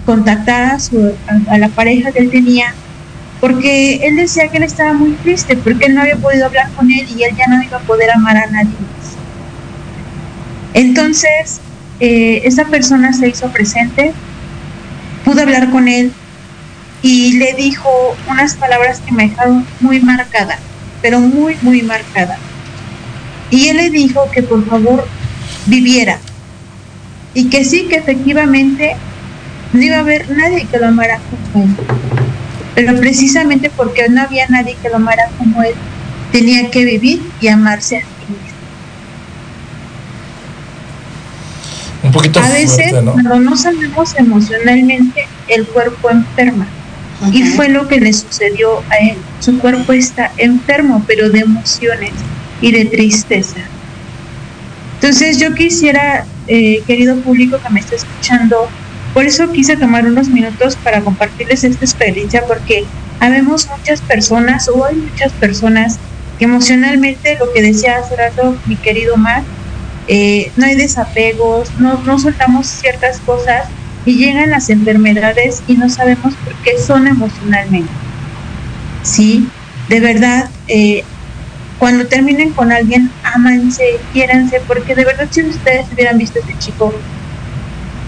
contactar 0.06 0.76
a, 0.76 0.80
su, 0.80 1.14
a, 1.50 1.58
la 1.58 1.70
pareja 1.70 2.12
que 2.12 2.20
él 2.20 2.32
tenía, 2.32 2.74
porque 3.42 4.08
él 4.08 4.16
decía 4.16 4.48
que 4.48 4.58
él 4.58 4.64
estaba 4.64 4.94
muy 4.94 5.12
triste, 5.24 5.56
porque 5.58 5.86
él 5.86 5.96
no 5.96 6.02
había 6.02 6.16
podido 6.16 6.46
hablar 6.46 6.70
con 6.72 6.90
él 6.92 7.06
y 7.16 7.24
él 7.24 7.36
ya 7.36 7.46
no 7.48 7.62
iba 7.62 7.78
a 7.78 7.82
poder 7.82 8.12
amar 8.12 8.38
a 8.38 8.48
nadie. 8.48 8.72
Entonces, 10.74 11.60
eh, 12.00 12.42
esa 12.46 12.66
persona 12.66 13.12
se 13.14 13.30
hizo 13.30 13.50
presente, 13.50 14.14
pude 15.28 15.42
hablar 15.42 15.70
con 15.72 15.90
él 15.90 16.14
y 17.02 17.34
le 17.34 17.54
dijo 17.54 17.90
unas 18.30 18.56
palabras 18.56 19.02
que 19.02 19.12
me 19.12 19.28
dejaron 19.28 19.66
muy 19.82 20.00
marcada, 20.00 20.58
pero 21.02 21.20
muy, 21.20 21.58
muy 21.62 21.82
marcada. 21.82 22.38
Y 23.50 23.68
él 23.68 23.76
le 23.76 23.90
dijo 23.90 24.32
que 24.32 24.42
por 24.42 24.66
favor 24.66 25.06
viviera 25.66 26.20
y 27.34 27.50
que 27.50 27.66
sí, 27.66 27.88
que 27.90 27.98
efectivamente 27.98 28.96
no 29.74 29.82
iba 29.82 29.98
a 29.98 30.00
haber 30.00 30.30
nadie 30.30 30.66
que 30.66 30.78
lo 30.78 30.88
amara 30.88 31.20
como 31.52 31.66
él. 31.66 31.76
Pero 32.74 32.96
precisamente 32.96 33.70
porque 33.70 34.08
no 34.08 34.22
había 34.22 34.48
nadie 34.48 34.78
que 34.82 34.88
lo 34.88 34.96
amara 34.96 35.28
como 35.38 35.62
él, 35.62 35.76
tenía 36.32 36.72
que 36.72 36.86
vivir 36.86 37.22
y 37.42 37.50
amarse 37.50 37.98
a 37.98 38.00
sí 38.00 38.32
mismo. 38.32 38.48
Un 42.08 42.14
poquito 42.14 42.40
A 42.40 42.50
veces, 42.50 42.90
fuerte, 42.90 43.02
¿no? 43.02 43.14
cuando 43.14 43.40
no 43.40 43.58
sanamos 43.58 44.16
emocionalmente, 44.18 45.28
el 45.48 45.66
cuerpo 45.68 46.10
enferma. 46.10 46.68
Y 47.32 47.44
fue 47.44 47.70
lo 47.70 47.88
que 47.88 48.00
le 48.00 48.14
sucedió 48.14 48.84
a 48.90 48.98
él. 48.98 49.18
Su 49.40 49.58
cuerpo 49.58 49.92
está 49.94 50.32
enfermo, 50.38 51.04
pero 51.08 51.30
de 51.30 51.40
emociones 51.40 52.12
y 52.62 52.72
de 52.72 52.86
tristeza. 52.86 53.60
Entonces 54.96 55.40
yo 55.40 55.54
quisiera, 55.54 56.26
eh, 56.48 56.84
querido 56.86 57.16
público 57.18 57.60
que 57.62 57.70
me 57.74 57.80
está 57.80 57.96
escuchando, 57.96 58.70
por 59.14 59.26
eso 59.26 59.52
quise 59.52 59.78
tomar 59.78 60.06
unos 60.06 60.30
minutos 60.30 60.76
para 60.76 61.02
compartirles 61.02 61.64
esta 61.64 61.86
experiencia, 61.86 62.44
porque 62.48 62.86
habemos 63.20 63.68
muchas 63.76 64.02
personas, 64.02 64.70
o 64.70 64.86
hay 64.86 64.96
muchas 64.96 65.32
personas 65.34 65.98
que 66.38 66.46
emocionalmente, 66.46 67.38
lo 67.40 67.52
que 67.52 67.62
decía 67.62 67.98
hace 67.98 68.16
rato 68.16 68.56
mi 68.68 68.76
querido 68.76 69.18
Mar, 69.18 69.44
eh, 70.08 70.52
no 70.56 70.66
hay 70.66 70.76
desapegos, 70.76 71.76
no, 71.80 72.02
no 72.04 72.18
soltamos 72.20 72.68
ciertas 72.68 73.20
cosas 73.22 73.74
y 74.06 74.18
llegan 74.18 74.52
las 74.52 74.70
enfermedades 74.70 75.64
y 75.68 75.76
no 75.76 75.90
sabemos 75.90 76.38
por 76.38 76.56
qué 76.62 76.78
son 76.78 77.08
emocionalmente. 77.08 77.92
Sí, 79.02 79.54
de 79.90 80.00
verdad, 80.00 80.50
eh, 80.68 81.04
cuando 81.78 82.08
terminen 82.08 82.54
con 82.54 82.72
alguien, 82.72 83.20
ámanse, 83.22 83.84
quiéranse, 84.12 84.62
porque 84.66 84.96
de 84.96 85.06
verdad 85.06 85.28
si 85.32 85.44
ustedes 85.44 85.92
hubieran 85.92 86.18
visto 86.18 86.40
a 86.40 86.42
este 86.42 86.58
chico, 86.58 87.06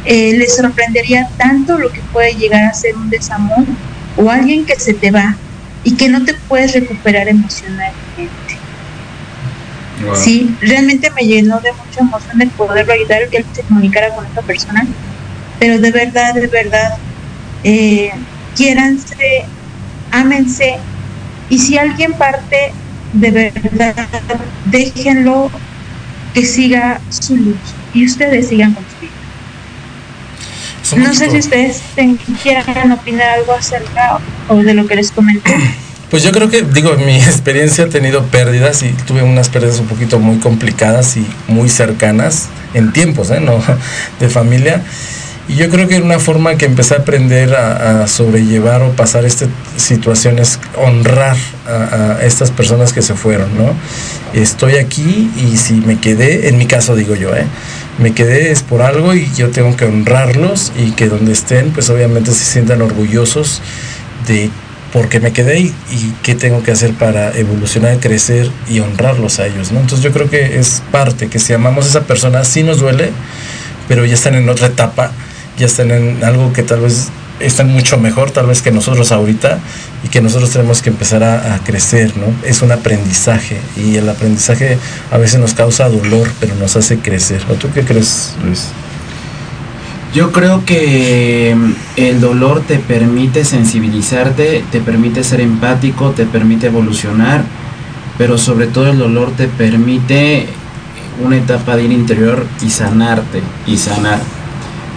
eh, 0.03 0.33
les 0.37 0.55
sorprendería 0.55 1.27
tanto 1.37 1.77
lo 1.77 1.91
que 1.91 2.01
puede 2.03 2.33
llegar 2.35 2.63
a 2.65 2.73
ser 2.73 2.95
un 2.95 3.09
desamor 3.09 3.65
o 4.15 4.29
alguien 4.29 4.65
que 4.65 4.75
se 4.79 4.93
te 4.93 5.11
va 5.11 5.41
y 5.83 5.97
que 5.97 6.09
no 6.09 6.23
te 6.23 6.33
puedes 6.47 6.73
recuperar 6.73 7.27
emocionalmente. 7.27 8.58
Sí, 10.15 10.55
realmente 10.61 11.11
me 11.11 11.23
llenó 11.23 11.59
de 11.59 11.71
mucha 11.73 12.01
emoción 12.01 12.41
el 12.41 12.49
poderlo 12.51 12.93
ayudar, 12.93 13.27
que 13.29 13.37
él 13.37 13.45
se 13.53 13.63
comunicara 13.63 14.13
con 14.15 14.25
esta 14.25 14.41
persona. 14.41 14.87
Pero 15.59 15.79
de 15.79 15.91
verdad, 15.91 16.33
de 16.33 16.47
verdad, 16.47 16.97
eh, 17.63 18.11
quiéranse, 18.55 19.45
ámense. 20.11 20.77
Y 21.49 21.59
si 21.59 21.77
alguien 21.77 22.13
parte, 22.13 22.71
de 23.13 23.31
verdad, 23.31 23.95
déjenlo 24.65 25.51
que 26.33 26.45
siga 26.45 27.01
su 27.09 27.35
luz 27.35 27.57
y 27.93 28.05
ustedes 28.05 28.47
sigan 28.47 28.73
con 28.73 28.85
su 28.85 28.99
vida. 29.01 29.13
No 31.07 31.13
sé 31.13 31.29
si 31.29 31.37
ustedes 31.37 31.83
quieran 32.41 32.91
opinar 32.91 33.29
algo 33.29 33.53
acerca 33.53 34.19
o 34.47 34.57
de 34.57 34.73
lo 34.73 34.87
que 34.87 34.95
les 34.95 35.11
comenté. 35.11 35.55
Pues 36.09 36.23
yo 36.23 36.31
creo 36.31 36.49
que, 36.49 36.63
digo, 36.63 36.95
mi 36.95 37.15
experiencia 37.21 37.85
he 37.85 37.87
tenido 37.87 38.23
pérdidas 38.25 38.81
y 38.83 38.89
tuve 39.05 39.21
unas 39.21 39.49
pérdidas 39.49 39.79
un 39.79 39.87
poquito 39.87 40.19
muy 40.19 40.39
complicadas 40.39 41.17
y 41.17 41.25
muy 41.47 41.69
cercanas 41.69 42.47
en 42.73 42.91
tiempos, 42.93 43.29
¿eh? 43.31 43.39
No, 43.39 43.61
de 44.19 44.29
familia. 44.29 44.83
Y 45.47 45.55
yo 45.55 45.69
creo 45.69 45.87
que 45.87 45.99
una 45.99 46.19
forma 46.19 46.55
que 46.57 46.65
empecé 46.65 46.93
a 46.93 46.99
aprender 46.99 47.55
a, 47.55 48.07
sobrellevar 48.07 48.83
o 48.83 48.91
pasar 48.91 49.25
estas 49.25 49.49
situaciones, 49.77 50.59
honrar 50.75 51.35
a, 51.67 52.17
a 52.19 52.23
estas 52.23 52.51
personas 52.51 52.93
que 52.93 53.01
se 53.01 53.15
fueron, 53.15 53.57
¿no? 53.57 53.73
Estoy 54.39 54.75
aquí 54.75 55.31
y 55.37 55.57
si 55.57 55.73
me 55.73 55.99
quedé, 55.99 56.49
en 56.49 56.57
mi 56.59 56.67
caso 56.67 56.95
digo 56.95 57.15
yo, 57.15 57.35
¿eh? 57.35 57.45
Me 57.97 58.13
quedé 58.13 58.51
es 58.51 58.61
por 58.61 58.83
algo 58.83 59.15
y 59.15 59.29
yo 59.35 59.49
tengo 59.49 59.75
que 59.75 59.85
honrarlos 59.85 60.71
y 60.77 60.91
que 60.91 61.07
donde 61.07 61.33
estén, 61.33 61.71
pues 61.71 61.89
obviamente 61.89 62.31
se 62.31 62.45
sientan 62.45 62.83
orgullosos 62.83 63.61
de 64.27 64.51
por 64.91 65.09
qué 65.09 65.19
me 65.19 65.31
quedé 65.31 65.59
y 65.59 65.73
qué 66.23 66.35
tengo 66.35 66.63
que 66.63 66.71
hacer 66.71 66.93
para 66.93 67.37
evolucionar, 67.37 67.99
crecer 67.99 68.49
y 68.67 68.79
honrarlos 68.79 69.39
a 69.39 69.47
ellos, 69.47 69.71
¿no? 69.71 69.79
Entonces 69.79 70.03
yo 70.03 70.11
creo 70.11 70.29
que 70.29 70.59
es 70.59 70.81
parte, 70.91 71.27
que 71.27 71.39
si 71.39 71.53
amamos 71.53 71.85
a 71.85 71.89
esa 71.89 72.01
persona, 72.01 72.43
sí 72.43 72.63
nos 72.63 72.79
duele, 72.79 73.11
pero 73.87 74.05
ya 74.05 74.15
están 74.15 74.35
en 74.35 74.49
otra 74.49 74.67
etapa, 74.67 75.11
ya 75.57 75.67
están 75.67 75.91
en 75.91 76.23
algo 76.23 76.53
que 76.53 76.63
tal 76.63 76.81
vez 76.81 77.09
están 77.39 77.69
mucho 77.69 77.97
mejor, 77.97 78.31
tal 78.31 78.47
vez 78.47 78.61
que 78.61 78.71
nosotros 78.71 79.11
ahorita, 79.11 79.59
y 80.03 80.09
que 80.09 80.21
nosotros 80.21 80.49
tenemos 80.49 80.81
que 80.81 80.89
empezar 80.89 81.23
a, 81.23 81.55
a 81.55 81.59
crecer, 81.59 82.17
¿no? 82.17 82.33
Es 82.47 82.61
un 82.61 82.71
aprendizaje, 82.71 83.57
y 83.77 83.95
el 83.95 84.09
aprendizaje 84.09 84.77
a 85.11 85.17
veces 85.17 85.39
nos 85.39 85.53
causa 85.53 85.87
dolor, 85.87 86.29
pero 86.39 86.55
nos 86.55 86.75
hace 86.75 86.97
crecer. 86.97 87.41
¿O 87.49 87.53
tú 87.53 87.69
qué 87.73 87.83
crees, 87.83 88.33
Luis? 88.43 88.67
Yo 90.13 90.31
creo 90.31 90.65
que 90.65 91.55
mm, 91.55 91.71
el 91.97 92.19
dolor 92.19 92.61
te 92.61 92.77
permite 92.79 93.45
sensibilizarte, 93.45 94.63
te 94.71 94.81
permite 94.81 95.23
ser 95.23 95.39
empático, 95.39 96.11
te 96.11 96.25
permite 96.25 96.67
evolucionar, 96.67 97.43
pero 98.17 98.37
sobre 98.37 98.67
todo 98.67 98.87
el 98.87 98.97
dolor 98.97 99.31
te 99.37 99.47
permite 99.47 100.47
una 101.23 101.37
etapa 101.37 101.75
de 101.75 101.83
ir 101.83 101.91
interior 101.91 102.47
y 102.61 102.69
sanarte 102.69 103.41
y 103.67 103.77
sanar. 103.77 104.19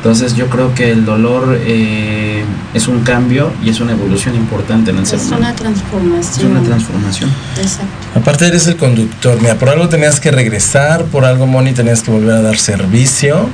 Entonces 0.02 0.34
yo 0.34 0.48
creo 0.50 0.74
que 0.74 0.90
el 0.90 1.04
dolor 1.04 1.60
eh, 1.64 2.42
es 2.74 2.88
un 2.88 3.04
cambio 3.04 3.52
y 3.64 3.70
es 3.70 3.78
una 3.78 3.92
evolución 3.92 4.34
importante 4.34 4.90
en 4.90 4.98
el 4.98 5.06
ser 5.06 5.20
Es 5.20 5.26
una 5.30 5.54
transformación. 5.54 6.38
Es 6.46 6.50
una 6.50 6.60
transformación. 6.60 7.30
Exacto. 7.56 7.86
Aparte 8.16 8.48
eres 8.48 8.66
el 8.66 8.76
conductor, 8.76 9.38
mira, 9.40 9.54
por 9.54 9.68
algo 9.68 9.88
tenías 9.88 10.18
que 10.18 10.32
regresar, 10.32 11.04
por 11.04 11.24
algo 11.24 11.46
Moni 11.46 11.70
tenías 11.72 12.02
que 12.02 12.10
volver 12.10 12.32
a 12.34 12.42
dar 12.42 12.58
servicio 12.58 13.48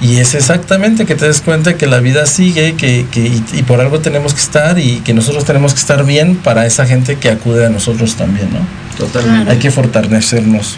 y 0.00 0.16
es 0.16 0.34
exactamente 0.34 1.06
que 1.06 1.14
te 1.14 1.26
des 1.26 1.40
cuenta 1.40 1.76
que 1.76 1.86
la 1.86 2.00
vida 2.00 2.26
sigue 2.26 2.74
que, 2.74 3.06
que- 3.12 3.20
y, 3.28 3.44
y 3.52 3.62
por 3.62 3.80
algo 3.80 4.00
tenemos 4.00 4.34
que 4.34 4.40
estar 4.40 4.80
y 4.80 4.98
que 5.04 5.14
nosotros 5.14 5.44
tenemos 5.44 5.74
que 5.74 5.78
estar 5.80 6.04
bien 6.04 6.34
para 6.34 6.66
esa 6.66 6.86
gente 6.86 7.18
que 7.18 7.30
acude 7.30 7.66
a 7.66 7.70
nosotros 7.70 8.16
también, 8.16 8.48
¿no? 8.52 8.58
Totalmente. 8.98 9.52
Hay 9.52 9.58
que 9.58 9.70
fortalecernos. 9.70 10.76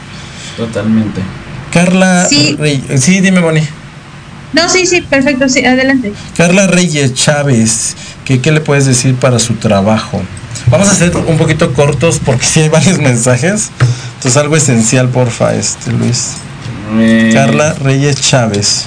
Totalmente. 0.59 1.23
Carla, 1.73 2.27
Sí. 2.29 2.55
Sí, 2.99 3.21
dime 3.21 3.41
Moni. 3.41 3.63
No, 4.57 4.71
sí, 4.71 4.87
sí, 4.87 5.03
perfecto, 5.03 5.49
sí, 5.51 5.65
adelante. 5.67 6.15
Carla 6.35 6.67
Reyes 6.67 7.13
Chávez, 7.13 7.95
¿qué, 8.25 8.41
¿qué 8.41 8.53
le 8.53 8.63
puedes 8.63 8.87
decir 8.87 9.15
para 9.15 9.39
su 9.39 9.55
trabajo? 9.55 10.23
Vamos 10.71 10.89
a 10.89 10.93
hacer 10.93 11.15
un 11.15 11.37
poquito 11.37 11.75
cortos 11.75 12.19
porque 12.25 12.47
sí 12.47 12.61
hay 12.61 12.71
varios 12.71 12.99
mensajes. 13.11 13.71
Entonces 14.17 14.37
algo 14.39 14.57
esencial, 14.57 15.11
porfa, 15.11 15.55
este 15.55 15.93
Luis. 15.93 16.33
Eh, 16.99 17.33
Carla 17.35 17.75
Reyes 17.75 18.19
Chávez. 18.19 18.87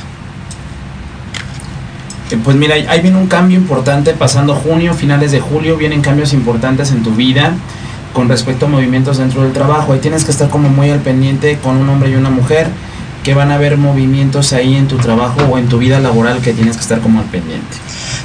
Eh, 2.31 2.37
Pues 2.43 2.57
mira, 2.57 2.73
ahí 2.73 3.01
viene 3.01 3.17
un 3.17 3.27
cambio 3.27 3.55
importante 3.55 4.13
pasando 4.13 4.55
junio, 4.55 4.95
finales 4.95 5.31
de 5.31 5.39
julio, 5.39 5.77
vienen 5.77 6.01
cambios 6.01 6.33
importantes 6.33 6.89
en 6.89 7.03
tu 7.03 7.11
vida 7.11 7.53
con 8.11 8.27
respecto 8.27 8.65
a 8.65 8.69
movimientos 8.69 9.19
dentro 9.19 9.43
del 9.43 9.53
trabajo. 9.53 9.93
Ahí 9.93 9.99
tienes 9.99 10.25
que 10.25 10.31
estar 10.31 10.49
como 10.49 10.67
muy 10.69 10.89
al 10.89 10.99
pendiente 10.99 11.59
con 11.61 11.77
un 11.77 11.87
hombre 11.89 12.09
y 12.09 12.15
una 12.15 12.31
mujer 12.31 12.67
que 13.23 13.33
van 13.33 13.51
a 13.51 13.55
haber 13.55 13.77
movimientos 13.77 14.53
ahí 14.53 14.75
en 14.75 14.87
tu 14.87 14.97
trabajo 14.97 15.41
o 15.51 15.57
en 15.57 15.67
tu 15.67 15.77
vida 15.77 15.99
laboral 15.99 16.39
que 16.39 16.53
tienes 16.53 16.75
que 16.75 16.81
estar 16.81 16.99
como 17.01 17.19
al 17.19 17.25
pendiente. 17.25 17.77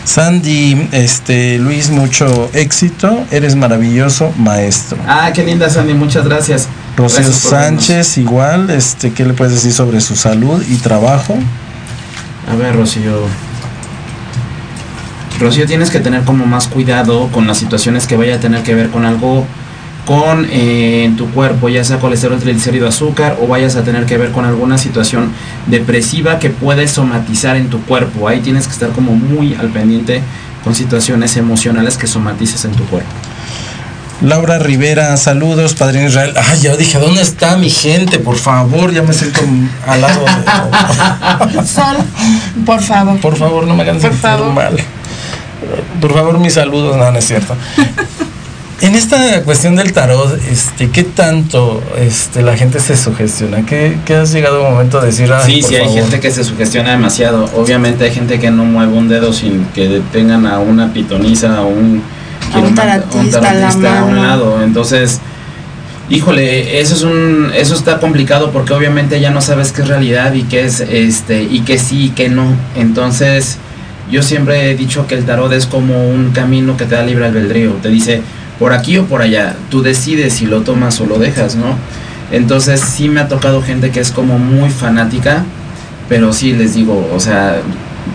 Sandy, 0.05 0.89
este 0.93 1.59
Luis, 1.59 1.91
mucho 1.91 2.51
éxito. 2.53 3.25
Eres 3.31 3.57
maravilloso, 3.57 4.33
maestro. 4.39 4.99
Ah, 5.09 5.31
qué 5.35 5.45
linda 5.45 5.69
Sandy, 5.71 5.95
muchas 5.95 6.25
gracias. 6.25 6.69
Rocío 6.97 7.23
vernos. 7.23 7.37
Sánchez, 7.37 8.19
igual, 8.19 8.71
este, 8.71 9.13
¿qué 9.13 9.25
le 9.25 9.35
puedes 9.35 9.55
decir 9.55 9.73
sobre 9.73 10.01
su 10.01 10.15
salud 10.15 10.63
y 10.69 10.77
trabajo? 10.77 11.37
A 12.51 12.55
ver, 12.55 12.77
Rocío. 12.77 13.27
Rocío, 15.41 15.67
tienes 15.67 15.91
que 15.91 15.99
tener 15.99 16.23
como 16.23 16.47
más 16.47 16.69
cuidado 16.69 17.29
con 17.33 17.47
las 17.47 17.59
situaciones 17.59 18.07
que 18.07 18.17
vaya 18.17 18.37
a 18.37 18.41
tener 18.41 18.63
que 18.63 18.75
ver 18.75 18.91
con 18.91 19.05
algo 19.05 19.45
con 20.07 20.47
eh, 20.51 21.05
en 21.05 21.17
tu 21.17 21.31
cuerpo, 21.31 21.69
ya 21.69 21.83
sea 21.83 21.99
colesterol, 21.99 22.39
triglicérido, 22.39 22.87
azúcar, 22.89 23.39
o 23.41 23.47
vayas 23.47 23.75
a 23.77 23.83
tener 23.85 24.05
que 24.05 24.19
ver 24.19 24.33
con 24.33 24.45
alguna 24.45 24.77
situación 24.79 25.33
depresiva 25.67 26.39
que 26.39 26.51
puedes 26.51 26.91
somatizar 26.91 27.57
en 27.57 27.71
tu 27.71 27.81
cuerpo. 27.83 28.29
Ahí 28.29 28.41
tienes 28.41 28.67
que 28.67 28.73
estar 28.75 28.91
como 28.91 29.13
muy 29.15 29.55
al 29.55 29.69
pendiente 29.69 30.21
con 30.63 30.75
situaciones 30.75 31.37
emocionales 31.37 31.97
que 31.97 32.07
somatices 32.07 32.65
en 32.67 32.73
tu 32.73 32.85
cuerpo. 32.85 33.09
Laura 34.23 34.59
Rivera, 34.59 35.17
saludos, 35.17 35.75
Padre 35.75 36.07
Israel. 36.07 36.35
Ay, 36.37 36.61
ya 36.61 36.77
dije, 36.77 36.99
¿dónde 36.99 37.21
está 37.21 37.57
mi 37.57 37.69
gente? 37.69 38.19
Por 38.19 38.37
favor, 38.37 38.93
ya 38.93 39.03
me 39.03 39.13
siento 39.13 39.41
al 39.87 40.01
lado. 40.01 40.25
de- 40.25 41.67
Sol, 41.67 41.97
por 42.67 42.81
favor. 42.83 43.19
Por 43.21 43.37
favor, 43.37 43.67
no 43.67 43.75
me 43.75 43.83
hagan 43.83 43.97
Por 43.97 44.03
sentir 44.03 44.21
favor. 44.21 44.53
mal. 44.53 44.77
Por 46.01 46.13
favor, 46.15 46.39
mis 46.39 46.55
saludos. 46.55 46.97
No, 46.97 47.11
no 47.11 47.19
es 47.19 47.27
cierto. 47.27 47.57
En 48.81 48.95
esta 48.95 49.43
cuestión 49.45 49.77
del 49.77 49.93
tarot, 49.93 50.37
este, 50.51 50.91
¿qué 50.91 51.05
tanto 51.05 51.83
este, 51.99 52.43
la 52.43 52.57
gente 52.57 52.81
se 52.81 52.97
sugestiona? 52.97 53.65
¿Qué, 53.65 53.97
qué 54.05 54.17
has 54.17 54.33
llegado 54.33 54.65
a 54.65 54.69
un 54.69 54.73
momento 54.75 55.01
de 55.01 55.07
decir? 55.07 55.31
Sí, 55.47 55.63
sí, 55.63 55.77
hay 55.77 55.85
favor"? 55.85 56.01
gente 56.01 56.21
que 56.21 56.31
se 56.31 56.45
sugestiona 56.45 56.91
demasiado. 56.91 57.49
Obviamente 57.57 58.05
hay 58.05 58.11
gente 58.13 58.39
que 58.39 58.51
no 58.51 58.65
mueve 58.65 58.93
un 58.93 59.09
dedo 59.09 59.33
sin 59.33 59.65
que 59.67 60.03
tengan 60.13 60.45
a 60.47 60.59
una 60.59 60.93
pitonisa 60.93 61.63
o 61.63 61.69
un, 61.69 62.03
A 62.53 62.59
un 62.59 62.75
taratista 62.75 63.39
a 63.39 63.55
la 63.55 63.69
a 63.71 63.75
un 64.05 64.15
mano. 64.17 64.23
lado. 64.23 64.63
Entonces, 64.63 65.21
híjole, 66.11 66.81
eso 66.81 66.95
es 66.95 67.03
un, 67.05 67.53
eso 67.55 67.75
está 67.75 68.01
complicado 68.01 68.51
porque 68.51 68.75
obviamente 68.75 69.21
ya 69.21 69.31
no 69.31 69.41
sabes 69.41 69.73
qué 69.73 69.83
es 69.83 69.89
realidad 69.89 70.35
y 70.35 70.43
qué 70.43 70.65
es 70.65 70.81
este 70.81 71.43
y 71.45 71.61
qué 71.61 71.79
sí 71.79 72.07
y 72.07 72.09
qué 72.11 72.29
no. 72.29 72.49
Entonces, 72.77 73.57
yo 74.11 74.23
siempre 74.23 74.71
he 74.71 74.75
dicho 74.75 75.07
que 75.07 75.15
el 75.15 75.25
tarot 75.25 75.53
es 75.53 75.65
como 75.65 76.09
un 76.11 76.33
camino 76.33 76.77
que 76.77 76.85
te 76.85 76.97
da 76.97 77.03
libre 77.05 77.25
albedrío. 77.25 77.71
Te 77.81 77.89
dice 77.89 78.21
por 78.59 78.73
aquí 78.73 78.99
o 78.99 79.07
por 79.07 79.23
allá. 79.23 79.57
Tú 79.71 79.83
decides 79.83 80.35
si 80.35 80.47
lo 80.47 80.63
tomas 80.63 81.01
o 81.01 81.07
lo 81.07 81.19
dejas, 81.19 81.57
¿no? 81.57 81.77
Entonces 82.31 82.81
sí 82.81 83.09
me 83.09 83.21
ha 83.21 83.29
tocado 83.29 83.63
gente 83.63 83.91
que 83.91 84.01
es 84.01 84.11
como 84.11 84.39
muy 84.39 84.71
fanática, 84.71 85.45
pero 86.09 86.33
sí 86.33 86.53
les 86.53 86.75
digo, 86.75 87.09
o 87.15 87.21
sea, 87.21 87.61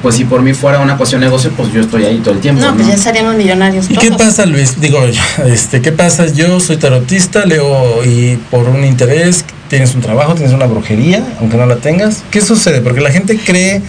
pues 0.01 0.15
si 0.15 0.25
por 0.25 0.41
mí 0.41 0.53
fuera 0.53 0.79
una 0.79 0.97
cuestión 0.97 1.21
de 1.21 1.27
negocio, 1.27 1.51
pues 1.55 1.71
yo 1.73 1.81
estoy 1.81 2.05
ahí 2.05 2.17
todo 2.19 2.33
el 2.33 2.39
tiempo. 2.39 2.61
No, 2.61 2.71
¿no? 2.71 2.75
pues 2.75 2.87
ya 2.87 2.97
seríamos 2.97 3.35
millonarios. 3.35 3.89
¿Y 3.89 3.95
qué 3.95 4.11
pasa, 4.11 4.45
Luis? 4.45 4.79
Digo, 4.79 4.99
este, 5.45 5.81
¿qué 5.81 5.91
pasa? 5.91 6.27
Yo 6.27 6.59
soy 6.59 6.77
tarotista, 6.77 7.45
leo 7.45 8.03
y 8.05 8.37
por 8.49 8.67
un 8.67 8.83
interés 8.83 9.45
tienes 9.69 9.93
un 9.95 10.01
trabajo, 10.01 10.33
tienes 10.35 10.53
una 10.53 10.65
brujería, 10.65 11.23
aunque 11.39 11.55
no 11.57 11.65
la 11.65 11.77
tengas. 11.77 12.23
¿Qué 12.31 12.41
sucede? 12.41 12.81
Porque 12.81 13.01
la 13.01 13.11
gente 13.11 13.37
cree 13.37 13.81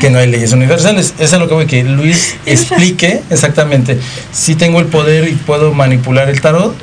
que 0.00 0.10
no 0.10 0.18
hay 0.18 0.30
leyes 0.30 0.52
universales. 0.52 1.14
Eso 1.18 1.36
es 1.36 1.40
lo 1.40 1.48
que 1.48 1.54
voy 1.54 1.66
que 1.66 1.84
Luis 1.84 2.36
explique 2.46 3.22
exactamente. 3.30 3.98
Si 4.32 4.54
tengo 4.56 4.80
el 4.80 4.86
poder 4.86 5.28
y 5.28 5.32
puedo 5.32 5.72
manipular 5.72 6.28
el 6.28 6.40
tarot, 6.40 6.74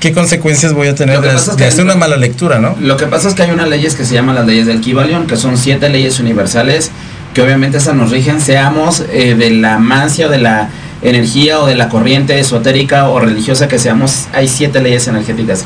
¿qué 0.00 0.12
consecuencias 0.12 0.72
voy 0.72 0.88
a 0.88 0.94
tener 0.94 1.20
de, 1.20 1.34
es 1.34 1.46
de 1.46 1.56
que- 1.56 1.64
hacer 1.64 1.84
una 1.84 1.94
mala 1.94 2.16
lectura, 2.16 2.58
no? 2.58 2.74
Lo 2.80 2.96
que 2.96 3.06
pasa 3.06 3.28
es 3.28 3.34
que 3.34 3.42
hay 3.44 3.50
unas 3.52 3.68
leyes 3.68 3.94
que 3.94 4.04
se 4.04 4.14
llaman 4.14 4.34
las 4.34 4.46
leyes 4.46 4.66
del 4.66 4.80
Kibalión, 4.80 5.26
que 5.26 5.36
son 5.36 5.56
siete 5.56 5.88
leyes 5.88 6.18
universales, 6.20 6.90
que 7.34 7.42
obviamente 7.42 7.78
esas 7.78 7.94
nos 7.94 8.10
rigen, 8.10 8.40
seamos 8.40 9.04
eh, 9.12 9.34
de 9.36 9.50
la 9.50 9.78
mancia 9.78 10.26
o 10.26 10.30
de 10.30 10.38
la 10.38 10.68
energía 11.02 11.60
o 11.60 11.66
de 11.66 11.76
la 11.76 11.88
corriente 11.88 12.38
esotérica 12.40 13.08
o 13.08 13.20
religiosa 13.20 13.68
que 13.68 13.78
seamos, 13.78 14.26
hay 14.32 14.48
siete 14.48 14.80
leyes 14.82 15.06
energéticas. 15.06 15.64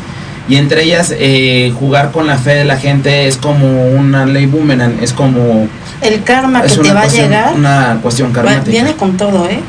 Y 0.49 0.57
entre 0.57 0.83
ellas, 0.83 1.15
eh, 1.17 1.73
jugar 1.79 2.13
con 2.13 2.27
la 2.27 2.37
fe 2.37 2.57
de 2.57 2.65
la 2.65 2.77
gente 2.77 3.27
es 3.27 3.37
como 3.37 3.89
una 3.89 4.27
ley 4.27 4.47
boomerang, 4.47 4.99
es 5.01 5.13
como... 5.13 5.69
El 6.03 6.23
karma 6.23 6.61
que 6.61 6.67
es 6.67 6.79
te 6.79 6.93
va 6.93 7.03
a 7.03 7.07
llegar 7.07 7.55
Una 7.55 7.99
cuestión 8.03 8.31
karmática. 8.33 8.71
viene 8.71 8.95
con 8.95 9.17
todo, 9.17 9.49
¿eh? 9.49 9.61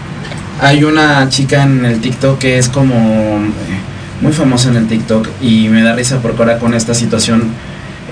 Hay 0.61 0.84
una 0.84 1.30
chica 1.30 1.63
en 1.63 1.86
el 1.86 2.01
TikTok 2.01 2.39
que 2.39 2.57
es 2.57 2.67
como 2.67 2.95
eh, 2.95 4.21
muy 4.21 4.34
famosa 4.34 4.69
en 4.69 4.78
el 4.78 4.88
TikTok 4.88 5.28
y 5.41 5.67
me 5.69 5.82
da 5.82 5.93
risa 5.93 6.19
porque 6.21 6.41
ahora 6.41 6.59
con 6.59 6.73
esta 6.73 6.93
situación 6.93 7.51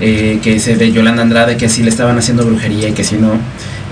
eh, 0.00 0.40
que 0.42 0.58
se 0.58 0.76
de 0.76 0.92
Yolanda 0.92 1.22
Andrade 1.22 1.56
que 1.56 1.68
si 1.68 1.82
le 1.82 1.90
estaban 1.90 2.18
haciendo 2.18 2.44
brujería 2.44 2.88
y 2.88 2.92
que 2.92 3.04
si 3.04 3.16
no. 3.16 3.32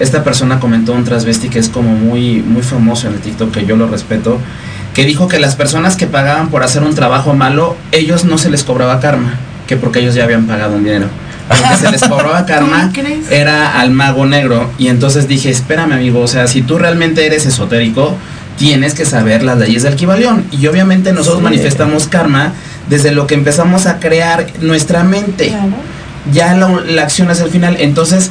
Esta 0.01 0.25
persona 0.25 0.61
comentó 0.61 0.93
un 0.93 1.05
transvesti 1.05 1.49
que 1.49 1.59
es 1.59 1.69
como 1.69 1.95
muy 1.95 2.43
muy 2.43 2.63
famoso 2.63 3.09
en 3.09 3.15
el 3.15 3.21
TikTok 3.21 3.53
que 3.53 3.65
yo 3.65 3.77
lo 3.77 3.87
respeto 3.87 4.39
que 4.95 5.05
dijo 5.05 5.29
que 5.29 5.39
las 5.39 5.57
personas 5.57 5.97
que 5.97 6.07
pagaban 6.07 6.49
por 6.49 6.63
hacer 6.63 6.83
un 6.83 6.95
trabajo 6.95 7.35
malo, 7.35 7.77
ellos 7.93 8.25
no 8.25 8.39
se 8.39 8.51
les 8.51 8.63
cobraba 8.65 9.01
karma, 9.01 9.35
que 9.67 9.77
porque 9.77 10.01
ellos 10.01 10.15
ya 10.15 10.25
habían 10.25 10.47
pagado 10.47 10.77
un 10.77 10.85
dinero. 10.85 11.07
Lo 11.49 11.69
que 11.71 11.77
se 11.85 11.91
les 11.91 12.03
cobraba 12.03 12.47
karma 12.47 12.93
era 13.31 13.81
al 13.81 13.91
mago 13.91 14.27
negro. 14.27 14.71
Y 14.79 14.89
entonces 14.89 15.29
dije, 15.29 15.51
espérame 15.51 15.93
amigo, 15.93 16.21
o 16.21 16.29
sea, 16.29 16.47
si 16.47 16.63
tú 16.63 16.79
realmente 16.79 17.27
eres 17.27 17.47
esotérico, 17.47 18.15
tienes 18.59 18.95
que 18.95 19.05
saber 19.05 19.43
las 19.43 19.59
leyes 19.59 19.83
del 19.83 19.97
Kibalión. 19.97 20.45
Y 20.51 20.67
obviamente 20.67 21.13
nosotros 21.13 21.39
Sí. 21.39 21.45
manifestamos 21.45 22.07
karma 22.07 22.53
desde 22.89 23.13
lo 23.13 23.27
que 23.27 23.35
empezamos 23.35 23.87
a 23.87 23.99
crear 23.99 24.47
nuestra 24.61 25.03
mente. 25.05 25.53
Ya 26.33 26.55
la, 26.55 26.69
la 26.87 27.03
acción 27.03 27.31
es 27.31 27.41
el 27.41 27.51
final. 27.51 27.77
Entonces, 27.81 28.31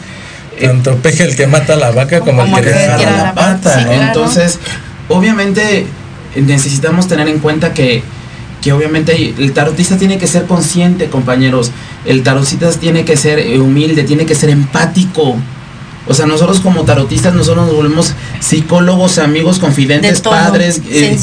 Tanto 0.62 0.96
peje 0.98 1.24
el 1.24 1.36
que 1.36 1.48
mata 1.48 1.74
a 1.74 1.78
la 1.78 1.92
vaca 1.92 2.20
como, 2.20 2.44
el 2.44 2.54
que 2.54 2.62
le 2.62 2.74
jala 2.88 3.24
la 3.24 3.34
pata, 3.34 3.82
¿no? 3.82 3.92
entonces, 3.94 4.60
obviamente 5.10 5.80
eh, 5.80 5.88
necesitamos 6.36 7.08
tener 7.08 7.28
en 7.28 7.40
cuenta 7.40 7.74
que, 7.74 8.04
que 8.62 8.74
obviamente 8.74 9.34
el 9.38 9.54
tarotista 9.54 9.98
tiene 9.98 10.18
que 10.18 10.28
ser 10.28 10.46
consciente, 10.46 11.08
compañeros. 11.10 11.72
El 12.06 12.24
tarotista 12.24 12.70
tiene 12.72 13.06
que 13.06 13.18
ser 13.18 13.40
eh, 13.40 13.60
humilde, 13.60 14.04
tiene 14.04 14.26
que 14.26 14.36
ser 14.36 14.50
empático. 14.50 15.36
O 16.08 16.14
sea, 16.16 16.26
nosotros 16.26 16.60
como 16.62 16.84
tarotistas, 16.84 17.34
nosotros 17.34 17.68
nos 17.68 17.76
volvemos 17.76 18.14
psicólogos, 18.40 19.20
amigos, 19.20 19.60
confidentes, 19.60 20.22
todo, 20.24 20.34
padres. 20.34 20.82
eh, 20.90 21.16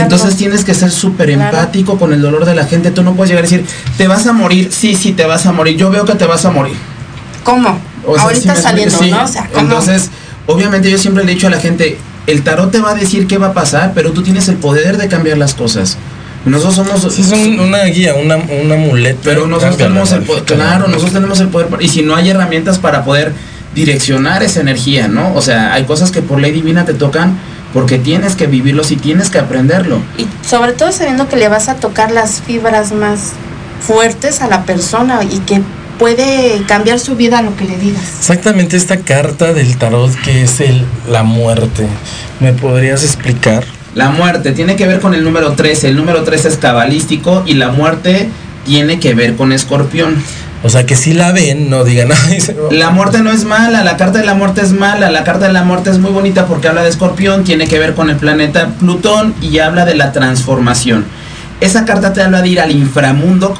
entonces 0.00 0.36
tienes 0.36 0.64
que 0.64 0.74
ser 0.74 0.90
súper 0.90 1.32
Claro. 1.32 1.44
empático 1.56 1.98
con 1.98 2.12
el 2.12 2.20
dolor 2.20 2.44
de 2.44 2.54
la 2.54 2.66
gente. 2.66 2.90
Tú 2.90 3.02
no 3.02 3.14
puedes 3.14 3.30
llegar 3.30 3.44
a 3.44 3.48
decir, 3.48 3.64
te 3.96 4.06
vas 4.06 4.26
a 4.26 4.32
morir. 4.34 4.68
Sí, 4.70 4.94
sí, 4.94 5.12
te 5.12 5.24
vas 5.24 5.46
a 5.46 5.52
morir. 5.52 5.76
Yo 5.78 5.90
veo 5.90 6.04
que 6.04 6.14
te 6.14 6.26
vas 6.26 6.44
a 6.44 6.50
morir. 6.50 6.76
¿Cómo? 7.42 7.80
O 8.06 8.14
sea, 8.14 8.24
Ahorita 8.24 8.54
sí 8.54 8.62
saliendo, 8.62 8.98
sí. 8.98 9.10
¿no? 9.10 9.24
O 9.24 9.28
sea, 9.28 9.46
¿cómo? 9.48 9.60
Entonces, 9.60 10.10
obviamente 10.46 10.90
yo 10.90 10.98
siempre 10.98 11.24
le 11.24 11.32
he 11.32 11.34
dicho 11.34 11.46
a 11.46 11.50
la 11.50 11.58
gente, 11.60 11.96
el 12.28 12.42
tarot 12.44 12.70
te 12.70 12.80
va 12.80 12.90
a 12.92 12.94
decir 12.94 13.26
qué 13.26 13.38
va 13.38 13.48
a 13.48 13.52
pasar, 13.52 13.92
pero 13.94 14.12
tú 14.12 14.22
tienes 14.22 14.48
el 14.48 14.56
poder 14.56 14.96
de 14.98 15.08
cambiar 15.08 15.36
las 15.38 15.54
cosas. 15.54 15.96
Nosotros 16.44 16.76
somos... 16.76 17.12
Sí, 17.12 17.22
es 17.22 17.32
un- 17.32 17.58
una 17.58 17.82
guía, 17.84 18.14
una, 18.14 18.36
un 18.36 18.70
amuleto. 18.70 19.18
Pero 19.24 19.46
nosotros 19.48 19.76
tenemos 19.76 20.12
el 20.12 20.22
poder, 20.22 20.44
claro, 20.44 20.86
nosotros 20.86 21.12
tenemos 21.12 21.40
el 21.40 21.48
poder, 21.48 21.68
y 21.80 21.88
si 21.88 22.02
no 22.02 22.14
hay 22.14 22.30
herramientas 22.30 22.78
para 22.78 23.02
poder 23.04 23.32
direccionar 23.74 24.42
esa 24.42 24.60
energía, 24.60 25.08
¿no? 25.08 25.34
O 25.34 25.42
sea, 25.42 25.74
hay 25.74 25.84
cosas 25.84 26.10
que 26.10 26.22
por 26.22 26.40
ley 26.40 26.52
divina 26.52 26.84
te 26.84 26.94
tocan 26.94 27.36
porque 27.72 27.98
tienes 27.98 28.34
que 28.34 28.46
vivirlos 28.46 28.90
y 28.92 28.96
tienes 28.96 29.28
que 29.30 29.38
aprenderlo. 29.38 30.00
Y 30.16 30.26
sobre 30.46 30.72
todo 30.72 30.90
sabiendo 30.92 31.28
que 31.28 31.36
le 31.36 31.48
vas 31.48 31.68
a 31.68 31.74
tocar 31.74 32.10
las 32.12 32.40
fibras 32.40 32.92
más 32.92 33.32
fuertes 33.80 34.40
a 34.40 34.48
la 34.48 34.64
persona 34.64 35.20
y 35.22 35.38
que 35.40 35.60
puede 35.98 36.62
cambiar 36.66 36.98
su 36.98 37.16
vida 37.16 37.38
a 37.38 37.42
lo 37.42 37.56
que 37.56 37.64
le 37.64 37.76
digas. 37.76 38.02
Exactamente 38.18 38.76
esta 38.76 38.98
carta 38.98 39.52
del 39.52 39.76
tarot 39.76 40.14
que 40.22 40.42
es 40.42 40.60
el 40.60 40.84
la 41.10 41.22
muerte. 41.22 41.86
¿Me 42.40 42.52
podrías 42.52 43.02
explicar? 43.04 43.64
La 43.94 44.10
muerte 44.10 44.52
tiene 44.52 44.76
que 44.76 44.86
ver 44.86 45.00
con 45.00 45.14
el 45.14 45.24
número 45.24 45.52
13, 45.52 45.88
el 45.88 45.96
número 45.96 46.22
13 46.22 46.48
es 46.48 46.56
cabalístico 46.56 47.42
y 47.46 47.54
la 47.54 47.70
muerte 47.70 48.28
tiene 48.64 49.00
que 49.00 49.14
ver 49.14 49.34
con 49.34 49.52
escorpión. 49.52 50.14
O 50.62 50.68
sea, 50.70 50.84
que 50.86 50.96
si 50.96 51.14
la 51.14 51.32
ven, 51.32 51.70
no 51.70 51.84
digan, 51.84 52.08
"Ay, 52.28 52.40
se- 52.40 52.56
La 52.70 52.90
muerte 52.90 53.20
no 53.22 53.30
es 53.32 53.44
mala, 53.44 53.82
la 53.84 53.96
carta 53.96 54.18
de 54.18 54.24
la 54.26 54.34
muerte 54.34 54.60
es 54.60 54.72
mala, 54.72 55.10
la 55.10 55.24
carta 55.24 55.46
de 55.46 55.52
la 55.52 55.62
muerte 55.64 55.90
es 55.90 55.98
muy 55.98 56.10
bonita 56.10 56.46
porque 56.46 56.68
habla 56.68 56.82
de 56.82 56.88
escorpión, 56.90 57.44
tiene 57.44 57.66
que 57.66 57.78
ver 57.78 57.94
con 57.94 58.10
el 58.10 58.16
planeta 58.16 58.68
Plutón 58.78 59.34
y 59.40 59.58
habla 59.58 59.84
de 59.84 59.94
la 59.94 60.12
transformación. 60.12 61.04
Esa 61.60 61.84
carta 61.84 62.12
te 62.12 62.22
habla 62.22 62.40
de 62.42 62.48
ir 62.48 62.60
al 62.60 62.70
inframundo. 62.70 63.54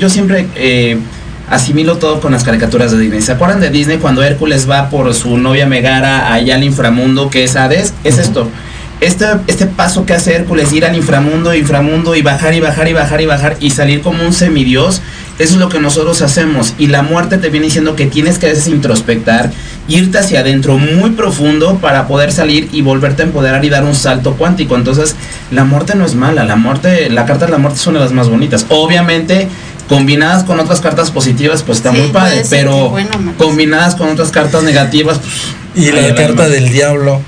Yo 0.00 0.08
siempre 0.10 0.46
eh, 0.56 0.98
asimilo 1.50 1.98
todo 1.98 2.20
con 2.20 2.32
las 2.32 2.44
caricaturas 2.44 2.92
de 2.92 2.98
Disney. 2.98 3.20
¿Se 3.20 3.32
acuerdan 3.32 3.60
de 3.60 3.70
Disney 3.70 3.98
cuando 3.98 4.22
Hércules 4.22 4.68
va 4.68 4.90
por 4.90 5.12
su 5.14 5.36
novia 5.38 5.66
Megara 5.66 6.32
allá 6.32 6.54
al 6.54 6.64
inframundo 6.64 7.30
que 7.30 7.44
es 7.44 7.56
Hades? 7.56 7.92
Es 8.04 8.18
esto. 8.18 8.48
Este, 9.00 9.26
este 9.48 9.66
paso 9.66 10.06
que 10.06 10.14
hace 10.14 10.34
Hércules, 10.34 10.72
ir 10.72 10.86
al 10.86 10.96
inframundo, 10.96 11.54
inframundo 11.54 12.14
y 12.14 12.22
bajar 12.22 12.54
y 12.54 12.60
bajar 12.60 12.88
y 12.88 12.92
bajar 12.92 13.20
y 13.20 13.26
bajar 13.26 13.56
y 13.60 13.70
salir 13.70 14.00
como 14.00 14.24
un 14.24 14.32
semidios, 14.32 15.02
eso 15.38 15.54
es 15.54 15.60
lo 15.60 15.68
que 15.68 15.80
nosotros 15.80 16.22
hacemos. 16.22 16.74
Y 16.78 16.86
la 16.86 17.02
muerte 17.02 17.38
te 17.38 17.50
viene 17.50 17.66
diciendo 17.66 17.96
que 17.96 18.06
tienes 18.06 18.38
que 18.38 18.46
a 18.46 18.48
veces 18.50 18.68
introspectar, 18.68 19.50
irte 19.88 20.18
hacia 20.18 20.40
adentro 20.40 20.78
muy 20.78 21.10
profundo 21.10 21.78
para 21.82 22.06
poder 22.06 22.32
salir 22.32 22.68
y 22.72 22.82
volverte 22.82 23.22
a 23.22 23.26
empoderar 23.26 23.64
y 23.64 23.68
dar 23.68 23.84
un 23.84 23.96
salto 23.96 24.36
cuántico. 24.36 24.76
Entonces, 24.76 25.16
la 25.50 25.64
muerte 25.64 25.96
no 25.96 26.06
es 26.06 26.14
mala, 26.14 26.44
la 26.44 26.56
muerte, 26.56 27.10
la 27.10 27.26
carta 27.26 27.46
de 27.46 27.52
la 27.52 27.58
muerte 27.58 27.80
es 27.80 27.86
una 27.86 27.98
de 27.98 28.04
las 28.04 28.14
más 28.14 28.28
bonitas. 28.28 28.64
Obviamente, 28.68 29.48
combinadas 29.88 30.44
con 30.44 30.60
otras 30.60 30.80
cartas 30.80 31.10
positivas, 31.10 31.62
pues 31.62 31.78
está 31.78 31.92
Sí, 31.92 31.98
muy 31.98 32.08
padre, 32.08 32.42
pero 32.50 32.90
bueno, 32.90 33.10
combinadas 33.38 33.94
con 33.94 34.08
otras 34.08 34.30
cartas 34.30 34.62
negativas, 34.62 35.18
pues, 35.18 35.86
Y 35.86 35.92
la 35.92 36.14
carta 36.14 36.48
del 36.48 36.70
diablo. 36.70 37.20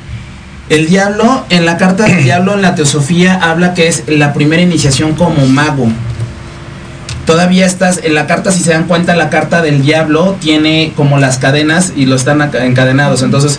El 0.69 0.87
diablo, 0.87 1.45
en 1.51 1.65
la 1.65 1.77
carta 1.77 2.05
del 2.05 2.23
diablo, 2.25 2.55
en 2.55 2.63
la 2.63 2.75
teosofía, 2.75 3.35
habla 3.43 3.75
que 3.75 3.89
es 3.89 4.05
la 4.09 4.33
primera 4.33 4.63
iniciación 4.63 5.15
como 5.15 5.47
mago. 5.47 5.89
Todavía 7.25 7.67
estás, 7.67 8.01
en 8.05 8.15
la 8.15 8.29
carta, 8.29 8.53
si 8.53 8.63
se 8.63 8.71
dan 8.71 8.85
cuenta, 8.85 9.17
la 9.17 9.31
carta 9.31 9.61
del 9.61 9.83
diablo 9.83 10.37
tiene 10.41 10.93
como 10.97 11.19
las 11.19 11.39
cadenas 11.39 11.93
y 11.97 12.07
lo 12.07 12.15
están 12.15 12.41
encadenados. 12.41 13.23
Entonces, 13.23 13.59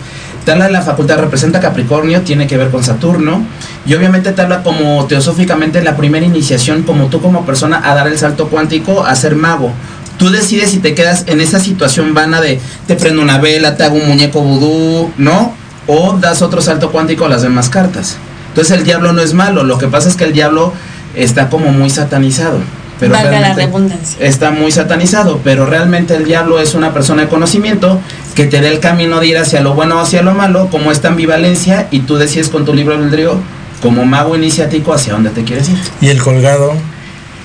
habla 0.52 0.66
de 0.66 0.72
la 0.72 0.82
facultad, 0.82 1.18
representa 1.18 1.60
Capricornio, 1.60 2.22
tiene 2.22 2.48
que 2.48 2.58
ver 2.58 2.70
con 2.70 2.84
Saturno. 2.84 3.46
Y 3.86 3.94
obviamente 3.94 4.32
te 4.32 4.42
habla 4.42 4.64
como 4.64 5.06
teosóficamente 5.06 5.82
la 5.84 5.96
primera 5.96 6.26
iniciación, 6.26 6.84
como 6.84 7.08
tú 7.08 7.22
como 7.22 7.46
persona, 7.46 7.82
a 7.84 7.96
dar 7.96 8.08
el 8.08 8.18
salto 8.18 8.48
cuántico, 8.50 9.06
a 9.06 9.16
ser 9.16 9.36
mago. 9.36 9.72
Tú 10.18 10.30
decides 10.30 10.72
si 10.72 10.80
te 10.80 10.96
quedas 10.96 11.26
en 11.28 11.42
esa 11.42 11.60
situación 11.60 12.14
vana 12.14 12.42
de 12.42 12.60
te 12.88 12.96
prendo 12.96 13.22
una 13.22 13.38
vela, 13.38 13.78
te 13.78 13.84
hago 13.84 13.96
un 13.96 14.08
muñeco 14.08 14.42
vudú, 14.42 15.12
¿no? 15.18 15.54
O 15.86 16.18
das 16.20 16.42
otro 16.42 16.62
salto 16.62 16.92
cuántico 16.92 17.26
a 17.26 17.30
las 17.30 17.44
demás 17.44 17.70
cartas. 17.70 18.18
Entonces 18.50 18.76
el 18.76 18.84
diablo 18.84 19.14
no 19.14 19.22
es 19.22 19.34
malo, 19.36 19.64
lo 19.64 19.78
que 19.78 19.88
pasa 19.88 20.10
es 20.10 20.16
que 20.16 20.24
el 20.24 20.34
diablo 20.34 20.74
está 21.16 21.50
como 21.50 21.72
muy 21.72 21.90
satanizado. 21.90 22.58
Pero 23.00 23.14
Valga 23.14 23.32
la 23.32 23.40
realmente 23.40 23.66
redundancia. 23.66 24.26
está 24.26 24.52
muy 24.52 24.72
satanizado, 24.72 25.40
pero 25.44 25.66
realmente 25.66 26.16
el 26.16 26.26
diablo 26.26 26.60
es 26.60 26.74
una 26.74 26.94
persona 26.94 27.24
de 27.24 27.28
conocimiento 27.28 28.02
que 28.36 28.46
te 28.46 28.60
da 28.60 28.70
el 28.70 28.80
camino 28.80 29.20
de 29.20 29.28
ir 29.28 29.38
hacia 29.38 29.62
lo 29.62 29.76
bueno 29.76 29.98
o 29.98 30.00
hacia 30.00 30.24
lo 30.24 30.34
malo, 30.34 30.70
como 30.72 30.92
esta 30.92 31.10
ambivalencia, 31.10 31.88
y 31.92 32.00
tú 32.00 32.18
decides 32.18 32.50
con 32.50 32.66
tu 32.66 32.74
libro 32.74 32.96
albedrío, 32.96 33.40
como 33.82 34.06
mago 34.06 34.36
iniciático, 34.36 34.94
hacia 34.94 35.14
dónde 35.14 35.30
te 35.30 35.44
quieres 35.44 35.70
ir. 35.70 35.78
Y 36.02 36.08
el 36.10 36.22
colgado. 36.22 36.74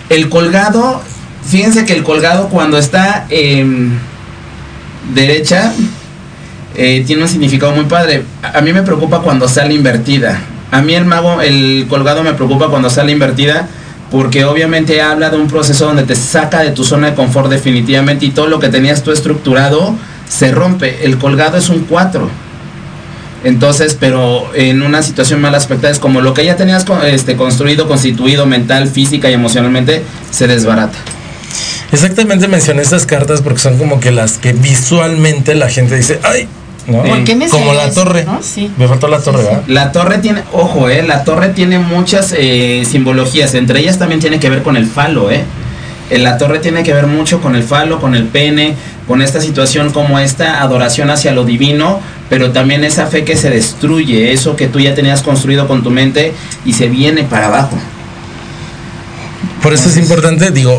El 0.08 0.30
colgado, 0.30 1.02
fíjense 1.46 1.84
que 1.84 1.92
el 1.92 2.02
colgado 2.02 2.48
cuando 2.48 2.78
está 2.78 3.26
en 3.28 3.98
derecha 5.14 5.72
eh, 6.74 7.04
tiene 7.06 7.22
un 7.22 7.28
significado 7.28 7.72
muy 7.72 7.84
padre. 7.84 8.22
A, 8.42 8.58
a 8.58 8.60
mí 8.62 8.72
me 8.72 8.82
preocupa 8.82 9.20
cuando 9.20 9.48
sale 9.48 9.74
invertida. 9.74 10.40
A 10.70 10.80
mí 10.80 10.94
el 10.94 11.04
mago, 11.04 11.42
el 11.42 11.86
colgado 11.90 12.22
me 12.22 12.32
preocupa 12.32 12.68
cuando 12.68 12.88
sale 12.88 13.12
invertida 13.12 13.68
porque 14.12 14.44
obviamente 14.44 15.00
habla 15.00 15.30
de 15.30 15.38
un 15.38 15.48
proceso 15.48 15.86
donde 15.86 16.02
te 16.02 16.14
saca 16.14 16.60
de 16.60 16.70
tu 16.70 16.84
zona 16.84 17.08
de 17.08 17.14
confort 17.14 17.48
definitivamente 17.50 18.26
y 18.26 18.30
todo 18.30 18.46
lo 18.46 18.60
que 18.60 18.68
tenías 18.68 19.02
tú 19.02 19.10
estructurado 19.10 19.96
se 20.28 20.52
rompe. 20.52 21.06
El 21.06 21.16
colgado 21.16 21.56
es 21.56 21.70
un 21.70 21.80
4. 21.84 22.28
Entonces, 23.44 23.96
pero 23.98 24.54
en 24.54 24.82
una 24.82 25.02
situación 25.02 25.40
mal 25.40 25.54
aspectada 25.54 25.90
es 25.90 25.98
como 25.98 26.20
lo 26.20 26.34
que 26.34 26.44
ya 26.44 26.56
tenías 26.56 26.84
este, 27.06 27.36
construido, 27.36 27.88
constituido 27.88 28.44
mental, 28.44 28.86
física 28.86 29.30
y 29.30 29.32
emocionalmente, 29.32 30.02
se 30.30 30.46
desbarata. 30.46 30.98
Exactamente 31.90 32.48
mencioné 32.48 32.82
estas 32.82 33.06
cartas 33.06 33.40
porque 33.40 33.60
son 33.60 33.78
como 33.78 33.98
que 33.98 34.12
las 34.12 34.36
que 34.36 34.52
visualmente 34.52 35.54
la 35.54 35.70
gente 35.70 35.96
dice, 35.96 36.20
¡ay! 36.22 36.46
¿No? 36.86 37.02
¿Por 37.02 37.24
qué 37.24 37.38
como 37.50 37.74
la 37.74 37.90
torre. 37.90 38.26
Me 38.76 38.88
faltó 38.88 39.08
la 39.08 39.20
torre, 39.20 39.42
¿verdad? 39.42 39.62
La 39.66 39.92
torre 39.92 40.18
tiene, 40.18 40.42
ojo, 40.52 40.88
eh, 40.88 41.02
la 41.02 41.24
torre 41.24 41.50
tiene 41.50 41.78
muchas 41.78 42.34
eh, 42.36 42.84
simbologías, 42.88 43.54
entre 43.54 43.80
ellas 43.80 43.98
también 43.98 44.20
tiene 44.20 44.40
que 44.40 44.50
ver 44.50 44.62
con 44.62 44.76
el 44.76 44.86
falo, 44.86 45.30
eh. 45.30 45.44
Eh, 46.12 46.18
La 46.18 46.36
torre 46.36 46.58
tiene 46.58 46.82
que 46.82 46.92
ver 46.92 47.06
mucho 47.06 47.40
con 47.40 47.56
el 47.56 47.62
falo, 47.62 47.98
con 47.98 48.14
el 48.14 48.24
pene, 48.24 48.74
con 49.08 49.22
esta 49.22 49.40
situación 49.40 49.92
como 49.92 50.18
esta 50.18 50.60
adoración 50.60 51.10
hacia 51.10 51.32
lo 51.32 51.44
divino, 51.44 52.00
pero 52.28 52.52
también 52.52 52.84
esa 52.84 53.06
fe 53.06 53.24
que 53.24 53.34
se 53.34 53.48
destruye, 53.48 54.32
eso 54.32 54.54
que 54.54 54.66
tú 54.66 54.78
ya 54.78 54.94
tenías 54.94 55.22
construido 55.22 55.66
con 55.66 55.82
tu 55.82 55.90
mente 55.90 56.34
y 56.66 56.74
se 56.74 56.88
viene 56.88 57.24
para 57.24 57.46
abajo. 57.46 57.78
Por 59.62 59.72
eso 59.72 59.88
es 59.88 59.96
importante, 59.96 60.50
digo, 60.50 60.78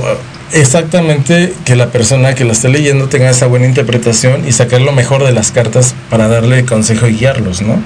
exactamente 0.54 1.54
que 1.66 1.76
la 1.76 1.91
persona 1.91 2.36
que 2.36 2.45
la 2.45 2.54
esté 2.54 2.70
leyendo 2.70 3.10
tenga 3.10 3.30
esa 3.30 3.47
buena 3.47 3.66
interpretación 3.66 4.47
y 4.47 4.51
sacar 4.51 4.82
lo 4.82 4.91
mejor 4.91 5.24
de 5.24 5.32
las 5.32 5.51
cartas 5.51 5.95
para 6.10 6.28
darle 6.28 6.66
consejo 6.66 7.08
y 7.08 7.16
guiarlos, 7.16 7.62
¿no? 7.62 7.82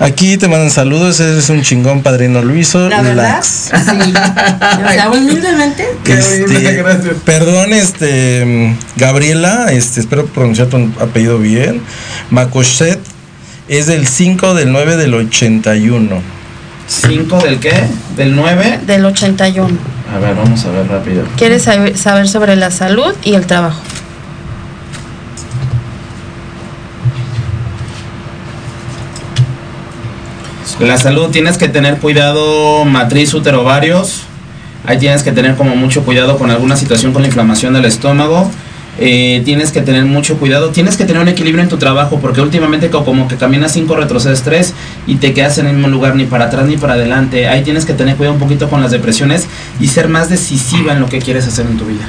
Aquí 0.00 0.36
te 0.36 0.48
mandan 0.48 0.70
saludos, 0.70 1.20
eres 1.20 1.48
un 1.50 1.62
chingón, 1.62 2.02
padrino 2.02 2.42
Luiso. 2.42 2.88
La 2.88 3.02
verdad, 3.02 3.36
Lax. 3.36 3.70
sí. 3.72 4.12
O 4.84 4.88
sea, 4.88 5.10
humildemente. 5.10 5.86
Este, 6.06 6.84
perdón, 7.24 7.72
este 7.72 8.74
Gabriela, 8.96 9.66
este, 9.72 10.00
espero 10.00 10.26
pronunciar 10.26 10.68
tu 10.68 10.76
apellido 11.00 11.38
bien. 11.38 11.82
Macochet 12.30 13.00
es 13.68 13.86
del 13.86 14.06
5 14.06 14.54
del 14.54 14.72
9 14.72 14.96
del 14.96 15.14
81. 15.14 16.22
¿5 17.02 17.42
del 17.42 17.58
qué? 17.58 17.72
¿Del 18.16 18.36
9? 18.36 18.80
Del 18.86 19.04
81. 19.04 19.95
A 20.14 20.18
ver, 20.18 20.34
vamos 20.34 20.64
a 20.64 20.70
ver 20.70 20.88
rápido. 20.88 21.24
¿Quieres 21.36 21.62
saber, 21.62 21.96
saber 21.96 22.28
sobre 22.28 22.56
la 22.56 22.70
salud 22.70 23.14
y 23.24 23.34
el 23.34 23.46
trabajo? 23.46 23.80
La 30.80 30.98
salud, 30.98 31.30
tienes 31.30 31.56
que 31.56 31.68
tener 31.68 31.96
cuidado 31.98 32.84
matriz, 32.84 33.32
útero, 33.32 33.62
ovarios. 33.62 34.24
Ahí 34.84 34.98
tienes 34.98 35.22
que 35.22 35.32
tener 35.32 35.56
como 35.56 35.74
mucho 35.74 36.04
cuidado 36.04 36.36
con 36.36 36.50
alguna 36.50 36.76
situación 36.76 37.14
con 37.14 37.22
la 37.22 37.28
inflamación 37.28 37.72
del 37.72 37.86
estómago. 37.86 38.50
Eh, 38.98 39.42
tienes 39.44 39.72
que 39.72 39.82
tener 39.82 40.04
mucho 40.06 40.38
cuidado, 40.38 40.70
tienes 40.70 40.96
que 40.96 41.04
tener 41.04 41.20
un 41.20 41.28
equilibrio 41.28 41.62
en 41.62 41.68
tu 41.68 41.76
trabajo, 41.76 42.18
porque 42.18 42.40
últimamente 42.40 42.88
co- 42.88 43.04
como 43.04 43.28
que 43.28 43.36
caminas 43.36 43.72
cinco, 43.72 43.94
retrocedes 43.94 44.42
tres 44.42 44.72
y 45.06 45.16
te 45.16 45.34
quedas 45.34 45.58
en 45.58 45.66
el 45.66 45.74
mismo 45.74 45.88
lugar, 45.88 46.16
ni 46.16 46.24
para 46.24 46.46
atrás 46.46 46.66
ni 46.66 46.76
para 46.78 46.94
adelante. 46.94 47.46
Ahí 47.48 47.62
tienes 47.62 47.84
que 47.84 47.92
tener 47.92 48.16
cuidado 48.16 48.34
un 48.34 48.40
poquito 48.40 48.68
con 48.70 48.80
las 48.80 48.90
depresiones 48.92 49.46
y 49.80 49.88
ser 49.88 50.08
más 50.08 50.30
decisiva 50.30 50.92
en 50.94 51.00
lo 51.00 51.08
que 51.08 51.18
quieres 51.18 51.46
hacer 51.46 51.66
en 51.66 51.76
tu 51.76 51.84
vida. 51.84 52.04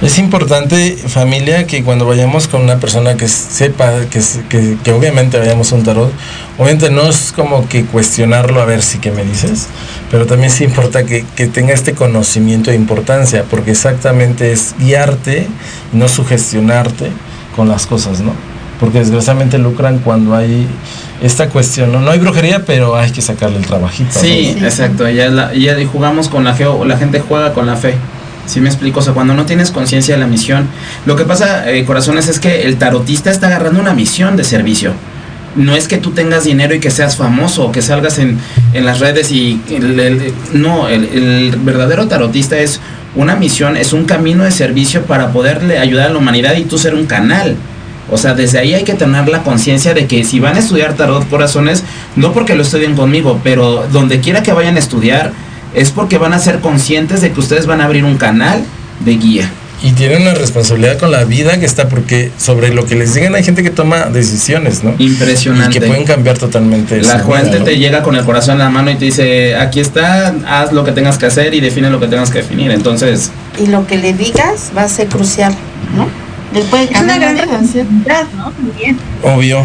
Es 0.00 0.18
importante, 0.18 0.96
familia, 0.96 1.66
que 1.66 1.82
cuando 1.82 2.06
vayamos 2.06 2.46
con 2.46 2.62
una 2.62 2.78
persona 2.78 3.16
que 3.16 3.26
sepa, 3.26 3.92
que, 4.08 4.20
que, 4.48 4.76
que 4.84 4.92
obviamente 4.92 5.38
vayamos 5.40 5.72
a 5.72 5.74
un 5.74 5.82
tarot, 5.82 6.12
obviamente 6.56 6.88
no 6.88 7.08
es 7.08 7.32
como 7.34 7.68
que 7.68 7.84
cuestionarlo 7.84 8.60
a 8.60 8.64
ver 8.64 8.80
si 8.82 8.98
que 8.98 9.10
me 9.10 9.24
dices, 9.24 9.66
pero 10.08 10.26
también 10.26 10.52
sí 10.52 10.62
importa 10.62 11.04
que, 11.04 11.24
que 11.34 11.48
tenga 11.48 11.72
este 11.72 11.94
conocimiento 11.94 12.70
de 12.70 12.76
importancia, 12.76 13.44
porque 13.50 13.72
exactamente 13.72 14.52
es 14.52 14.76
guiarte 14.78 15.48
no 15.92 16.06
sugestionarte 16.06 17.10
con 17.56 17.68
las 17.68 17.86
cosas, 17.86 18.20
¿no? 18.20 18.32
Porque 18.78 19.00
desgraciadamente 19.00 19.58
lucran 19.58 19.98
cuando 19.98 20.36
hay 20.36 20.68
esta 21.20 21.48
cuestión, 21.48 21.90
¿no? 21.90 22.00
No 22.00 22.12
hay 22.12 22.20
brujería, 22.20 22.64
pero 22.64 22.94
hay 22.94 23.10
que 23.10 23.20
sacarle 23.20 23.56
el 23.58 23.66
trabajito. 23.66 24.10
¿no? 24.14 24.20
Sí, 24.20 24.56
exacto. 24.62 25.10
Ya, 25.10 25.28
la, 25.28 25.52
ya 25.54 25.74
jugamos 25.90 26.28
con 26.28 26.44
la 26.44 26.54
fe, 26.54 26.66
o 26.66 26.84
la 26.84 26.96
gente 26.96 27.18
juega 27.18 27.52
con 27.52 27.66
la 27.66 27.74
fe. 27.74 27.94
¿Sí 28.48 28.60
me 28.60 28.68
explico? 28.68 29.00
O 29.00 29.02
sea, 29.02 29.12
cuando 29.12 29.34
no 29.34 29.44
tienes 29.44 29.70
conciencia 29.70 30.14
de 30.14 30.20
la 30.20 30.26
misión. 30.26 30.66
Lo 31.04 31.16
que 31.16 31.24
pasa, 31.24 31.70
eh, 31.70 31.84
corazones, 31.84 32.28
es 32.28 32.40
que 32.40 32.62
el 32.62 32.78
tarotista 32.78 33.30
está 33.30 33.46
agarrando 33.48 33.78
una 33.78 33.92
misión 33.92 34.36
de 34.36 34.42
servicio. 34.42 34.92
No 35.54 35.76
es 35.76 35.86
que 35.86 35.98
tú 35.98 36.12
tengas 36.12 36.44
dinero 36.44 36.74
y 36.74 36.80
que 36.80 36.90
seas 36.90 37.16
famoso 37.16 37.66
o 37.66 37.72
que 37.72 37.82
salgas 37.82 38.18
en, 38.18 38.38
en 38.72 38.86
las 38.86 39.00
redes 39.00 39.30
y... 39.30 39.60
no, 40.54 40.88
el, 40.88 41.04
el 41.04 41.56
verdadero 41.58 42.08
tarotista 42.08 42.58
es 42.58 42.80
una 43.14 43.36
misión, 43.36 43.76
es 43.76 43.92
un 43.92 44.04
camino 44.04 44.44
de 44.44 44.50
servicio 44.50 45.02
para 45.02 45.32
poderle 45.32 45.78
ayudar 45.78 46.06
a 46.06 46.12
la 46.12 46.18
humanidad 46.18 46.56
y 46.56 46.64
tú 46.64 46.78
ser 46.78 46.94
un 46.94 47.06
canal. 47.06 47.56
O 48.10 48.16
sea, 48.16 48.34
desde 48.34 48.58
ahí 48.58 48.74
hay 48.74 48.84
que 48.84 48.94
tener 48.94 49.28
la 49.28 49.42
conciencia 49.42 49.92
de 49.92 50.06
que 50.06 50.24
si 50.24 50.40
van 50.40 50.56
a 50.56 50.60
estudiar 50.60 50.94
tarot 50.94 51.28
corazones, 51.28 51.84
no 52.16 52.32
porque 52.32 52.54
lo 52.54 52.62
estudien 52.62 52.94
conmigo, 52.94 53.40
pero 53.44 53.86
donde 53.92 54.20
quiera 54.20 54.42
que 54.42 54.52
vayan 54.52 54.76
a 54.76 54.78
estudiar, 54.78 55.32
es 55.74 55.90
porque 55.90 56.18
van 56.18 56.32
a 56.32 56.38
ser 56.38 56.60
conscientes 56.60 57.20
de 57.20 57.32
que 57.32 57.40
ustedes 57.40 57.66
van 57.66 57.80
a 57.80 57.84
abrir 57.84 58.04
un 58.04 58.16
canal 58.16 58.64
de 59.00 59.16
guía. 59.16 59.50
Y 59.80 59.92
tienen 59.92 60.22
una 60.22 60.34
responsabilidad 60.34 60.98
con 60.98 61.12
la 61.12 61.22
vida 61.22 61.60
que 61.60 61.66
está, 61.66 61.88
porque 61.88 62.32
sobre 62.36 62.74
lo 62.74 62.84
que 62.84 62.96
les 62.96 63.14
digan 63.14 63.36
hay 63.36 63.44
gente 63.44 63.62
que 63.62 63.70
toma 63.70 64.06
decisiones, 64.06 64.82
¿no? 64.82 64.92
Impresionante. 64.98 65.78
Y 65.78 65.80
que 65.80 65.86
pueden 65.86 66.04
cambiar 66.04 66.36
totalmente 66.36 67.00
La 67.02 67.20
gente 67.20 67.60
¿no? 67.60 67.64
te 67.64 67.76
llega 67.78 68.02
con 68.02 68.16
el 68.16 68.24
corazón 68.24 68.54
en 68.54 68.58
la 68.58 68.70
mano 68.70 68.90
y 68.90 68.96
te 68.96 69.04
dice, 69.04 69.54
aquí 69.54 69.78
está, 69.78 70.34
haz 70.48 70.72
lo 70.72 70.82
que 70.84 70.90
tengas 70.90 71.16
que 71.16 71.26
hacer 71.26 71.54
y 71.54 71.60
define 71.60 71.90
lo 71.90 72.00
que 72.00 72.08
tengas 72.08 72.30
que 72.30 72.38
definir. 72.38 72.72
Entonces, 72.72 73.30
Y 73.56 73.68
lo 73.68 73.86
que 73.86 73.98
le 73.98 74.14
digas 74.14 74.72
va 74.76 74.82
a 74.82 74.88
ser 74.88 75.06
crucial, 75.06 75.54
¿no? 75.96 76.08
Puede 76.70 76.84
Es 76.84 76.90
una 76.90 76.98
cambiar 76.98 77.20
gran 77.20 77.36
responsabilidad, 77.36 78.26
¿no? 78.36 78.50
También. 78.50 78.98
Obvio. 79.22 79.64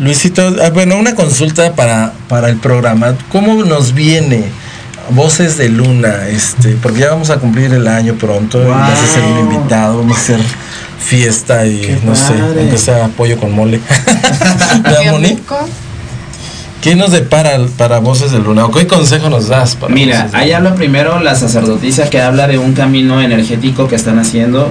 Luisito, 0.00 0.56
ah, 0.62 0.70
bueno, 0.70 0.96
una 0.96 1.14
consulta 1.14 1.74
para, 1.74 2.12
para 2.28 2.48
el 2.48 2.56
programa. 2.56 3.14
¿Cómo 3.30 3.64
nos 3.64 3.94
viene 3.94 4.44
Voces 5.10 5.56
de 5.58 5.68
Luna? 5.68 6.28
Este, 6.28 6.76
porque 6.82 7.00
ya 7.00 7.10
vamos 7.10 7.30
a 7.30 7.38
cumplir 7.38 7.72
el 7.72 7.86
año 7.88 8.14
pronto. 8.14 8.62
y 8.62 8.66
Vas 8.66 8.98
a 8.98 9.06
ser 9.06 9.22
un 9.24 9.38
invitado, 9.52 9.98
vamos 9.98 10.16
a 10.16 10.20
hacer 10.20 10.40
fiesta 10.98 11.64
y 11.66 11.80
Qué 11.80 11.98
no 12.04 12.14
sé, 12.14 12.32
padre. 12.34 12.60
aunque 12.62 12.78
sea 12.78 13.08
pollo 13.08 13.38
con 13.38 13.52
mole. 13.54 13.80
¿Qué 16.82 16.94
nos 16.94 17.10
depara 17.10 17.58
para 17.76 17.98
Voces 17.98 18.30
de 18.30 18.38
Luna? 18.38 18.66
¿O 18.66 18.70
qué 18.70 18.86
consejo 18.86 19.28
nos 19.28 19.48
das 19.48 19.74
para 19.74 19.92
Mira, 19.92 20.18
Voces 20.24 20.32
de 20.32 20.38
ahí 20.38 20.52
habla 20.52 20.74
primero 20.74 21.20
la 21.20 21.34
sacerdotisa 21.34 22.08
que 22.08 22.20
habla 22.20 22.46
de 22.46 22.58
un 22.58 22.72
camino 22.72 23.20
energético 23.20 23.88
que 23.88 23.96
están 23.96 24.18
haciendo. 24.18 24.70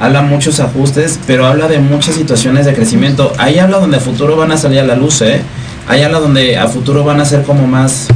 Habla 0.00 0.22
muchos 0.22 0.58
ajustes, 0.58 1.20
pero 1.26 1.46
habla 1.46 1.68
de 1.68 1.78
muchas 1.78 2.16
situaciones 2.16 2.66
de 2.66 2.74
crecimiento. 2.74 3.32
Ahí 3.38 3.60
habla 3.60 3.78
donde 3.78 3.98
a 3.98 4.00
futuro 4.00 4.36
van 4.36 4.50
a 4.50 4.56
salir 4.56 4.80
a 4.80 4.84
la 4.84 4.96
luz, 4.96 5.22
¿eh? 5.22 5.40
Ahí 5.86 6.02
habla 6.02 6.18
donde 6.18 6.56
a 6.58 6.66
futuro 6.66 7.04
van 7.04 7.20
a 7.20 7.24
ser 7.24 7.42
como 7.42 7.68
más 7.68 8.08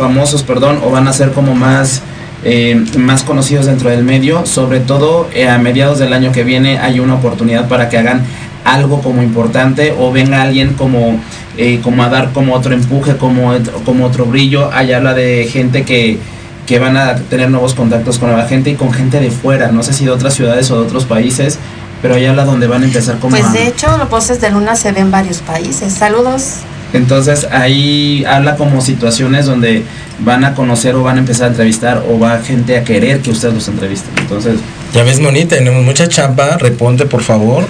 famosos, 0.00 0.42
perdón, 0.42 0.80
o 0.84 0.90
van 0.90 1.06
a 1.08 1.12
ser 1.12 1.32
como 1.32 1.54
más, 1.54 2.00
eh, 2.44 2.82
más 2.98 3.22
conocidos 3.22 3.66
dentro 3.66 3.90
del 3.90 4.02
medio. 4.02 4.46
Sobre 4.46 4.80
todo 4.80 5.28
eh, 5.34 5.48
a 5.48 5.58
mediados 5.58 5.98
del 5.98 6.12
año 6.14 6.32
que 6.32 6.42
viene 6.42 6.78
hay 6.78 6.98
una 7.00 7.14
oportunidad 7.14 7.68
para 7.68 7.88
que 7.90 7.98
hagan 7.98 8.22
algo 8.64 9.00
como 9.02 9.22
importante 9.22 9.94
o 9.98 10.10
venga 10.12 10.40
alguien 10.42 10.74
como, 10.74 11.20
eh, 11.56 11.80
como 11.82 12.02
a 12.02 12.08
dar 12.08 12.32
como 12.32 12.54
otro 12.54 12.72
empuje, 12.74 13.16
como, 13.16 13.52
como 13.84 14.06
otro 14.06 14.24
brillo. 14.24 14.70
Ahí 14.72 14.92
habla 14.92 15.12
de 15.14 15.48
gente 15.52 15.82
que, 15.84 16.18
que 16.66 16.78
van 16.78 16.96
a 16.96 17.14
tener 17.16 17.50
nuevos 17.50 17.74
contactos 17.74 18.18
con 18.18 18.34
la 18.34 18.46
gente 18.46 18.70
y 18.70 18.74
con 18.74 18.92
gente 18.92 19.20
de 19.20 19.30
fuera, 19.30 19.70
no 19.70 19.82
sé 19.82 19.92
si 19.92 20.04
de 20.06 20.10
otras 20.10 20.34
ciudades 20.34 20.70
o 20.70 20.80
de 20.80 20.86
otros 20.86 21.04
países, 21.04 21.58
pero 22.00 22.14
ahí 22.14 22.24
habla 22.26 22.44
donde 22.46 22.66
van 22.66 22.82
a 22.82 22.86
empezar 22.86 23.18
como 23.18 23.36
Pues 23.36 23.44
a- 23.48 23.52
de 23.52 23.66
hecho, 23.66 23.96
los 23.98 24.08
voces 24.08 24.40
de 24.40 24.50
luna 24.50 24.76
se 24.76 24.92
ven 24.92 25.04
en 25.06 25.10
varios 25.10 25.38
países. 25.38 25.92
Saludos. 25.92 26.56
Entonces 26.92 27.46
ahí 27.50 28.24
habla 28.26 28.56
como 28.56 28.80
situaciones 28.80 29.46
donde 29.46 29.84
van 30.20 30.44
a 30.44 30.54
conocer 30.54 30.94
o 30.96 31.02
van 31.02 31.16
a 31.16 31.20
empezar 31.20 31.46
a 31.46 31.50
entrevistar 31.50 32.04
o 32.08 32.18
va 32.18 32.38
gente 32.40 32.76
a 32.76 32.84
querer 32.84 33.20
que 33.20 33.30
ustedes 33.30 33.54
los 33.54 33.68
entrevisten. 33.68 34.10
Entonces, 34.18 34.56
Ya 34.92 35.02
ves, 35.04 35.20
Moni, 35.20 35.44
tenemos 35.44 35.84
mucha 35.84 36.08
chamba. 36.08 36.58
Reponte, 36.58 37.06
por 37.06 37.22
favor. 37.22 37.66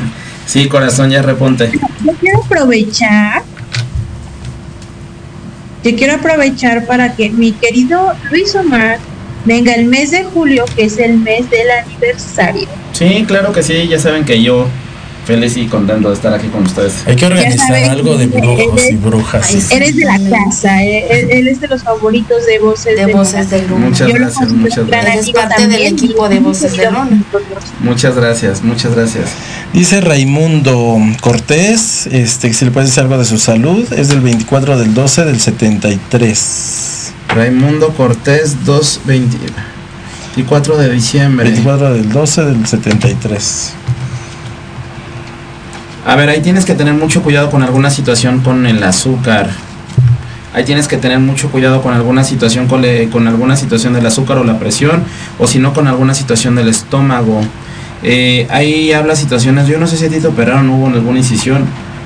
sí, 0.46 0.68
corazón, 0.68 1.10
ya 1.10 1.20
reponte. 1.22 1.70
Yo 2.04 2.12
quiero 2.18 2.42
aprovechar. 2.42 3.42
Yo 5.84 5.96
quiero 5.96 6.14
aprovechar 6.14 6.86
para 6.86 7.14
que 7.14 7.30
mi 7.30 7.52
querido 7.52 8.12
Luis 8.30 8.54
Omar 8.54 8.98
venga 9.46 9.72
el 9.74 9.86
mes 9.86 10.10
de 10.10 10.24
julio, 10.24 10.64
que 10.76 10.84
es 10.84 10.98
el 10.98 11.16
mes 11.18 11.48
del 11.50 11.70
aniversario. 11.70 12.68
Sí, 12.92 13.24
claro 13.26 13.52
que 13.52 13.62
sí, 13.62 13.88
ya 13.88 13.98
saben 13.98 14.24
que 14.24 14.42
yo 14.42 14.66
feliz 15.30 15.56
y 15.56 15.66
contento 15.66 16.08
de 16.08 16.14
estar 16.14 16.34
aquí 16.34 16.48
con 16.48 16.64
ustedes. 16.64 17.06
Hay 17.06 17.14
que 17.14 17.26
organizar 17.26 17.72
algo 17.90 18.16
de 18.16 18.26
brujos 18.26 18.90
y 18.90 18.96
brujas. 18.96 19.70
Eres 19.70 19.94
de 19.94 20.04
la 20.04 20.18
casa, 20.28 20.82
eh, 20.82 21.06
él, 21.08 21.30
él 21.30 21.48
es 21.48 21.60
de 21.60 21.68
los 21.68 21.84
favoritos 21.84 22.46
de 22.46 22.58
Voces 22.58 22.96
De 22.96 23.12
Voces 23.12 23.48
de 23.48 23.62
Luna. 23.62 23.86
Muchas 23.86 24.08
Yo 24.08 24.14
gracias, 24.14 24.52
muchas 24.52 24.86
gracias. 24.86 25.14
Eres 25.14 25.30
parte 25.30 25.68
del 25.68 25.82
equipo 25.82 26.28
de 26.28 26.40
Voces 26.40 26.76
de 26.76 26.90
Luna. 26.90 27.22
Muchas 27.80 28.16
gracias, 28.16 28.62
muchas 28.64 28.94
gracias. 28.94 29.30
Dice 29.72 30.00
Raimundo 30.00 30.98
Cortés, 31.20 32.08
este, 32.08 32.52
si 32.52 32.64
le 32.64 32.72
puede 32.72 32.86
decir 32.86 33.02
algo 33.04 33.16
de 33.16 33.24
su 33.24 33.38
salud, 33.38 33.86
es 33.92 34.08
del 34.08 34.20
24 34.20 34.78
del 34.78 34.94
12 34.94 35.24
del 35.26 35.40
73. 35.40 37.12
Raimundo 37.28 37.90
Cortés, 37.90 38.64
2, 38.64 39.02
24 39.06 40.76
de 40.76 40.90
diciembre. 40.90 41.44
24 41.50 41.94
del 41.94 42.10
12 42.10 42.44
del 42.46 42.66
73. 42.66 43.74
A 46.06 46.16
ver, 46.16 46.28
ahí 46.30 46.40
tienes 46.40 46.64
que 46.64 46.74
tener 46.74 46.94
mucho 46.94 47.22
cuidado 47.22 47.50
con 47.50 47.62
alguna 47.62 47.90
situación 47.90 48.40
con 48.40 48.66
el 48.66 48.82
azúcar. 48.82 49.50
Ahí 50.54 50.64
tienes 50.64 50.88
que 50.88 50.96
tener 50.96 51.18
mucho 51.20 51.50
cuidado 51.50 51.80
con 51.82 51.94
alguna 51.94 52.24
situación 52.24 52.66
con, 52.66 52.82
le- 52.82 53.08
con 53.10 53.28
alguna 53.28 53.56
situación 53.56 53.92
del 53.92 54.04
azúcar 54.06 54.38
o 54.38 54.44
la 54.44 54.58
presión, 54.58 55.04
o 55.38 55.46
si 55.46 55.58
no 55.58 55.72
con 55.72 55.86
alguna 55.86 56.14
situación 56.14 56.56
del 56.56 56.68
estómago. 56.68 57.40
Eh, 58.02 58.46
ahí 58.50 58.92
habla 58.92 59.14
situaciones, 59.14 59.68
yo 59.68 59.78
no 59.78 59.86
sé 59.86 59.96
si 59.98 60.06
a 60.06 60.08
ti 60.08 60.18
te 60.20 60.26
operaron 60.26 60.68
o 60.70 60.76
hubo 60.76 60.86
alguna 60.88 61.18
incisión, 61.18 61.64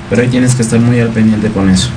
pero 0.09 0.21
ahí 0.21 0.27
tienes 0.27 0.53
que 0.53 0.61
estar 0.61 0.79
muy 0.79 0.99
al 0.99 1.09
pendiente 1.09 1.47
con 1.49 1.69
eso. 1.69 1.89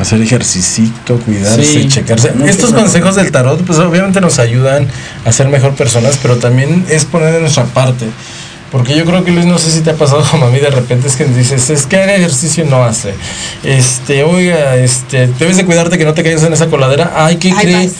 Hacer 0.00 0.20
ejercicito, 0.20 1.18
cuidarse, 1.20 1.62
Sí, 1.64 1.88
checarse. 1.88 2.28
Estos 2.46 2.70
trabajo. 2.70 2.80
consejos 2.82 3.14
del 3.16 3.30
tarot, 3.30 3.62
pues 3.64 3.78
obviamente 3.78 4.20
nos 4.20 4.38
ayudan 4.38 4.86
a 5.24 5.32
ser 5.32 5.48
mejor 5.48 5.74
personas, 5.74 6.18
pero 6.20 6.36
también 6.36 6.84
es 6.90 7.04
poner 7.04 7.32
de 7.34 7.40
nuestra 7.40 7.64
parte. 7.64 8.06
Porque 8.76 8.94
yo 8.96 9.04
creo 9.04 9.24
que 9.24 9.30
Luis, 9.32 9.46
no 9.46 9.58
sé 9.58 9.70
si 9.70 9.80
te 9.80 9.90
ha 9.90 9.94
pasado 9.94 10.22
como 10.30 10.46
a 10.46 10.50
mí 10.50 10.58
de 10.58 10.70
repente, 10.70 11.08
es 11.08 11.16
que 11.16 11.24
dices, 11.24 11.70
es 11.70 11.86
que 11.86 11.96
haga 12.02 12.14
ejercicio 12.14 12.64
y 12.64 12.68
no 12.68 12.82
hace. 12.84 13.14
Este, 13.62 14.22
oiga, 14.24 14.76
este, 14.76 15.28
debes 15.38 15.56
de 15.56 15.64
cuidarte 15.64 15.96
que 15.98 16.04
no 16.04 16.12
te 16.14 16.22
caigas 16.22 16.42
en 16.42 16.52
esa 16.52 16.66
coladera. 16.66 17.12
Ay, 17.16 17.36
¿qué 17.36 17.52
Ay, 17.56 17.56
crees? 17.66 17.92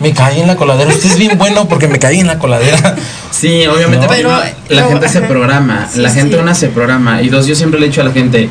Me 0.00 0.12
caí 0.12 0.40
en 0.40 0.46
la 0.46 0.56
coladera. 0.56 0.90
Usted 0.92 1.12
es 1.12 1.18
bien 1.18 1.38
bueno 1.38 1.68
porque 1.68 1.88
me 1.88 1.98
caí 1.98 2.20
en 2.20 2.26
la 2.26 2.38
coladera. 2.38 2.96
Sí, 3.30 3.66
obviamente 3.66 4.06
No. 4.06 4.12
pero 4.12 4.30
la 4.30 4.44
Pero, 4.66 4.88
gente 4.88 5.08
se 5.10 5.18
ajá. 5.18 5.28
programa, 5.28 5.88
Sí, 5.92 6.00
la 6.00 6.08
gente 6.10 6.36
sí. 6.36 6.42
una 6.42 6.54
se 6.54 6.68
programa 6.68 7.20
y 7.20 7.28
dos, 7.28 7.46
yo 7.46 7.54
siempre 7.54 7.78
le 7.78 7.84
he 7.84 7.88
dicho 7.90 8.00
a 8.00 8.04
la 8.04 8.12
gente, 8.12 8.48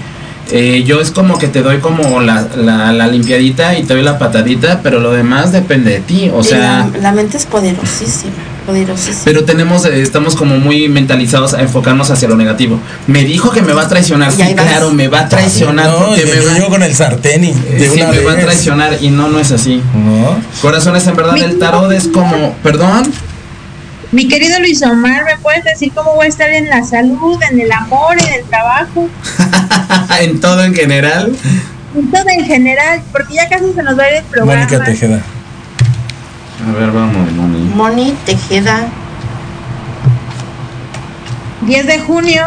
eh, 0.52 0.84
yo 0.86 1.02
es 1.02 1.10
como 1.10 1.40
que 1.40 1.48
te 1.48 1.64
doy 1.64 1.80
como 1.80 2.22
la, 2.22 2.48
la, 2.56 2.92
la 2.94 3.08
limpiadita 3.08 3.76
y 3.80 3.84
te 3.84 3.96
doy 3.96 4.04
la 4.04 4.20
patadita, 4.20 4.82
pero 4.84 5.00
lo 5.00 5.12
demás 5.12 5.52
depende 5.52 5.90
de 5.90 6.00
ti, 6.02 6.32
o 6.32 6.44
sea... 6.44 6.88
la, 6.94 7.00
la 7.02 7.12
mente 7.14 7.38
es 7.38 7.48
poderosísima, 7.48 8.34
poderosísima. 8.66 9.22
Pero 9.26 9.46
tenemos, 9.46 9.86
eh, 9.86 10.02
estamos 10.02 10.36
como 10.36 10.58
muy 10.58 10.90
mentalizados 10.90 11.54
a 11.54 11.62
enfocarnos 11.62 12.10
hacia 12.12 12.28
lo 12.28 12.36
negativo. 12.36 12.80
Me 13.08 13.24
dijo 13.24 13.52
que 13.52 13.62
me 13.62 13.74
va 13.74 13.84
a 13.84 13.88
traicionar, 13.88 14.32
sí, 14.32 14.42
claro, 14.56 14.92
me 14.92 15.08
va 15.08 15.22
a 15.22 15.30
traicionar 15.30 15.86
No, 15.86 16.08
porque 16.08 16.26
me 16.26 16.62
va, 16.62 16.68
con 16.68 16.84
el 16.84 16.96
sartén 16.96 17.44
y 17.44 17.54
de 17.54 17.90
sí, 17.90 18.02
una 18.02 18.12
me 18.12 18.20
va 18.20 18.34
a 18.34 18.38
traicionar 18.38 18.98
y 19.02 19.10
no, 19.10 19.30
no 19.30 19.40
es 19.40 19.52
así. 19.52 19.82
No. 19.94 20.38
Corazones, 20.62 21.06
en 21.08 21.16
verdad, 21.16 21.38
el 21.38 21.60
tarot 21.60 21.92
es 21.92 22.08
como, 22.08 22.54
perdón, 22.64 23.12
Mi 24.12 24.28
querido 24.28 24.60
Luis 24.60 24.82
Omar, 24.84 25.24
¿me 25.26 25.38
puedes 25.38 25.64
decir 25.64 25.92
cómo 25.94 26.16
voy 26.16 26.28
a 26.28 26.30
estar 26.30 26.50
en 26.50 26.70
la 26.70 26.84
salud, 26.84 27.40
en 27.52 27.60
el 27.60 27.72
amor, 27.72 28.18
en 28.20 28.34
el 28.34 28.46
trabajo? 28.46 29.10
en 30.22 30.40
todo 30.40 30.64
en 30.64 30.74
general. 30.74 31.36
En 31.96 32.12
todo 32.12 32.26
en 32.30 32.46
general, 32.46 33.02
porque 33.12 33.36
ya 33.36 33.48
casi 33.48 33.74
se 33.74 33.84
nos 33.84 33.98
va 33.98 34.04
a 34.04 34.12
ir 34.12 34.18
el 34.18 34.24
programa. 34.24 34.66
Mónica 34.66 34.84
Tejeda. 34.84 35.22
A 36.64 36.72
ver, 36.80 36.92
vamos, 36.92 37.32
Moni. 37.34 37.72
Moni 37.76 38.14
Tejeda. 38.26 38.88
10 41.66 41.88
de 41.88 42.00
junio. 42.00 42.44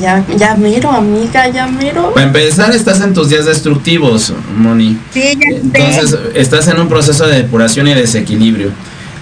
Ya, 0.00 0.24
ya 0.36 0.54
miro, 0.54 0.90
amiga, 0.90 1.48
ya 1.48 1.66
miro. 1.66 2.12
Para 2.14 2.26
empezar, 2.26 2.72
estás 2.72 3.00
en 3.00 3.14
tus 3.14 3.30
días 3.30 3.46
destructivos, 3.46 4.32
Moni. 4.56 4.96
Sí, 5.12 5.36
ya 5.36 5.50
sé. 5.50 5.60
Entonces, 5.64 6.18
estás 6.34 6.68
en 6.68 6.78
un 6.78 6.88
proceso 6.88 7.26
de 7.26 7.42
depuración 7.42 7.88
y 7.88 7.94
desequilibrio. 7.94 8.70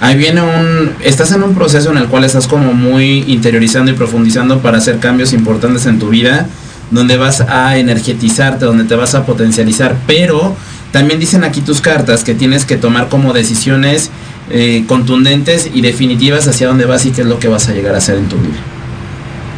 Ahí 0.00 0.16
viene 0.18 0.42
un. 0.42 0.92
Estás 1.02 1.32
en 1.32 1.42
un 1.42 1.54
proceso 1.54 1.90
en 1.90 1.96
el 1.96 2.09
cual 2.09 2.24
estás 2.24 2.46
como 2.46 2.74
muy 2.74 3.24
interiorizando 3.26 3.90
y 3.90 3.94
profundizando 3.94 4.61
para 4.61 4.78
hacer 4.78 4.98
cambios 4.98 5.32
importantes 5.32 5.86
en 5.86 5.98
tu 5.98 6.11
vida, 6.11 6.46
donde 6.90 7.16
vas 7.16 7.40
a 7.40 7.78
energetizarte, 7.78 8.66
donde 8.66 8.84
te 8.84 8.96
vas 8.96 9.14
a 9.14 9.24
potencializar. 9.24 9.96
Pero 10.07 10.54
también 10.97 11.20
dicen 11.20 11.44
aquí 11.44 11.61
tus 11.61 11.82
cartas 11.82 12.24
que 12.24 12.34
tienes 12.34 12.64
que 12.64 12.78
tomar 12.78 13.11
como 13.11 13.34
decisiones 13.34 14.09
eh, 14.49 14.86
contundentes 14.88 15.70
y 15.74 15.82
definitivas 15.82 16.49
hacia 16.49 16.68
dónde 16.68 16.86
vas 16.86 17.05
y 17.05 17.11
qué 17.11 17.20
es 17.20 17.26
lo 17.26 17.38
que 17.38 17.49
vas 17.49 17.68
a 17.68 17.74
llegar 17.74 17.94
a 17.94 17.99
hacer 17.99 18.16
en 18.16 18.30
tu 18.30 18.38
vida. 18.38 18.57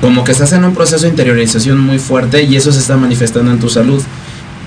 Como 0.01 0.24
que 0.24 0.32
estás 0.32 0.53
en 0.53 0.64
un 0.64 0.74
proceso 0.74 1.05
de 1.05 1.11
interiorización 1.11 1.78
muy 1.78 2.01
fuerte 2.01 2.43
y 2.43 2.57
eso 2.57 2.72
se 2.72 2.80
está 2.80 2.97
manifestando 2.97 3.53
en 3.53 3.61
tu 3.61 3.68
salud. 3.68 4.03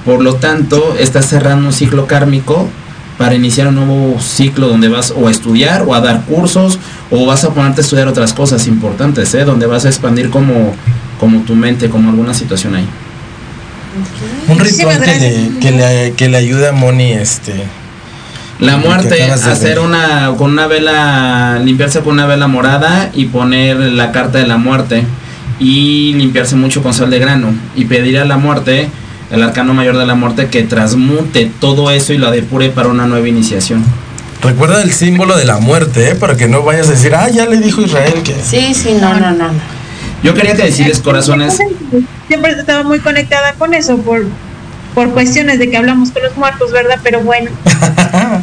Por 0.05 0.23
lo 0.23 0.35
tanto, 0.35 0.95
estás 0.97 1.25
cerrando 1.25 1.67
un 1.67 1.73
ciclo 1.73 2.07
kármico 2.07 2.69
para 3.17 3.35
iniciar 3.35 3.67
un 3.67 3.75
nuevo 3.75 4.21
ciclo 4.21 4.69
donde 4.69 4.87
vas 4.87 5.13
o 5.13 5.27
a 5.27 5.31
estudiar 5.31 5.83
o 5.85 5.93
a 5.93 5.99
dar 5.99 6.23
cursos 6.23 6.79
o 7.09 7.25
vas 7.25 7.43
a 7.43 7.53
ponerte 7.53 7.81
a 7.81 7.83
estudiar 7.83 8.07
otras 8.07 8.31
cosas 8.31 8.65
importantes, 8.67 9.33
¿eh? 9.33 9.43
donde 9.43 9.65
vas 9.65 9.83
a 9.83 9.89
expandir 9.89 10.29
como, 10.29 10.73
como 11.19 11.41
tu 11.41 11.53
mente, 11.53 11.89
como 11.89 12.11
alguna 12.11 12.33
situación 12.33 12.75
ahí. 12.75 12.87
Un 14.47 14.59
ritual 14.59 15.01
que 15.01 15.19
le, 15.19 15.59
que, 15.59 15.71
le, 15.71 16.13
que 16.13 16.29
le 16.29 16.37
ayude 16.37 16.69
a 16.69 16.71
Moni, 16.71 17.11
este. 17.11 17.53
La 18.59 18.77
muerte, 18.77 19.23
hacer 19.23 19.69
ver. 19.69 19.79
una 19.79 20.33
con 20.37 20.51
una 20.51 20.67
vela, 20.67 21.59
limpiarse 21.63 22.01
con 22.01 22.13
una 22.13 22.27
vela 22.27 22.47
morada 22.47 23.09
y 23.13 23.25
poner 23.25 23.77
la 23.77 24.11
carta 24.11 24.37
de 24.37 24.45
la 24.45 24.57
muerte 24.57 25.03
y 25.59 26.13
limpiarse 26.13 26.55
mucho 26.55 26.83
con 26.83 26.93
sal 26.93 27.09
de 27.09 27.17
grano 27.19 27.53
y 27.75 27.85
pedir 27.85 28.19
a 28.19 28.25
la 28.25 28.37
muerte, 28.37 28.87
el 29.31 29.41
arcano 29.41 29.73
mayor 29.73 29.97
de 29.97 30.05
la 30.05 30.13
muerte, 30.13 30.47
que 30.47 30.63
transmute 30.63 31.51
todo 31.59 31.89
eso 31.89 32.13
y 32.13 32.19
la 32.19 32.29
depure 32.29 32.69
para 32.69 32.89
una 32.89 33.07
nueva 33.07 33.27
iniciación. 33.27 33.83
Recuerda 34.43 34.81
el 34.83 34.91
símbolo 34.91 35.37
de 35.37 35.45
la 35.45 35.59
muerte, 35.59 36.09
¿eh? 36.09 36.15
para 36.15 36.37
que 36.37 36.47
no 36.47 36.61
vayas 36.61 36.87
a 36.87 36.91
decir, 36.91 37.15
ah, 37.15 37.29
ya 37.29 37.47
le 37.47 37.57
dijo 37.57 37.81
Israel 37.81 38.21
que. 38.23 38.35
Sí, 38.43 38.73
sí, 38.73 38.97
no, 38.99 39.13
no, 39.15 39.31
no. 39.31 39.47
no. 39.47 39.80
Yo 40.23 40.33
quería 40.33 40.55
que 40.55 40.63
decirles 40.63 40.99
corazones, 40.99 41.57
Siempre 42.27 42.51
estaba 42.51 42.83
muy 42.83 42.99
conectada 42.99 43.53
con 43.53 43.73
eso 43.73 43.97
por, 43.97 44.25
por 44.93 45.09
cuestiones 45.11 45.59
de 45.59 45.69
que 45.69 45.77
hablamos 45.77 46.11
con 46.11 46.23
los 46.23 46.37
muertos, 46.37 46.71
¿verdad? 46.71 46.99
Pero 47.03 47.21
bueno, 47.21 47.49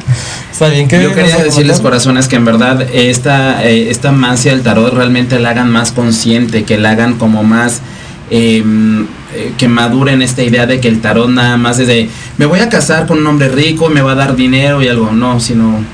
Está 0.53 0.69
bien 0.69 0.89
que. 0.89 1.01
yo 1.01 1.15
quería 1.15 1.37
decirles 1.37 1.79
corazones 1.79 2.27
que 2.27 2.35
en 2.35 2.45
verdad 2.45 2.83
esta, 2.93 3.65
eh, 3.65 3.91
esta 3.91 4.11
mancia 4.11 4.53
del 4.53 4.63
tarot 4.63 4.93
realmente 4.93 5.39
la 5.39 5.51
hagan 5.51 5.71
más 5.71 5.93
consciente, 5.93 6.65
que 6.65 6.79
la 6.79 6.91
hagan 6.91 7.15
como 7.15 7.45
más 7.45 7.81
eh, 8.31 8.65
eh, 9.35 9.53
que 9.57 9.69
maduren 9.69 10.21
esta 10.21 10.43
idea 10.43 10.67
de 10.67 10.81
que 10.81 10.89
el 10.89 11.01
tarot 11.01 11.31
nada 11.31 11.57
más 11.57 11.79
es 11.79 11.87
de 11.87 12.11
me 12.39 12.47
voy 12.47 12.61
a 12.61 12.69
casar 12.69 13.07
con 13.07 13.19
un 13.19 13.27
hombre 13.29 13.49
rico, 13.49 13.89
me 13.89 14.03
va 14.03 14.13
a 14.13 14.15
dar 14.17 14.35
dinero 14.35 14.83
y 14.83 14.89
algo, 14.89 15.13
no, 15.13 15.39
sino 15.39 15.85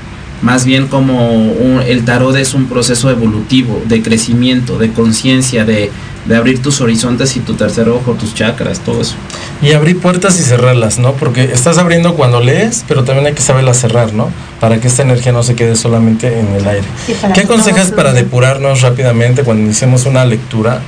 más 0.41 0.65
bien 0.65 0.87
como 0.87 1.33
un- 1.33 1.81
el 1.85 2.05
tarot 2.05 2.35
es 2.35 2.53
un 2.53 2.65
proceso 2.67 3.09
evolutivo, 3.09 3.81
de 3.85 4.01
crecimiento, 4.01 4.77
de 4.77 4.91
conciencia, 4.91 5.65
de, 5.65 5.91
de 6.25 6.35
abrir 6.35 6.61
tus 6.61 6.81
horizontes 6.81 7.35
y 7.37 7.39
tu 7.39 7.53
tercer 7.53 7.87
ojo, 7.89 8.13
tus 8.13 8.33
chakras, 8.33 8.79
todo 8.79 9.01
eso. 9.01 9.15
Y 9.61 9.71
abrir 9.73 9.99
puertas 9.99 10.39
y 10.39 10.43
cerrarlas, 10.43 10.97
¿no? 10.99 11.13
Porque 11.13 11.43
estás 11.45 11.77
abriendo 11.77 12.15
cuando 12.15 12.41
lees, 12.41 12.83
pero 12.87 13.03
también 13.03 13.27
hay 13.27 13.33
que 13.33 13.41
saberlas 13.41 13.77
cerrar, 13.79 14.13
¿no? 14.13 14.29
Para 14.59 14.79
que 14.81 14.87
esta 14.87 15.03
energía 15.03 15.31
no 15.31 15.43
se 15.43 15.55
quede 15.55 15.75
solamente 15.75 16.39
en 16.39 16.47
el 16.55 16.67
aire. 16.67 16.87
¿Qué 17.33 17.41
aconsejas 17.41 17.91
para 17.91 18.11
depurarnos 18.13 18.81
rápidamente 18.81 19.43
cuando 19.43 19.63
iniciemos 19.63 20.05
una 20.05 20.25
lectura? 20.25 20.81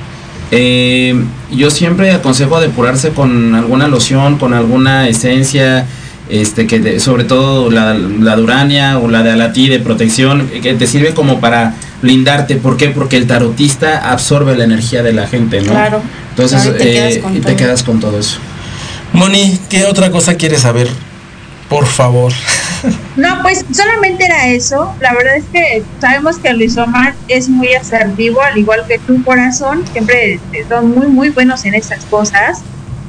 Eh, 0.50 1.14
yo 1.52 1.70
siempre 1.70 2.10
aconsejo 2.12 2.58
depurarse 2.60 3.10
con 3.10 3.54
alguna 3.54 3.86
loción, 3.86 4.38
con 4.38 4.54
alguna 4.54 5.06
esencia, 5.08 5.86
este 6.30 6.66
que 6.66 6.78
de- 6.80 7.00
sobre 7.00 7.24
todo 7.24 7.70
la, 7.70 7.94
la 7.94 8.36
durania 8.36 8.98
o 8.98 9.08
la 9.08 9.22
de 9.22 9.30
alatí 9.32 9.68
de 9.68 9.78
protección, 9.80 10.48
que 10.62 10.74
te 10.74 10.86
sirve 10.86 11.14
como 11.14 11.40
para 11.40 11.74
blindarte. 12.02 12.56
¿Por 12.56 12.76
qué? 12.76 12.90
Porque 12.90 13.16
el 13.16 13.26
tarotista 13.26 14.10
absorbe 14.10 14.56
la 14.56 14.64
energía 14.64 15.02
de 15.02 15.12
la 15.12 15.26
gente, 15.26 15.60
¿no? 15.62 15.72
Claro. 15.72 16.02
Entonces 16.30 16.62
Claro, 16.62 16.76
y 16.76 16.78
te 16.78 16.90
eh, 16.90 16.92
quedas 16.94 17.18
con 17.22 17.32
y 17.36 17.40
te 17.40 17.46
todo. 17.46 17.56
quedas 17.56 17.82
con 17.82 18.00
todo 18.00 18.18
eso. 18.18 18.38
Moni, 19.12 19.58
¿qué 19.70 19.86
otra 19.86 20.10
cosa 20.10 20.34
quieres 20.34 20.60
saber? 20.62 20.88
Por 21.68 21.86
favor. 21.86 22.32
no, 23.16 23.42
pues 23.42 23.64
solamente 23.72 24.24
era 24.24 24.48
eso. 24.48 24.94
La 25.00 25.12
verdad 25.14 25.36
es 25.36 25.44
que 25.52 25.82
sabemos 26.00 26.38
que 26.38 26.52
Luis 26.54 26.76
Omar 26.78 27.14
es 27.28 27.48
muy 27.48 27.74
asertivo, 27.74 28.40
al 28.42 28.56
igual 28.56 28.84
que 28.88 28.98
tu 28.98 29.22
corazón. 29.24 29.84
Siempre 29.92 30.34
eh, 30.52 30.64
son 30.68 30.94
muy, 30.94 31.08
muy 31.08 31.28
buenos 31.30 31.64
en 31.64 31.74
estas 31.74 32.04
cosas. 32.06 32.60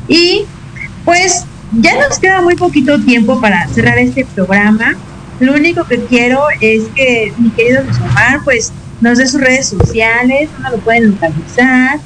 Y 0.08 0.46
pues 1.06 1.46
ya 1.74 1.96
nos 1.96 2.20
queda 2.20 2.42
muy 2.42 2.56
poquito 2.56 3.00
tiempo 3.00 3.40
para 3.40 3.68
cerrar 3.68 3.98
este 4.00 4.26
programa. 4.26 4.96
Lo 5.40 5.54
único 5.54 5.86
que 5.86 6.00
quiero 6.06 6.42
es 6.60 6.84
que 6.96 7.34
mi 7.38 7.50
querido 7.52 7.84
Luis 7.84 7.98
Omar, 7.98 8.42
pues 8.44 8.74
nos 9.02 9.18
dé 9.18 9.28
sus 9.28 9.40
redes 9.40 9.70
sociales, 9.70 10.50
donde 10.54 10.78
lo 10.78 10.84
pueden 10.84 11.12
localizar. 11.12 12.00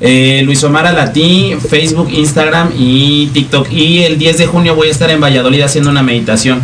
Eh, 0.00 0.42
Luis 0.44 0.64
Omar 0.64 0.86
Alatí, 0.86 1.56
Facebook, 1.68 2.08
Instagram 2.10 2.70
y 2.76 3.26
TikTok. 3.28 3.70
Y 3.70 4.04
el 4.04 4.18
10 4.18 4.38
de 4.38 4.46
junio 4.46 4.74
voy 4.74 4.88
a 4.88 4.90
estar 4.90 5.10
en 5.10 5.20
Valladolid 5.20 5.60
haciendo 5.62 5.90
una 5.90 6.02
meditación. 6.02 6.60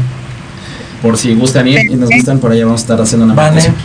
Por 1.03 1.17
si 1.17 1.35
gustan 1.35 1.69
ir 1.69 1.91
y 1.91 1.95
nos 1.95 2.11
gustan, 2.11 2.41
por 2.41 2.51
allá 2.51 2.65
vamos 2.65 2.81
a 2.81 2.85
estar 2.85 3.01
haciendo 3.01 3.27
una 3.27 3.35
meditación. 3.35 3.77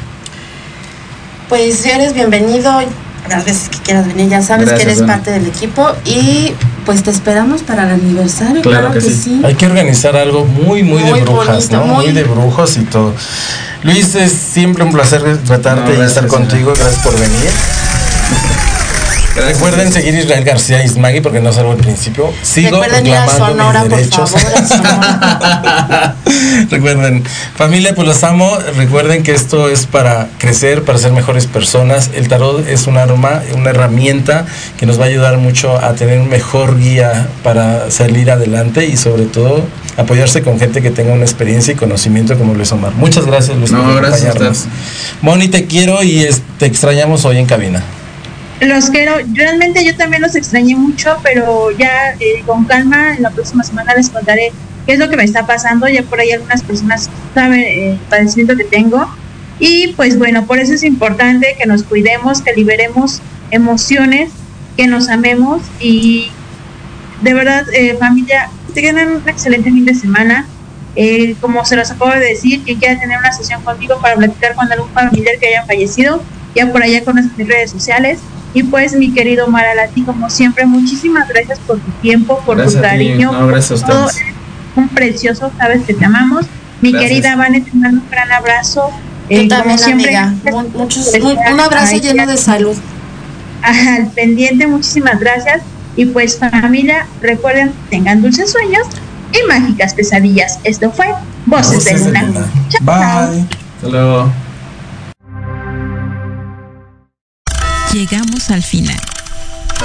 Pues 1.50 1.86
eres 1.86 2.14
bienvenido. 2.14 2.82
Las 3.30 3.46
veces 3.46 3.70
que 3.70 3.78
quieras 3.80 4.08
venir, 4.08 4.30
ya 4.30 4.42
sabes 4.42 4.68
Gracias, 4.68 4.86
que 4.86 4.92
eres 4.94 5.08
parte 5.08 5.32
del 5.32 5.46
equipo 5.48 5.88
y 6.06 6.54
pues 6.86 7.04
te 7.04 7.10
esperamos 7.12 7.62
para 7.64 7.84
el 7.86 7.92
aniversario. 7.92 8.62
Claro 8.62 8.88
Claro, 8.88 8.94
que 8.94 9.00
que, 9.00 9.06
sí. 9.14 9.22
sí. 9.24 9.42
Hay 9.46 9.56
que 9.56 9.66
organizar 9.66 10.16
algo 10.18 10.46
muy, 10.46 10.84
muy, 10.84 11.02
de 11.04 11.22
brujas, 11.22 11.70
bonito, 11.70 11.78
¿no? 11.78 11.86
Muy... 11.86 12.06
muy- 12.08 12.14
de 12.14 12.24
brujos 12.24 12.76
y 12.78 12.82
todo. 12.84 13.14
Luis, 13.84 14.14
es 14.16 14.32
siempre 14.32 14.84
un 14.84 14.92
placer 14.92 15.38
tratarte 15.46 15.94
No, 15.98 16.04
y 16.04 16.06
estar 16.06 16.28
contigo. 16.28 16.74
Gracias 16.78 17.02
por 17.04 17.14
venir. 17.14 17.50
Recuerden 19.36 19.92
seguir 19.92 20.14
Israel 20.14 20.44
García 20.44 20.84
Ismagui 20.84 21.20
porque 21.22 21.40
no 21.42 21.52
salgo 21.52 21.72
al 21.72 21.78
principio. 21.78 22.32
Sigo 22.44 22.70
Recuerden 22.70 23.08
ir 23.08 23.16
a 23.16 23.26
reclamando 23.26 23.64
Sonora, 23.64 23.80
mis 23.84 23.90
por 23.90 23.98
derechos. 24.00 24.30
favor. 24.32 24.54
a 24.56 24.68
Sonora. 24.68 26.16
Recuerden, 26.70 27.24
familia, 27.56 27.96
pues 27.96 28.08
los 28.08 28.24
amo. 28.24 28.58
Recuerden 28.78 29.24
que 29.24 29.34
esto 29.34 29.70
es 29.70 29.88
para 29.88 30.28
crecer, 30.38 30.84
para 30.84 31.00
ser 31.00 31.12
mejores 31.14 31.48
personas. 31.48 32.12
El 32.14 32.28
tarot 32.28 32.68
es 32.68 32.86
un 32.86 32.98
arma, 32.98 33.42
una 33.56 33.72
herramienta 33.72 34.46
que 34.78 34.86
nos 34.86 35.00
va 35.00 35.06
a 35.06 35.08
ayudar 35.08 35.38
mucho 35.38 35.78
a 35.84 35.94
tener 35.94 36.20
un 36.20 36.30
mejor 36.30 36.78
guía 36.80 37.28
para 37.44 37.90
salir 37.90 38.30
adelante 38.30 38.86
y 38.86 38.98
sobre 38.98 39.24
todo 39.26 39.66
apoyarse 39.98 40.44
con 40.44 40.60
gente 40.60 40.82
que 40.84 40.92
tenga 40.92 41.12
una 41.14 41.24
experiencia 41.24 41.74
y 41.74 41.76
conocimiento 41.76 42.38
como 42.38 42.54
Luis 42.54 42.72
Omar. 42.72 42.94
Muchas 42.94 43.26
gracias, 43.26 43.58
Luis, 43.58 43.72
No, 43.72 43.84
por 43.84 43.96
gracias 43.96 44.36
a. 44.36 44.52
Moni, 45.22 45.48
te 45.48 45.66
quiero 45.66 46.04
y 46.04 46.20
es- 46.24 46.42
te 46.60 46.68
extrañamos 46.68 47.26
hoy 47.26 47.38
en 47.40 47.46
cabina. 47.48 47.84
Los 48.62 48.90
quiero, 48.90 49.16
realmente 49.34 49.84
yo 49.84 49.96
también 49.96 50.22
los 50.22 50.36
extrañé 50.36 50.76
mucho, 50.76 51.18
pero 51.22 51.72
ya 51.72 52.12
eh, 52.20 52.44
con 52.46 52.66
calma, 52.66 53.16
en 53.16 53.24
la 53.24 53.32
próxima 53.32 53.64
semana 53.64 53.94
les 53.96 54.10
contaré 54.10 54.52
qué 54.86 54.94
es 54.94 55.00
lo 55.00 55.10
que 55.10 55.18
me 55.18 55.24
está 55.24 55.46
pasando. 55.46 55.88
Ya 55.88 56.04
por 56.04 56.20
ahí 56.20 56.32
algunas 56.32 56.64
personas 56.64 57.10
saben 57.34 57.60
eh, 57.60 57.92
el 57.92 57.98
padecimiento 58.10 58.56
que 58.56 58.64
tengo. 58.64 59.08
Y 59.60 59.94
pues 59.94 60.18
bueno, 60.18 60.46
por 60.46 60.60
eso 60.60 60.74
es 60.74 60.84
importante 60.84 61.56
que 61.58 61.66
nos 61.66 61.84
cuidemos, 61.84 62.42
que 62.42 62.54
liberemos 62.54 63.22
emociones, 63.52 64.32
que 64.78 64.88
nos 64.88 65.10
amemos 65.10 65.62
y 65.80 66.32
de 67.24 67.34
verdad, 67.34 67.66
eh, 67.74 67.96
familia, 67.98 68.50
tengan 68.74 69.16
un 69.16 69.30
excelente 69.30 69.72
fin 69.72 69.86
de 69.86 69.96
semana. 69.96 70.46
Eh, 70.96 71.36
como 71.42 71.66
se 71.66 71.76
los 71.76 71.90
acabo 71.90 72.12
de 72.12 72.20
decir, 72.20 72.62
quien 72.64 72.78
quiera 72.78 73.00
tener 73.00 73.18
una 73.18 73.32
sesión 73.32 73.64
conmigo 73.64 74.00
para 74.00 74.16
platicar 74.16 74.54
con 74.54 74.72
algún 74.72 74.90
familiar 74.90 75.40
que 75.40 75.48
haya 75.48 75.66
fallecido, 75.66 76.22
ya 76.54 76.72
por 76.72 76.84
allá 76.84 77.04
con 77.04 77.16
mis 77.16 77.48
redes 77.48 77.72
sociales. 77.72 78.20
Y 78.54 78.64
pues, 78.64 78.94
mi 78.94 79.12
querido 79.12 79.48
Maralati, 79.48 80.04
como 80.04 80.30
siempre, 80.30 80.66
muchísimas 80.66 81.28
gracias 81.28 81.60
por 81.60 81.80
tu 81.80 81.92
tiempo, 82.02 82.40
por 82.46 82.58
Gracias 82.58 82.82
tu 82.82 82.86
a 82.88 82.90
cariño. 82.92 83.32
No, 83.32 83.48
gracias 83.48 83.82
a 83.84 83.86
por 83.88 83.96
todo. 83.96 84.06
ustedes. 84.06 84.22
Eres 84.28 84.36
un 84.76 84.90
precioso, 84.90 85.52
sabes 85.58 85.84
que 85.86 85.94
te 85.94 86.06
amamos. 86.06 86.46
Mi 86.82 86.92
Gracias. 86.92 87.10
querida 87.12 87.36
Vane, 87.36 87.62
te 87.62 87.72
mando 87.74 88.02
un 88.02 88.10
gran 88.12 88.32
abrazo. 88.32 88.90
Yo 89.30 89.38
Eh, 89.38 89.48
también, 89.48 89.78
como 89.78 89.78
siempre, 89.78 90.16
amiga. 90.18 90.68
muchos- 90.76 91.14
un, 91.22 91.38
un 91.54 91.60
abrazo 91.60 91.96
lleno 91.98 92.28
de 92.28 92.38
salud. 92.38 92.76
al 93.62 94.08
pendiente, 94.12 94.68
muchísimas 94.68 95.20
gracias. 95.20 95.62
Y 95.96 96.06
pues 96.06 96.38
familia, 96.38 97.06
recuerden, 97.22 97.72
tengan 97.90 98.22
dulces 98.22 98.52
sueños 98.52 98.86
y 99.32 99.48
mágicas 99.48 99.94
pesadillas. 99.94 100.60
Esto 100.64 100.92
fue 100.92 101.08
Voces, 101.46 101.86
de 101.86 101.92
Voces 101.94 102.06
de 102.06 102.08
Luna. 102.12 102.24
Luna. 102.24 102.48
Chao, 102.70 102.82
chao. 102.86 103.32
Bye. 103.32 103.46
Hasta 103.78 103.88
luego. 103.90 104.43
Llegamos 107.94 108.50
al 108.50 108.64
final. 108.64 109.00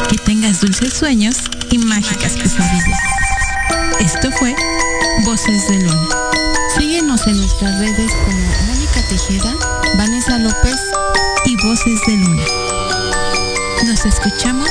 Que 0.08 0.16
tengas 0.16 0.60
dulces 0.60 0.94
sueños 0.94 1.36
y 1.70 1.78
mágicas 1.78 2.32
pesadillas. 2.32 2.98
Esto 4.00 4.30
fue 4.32 4.54
Voces 5.24 5.68
de 5.68 5.80
Luna. 5.80 6.08
Síguenos 6.78 7.26
en 7.26 7.36
nuestras 7.36 7.78
redes 7.78 8.12
como 8.24 8.38
Mónica 8.66 9.02
Tejeda, 9.08 9.54
Vanessa 9.96 10.38
López 10.38 10.76
y 11.44 11.56
Voces 11.56 12.00
de 12.06 12.16
Luna. 12.16 12.44
Nos 13.84 14.06
escuchamos 14.06 14.70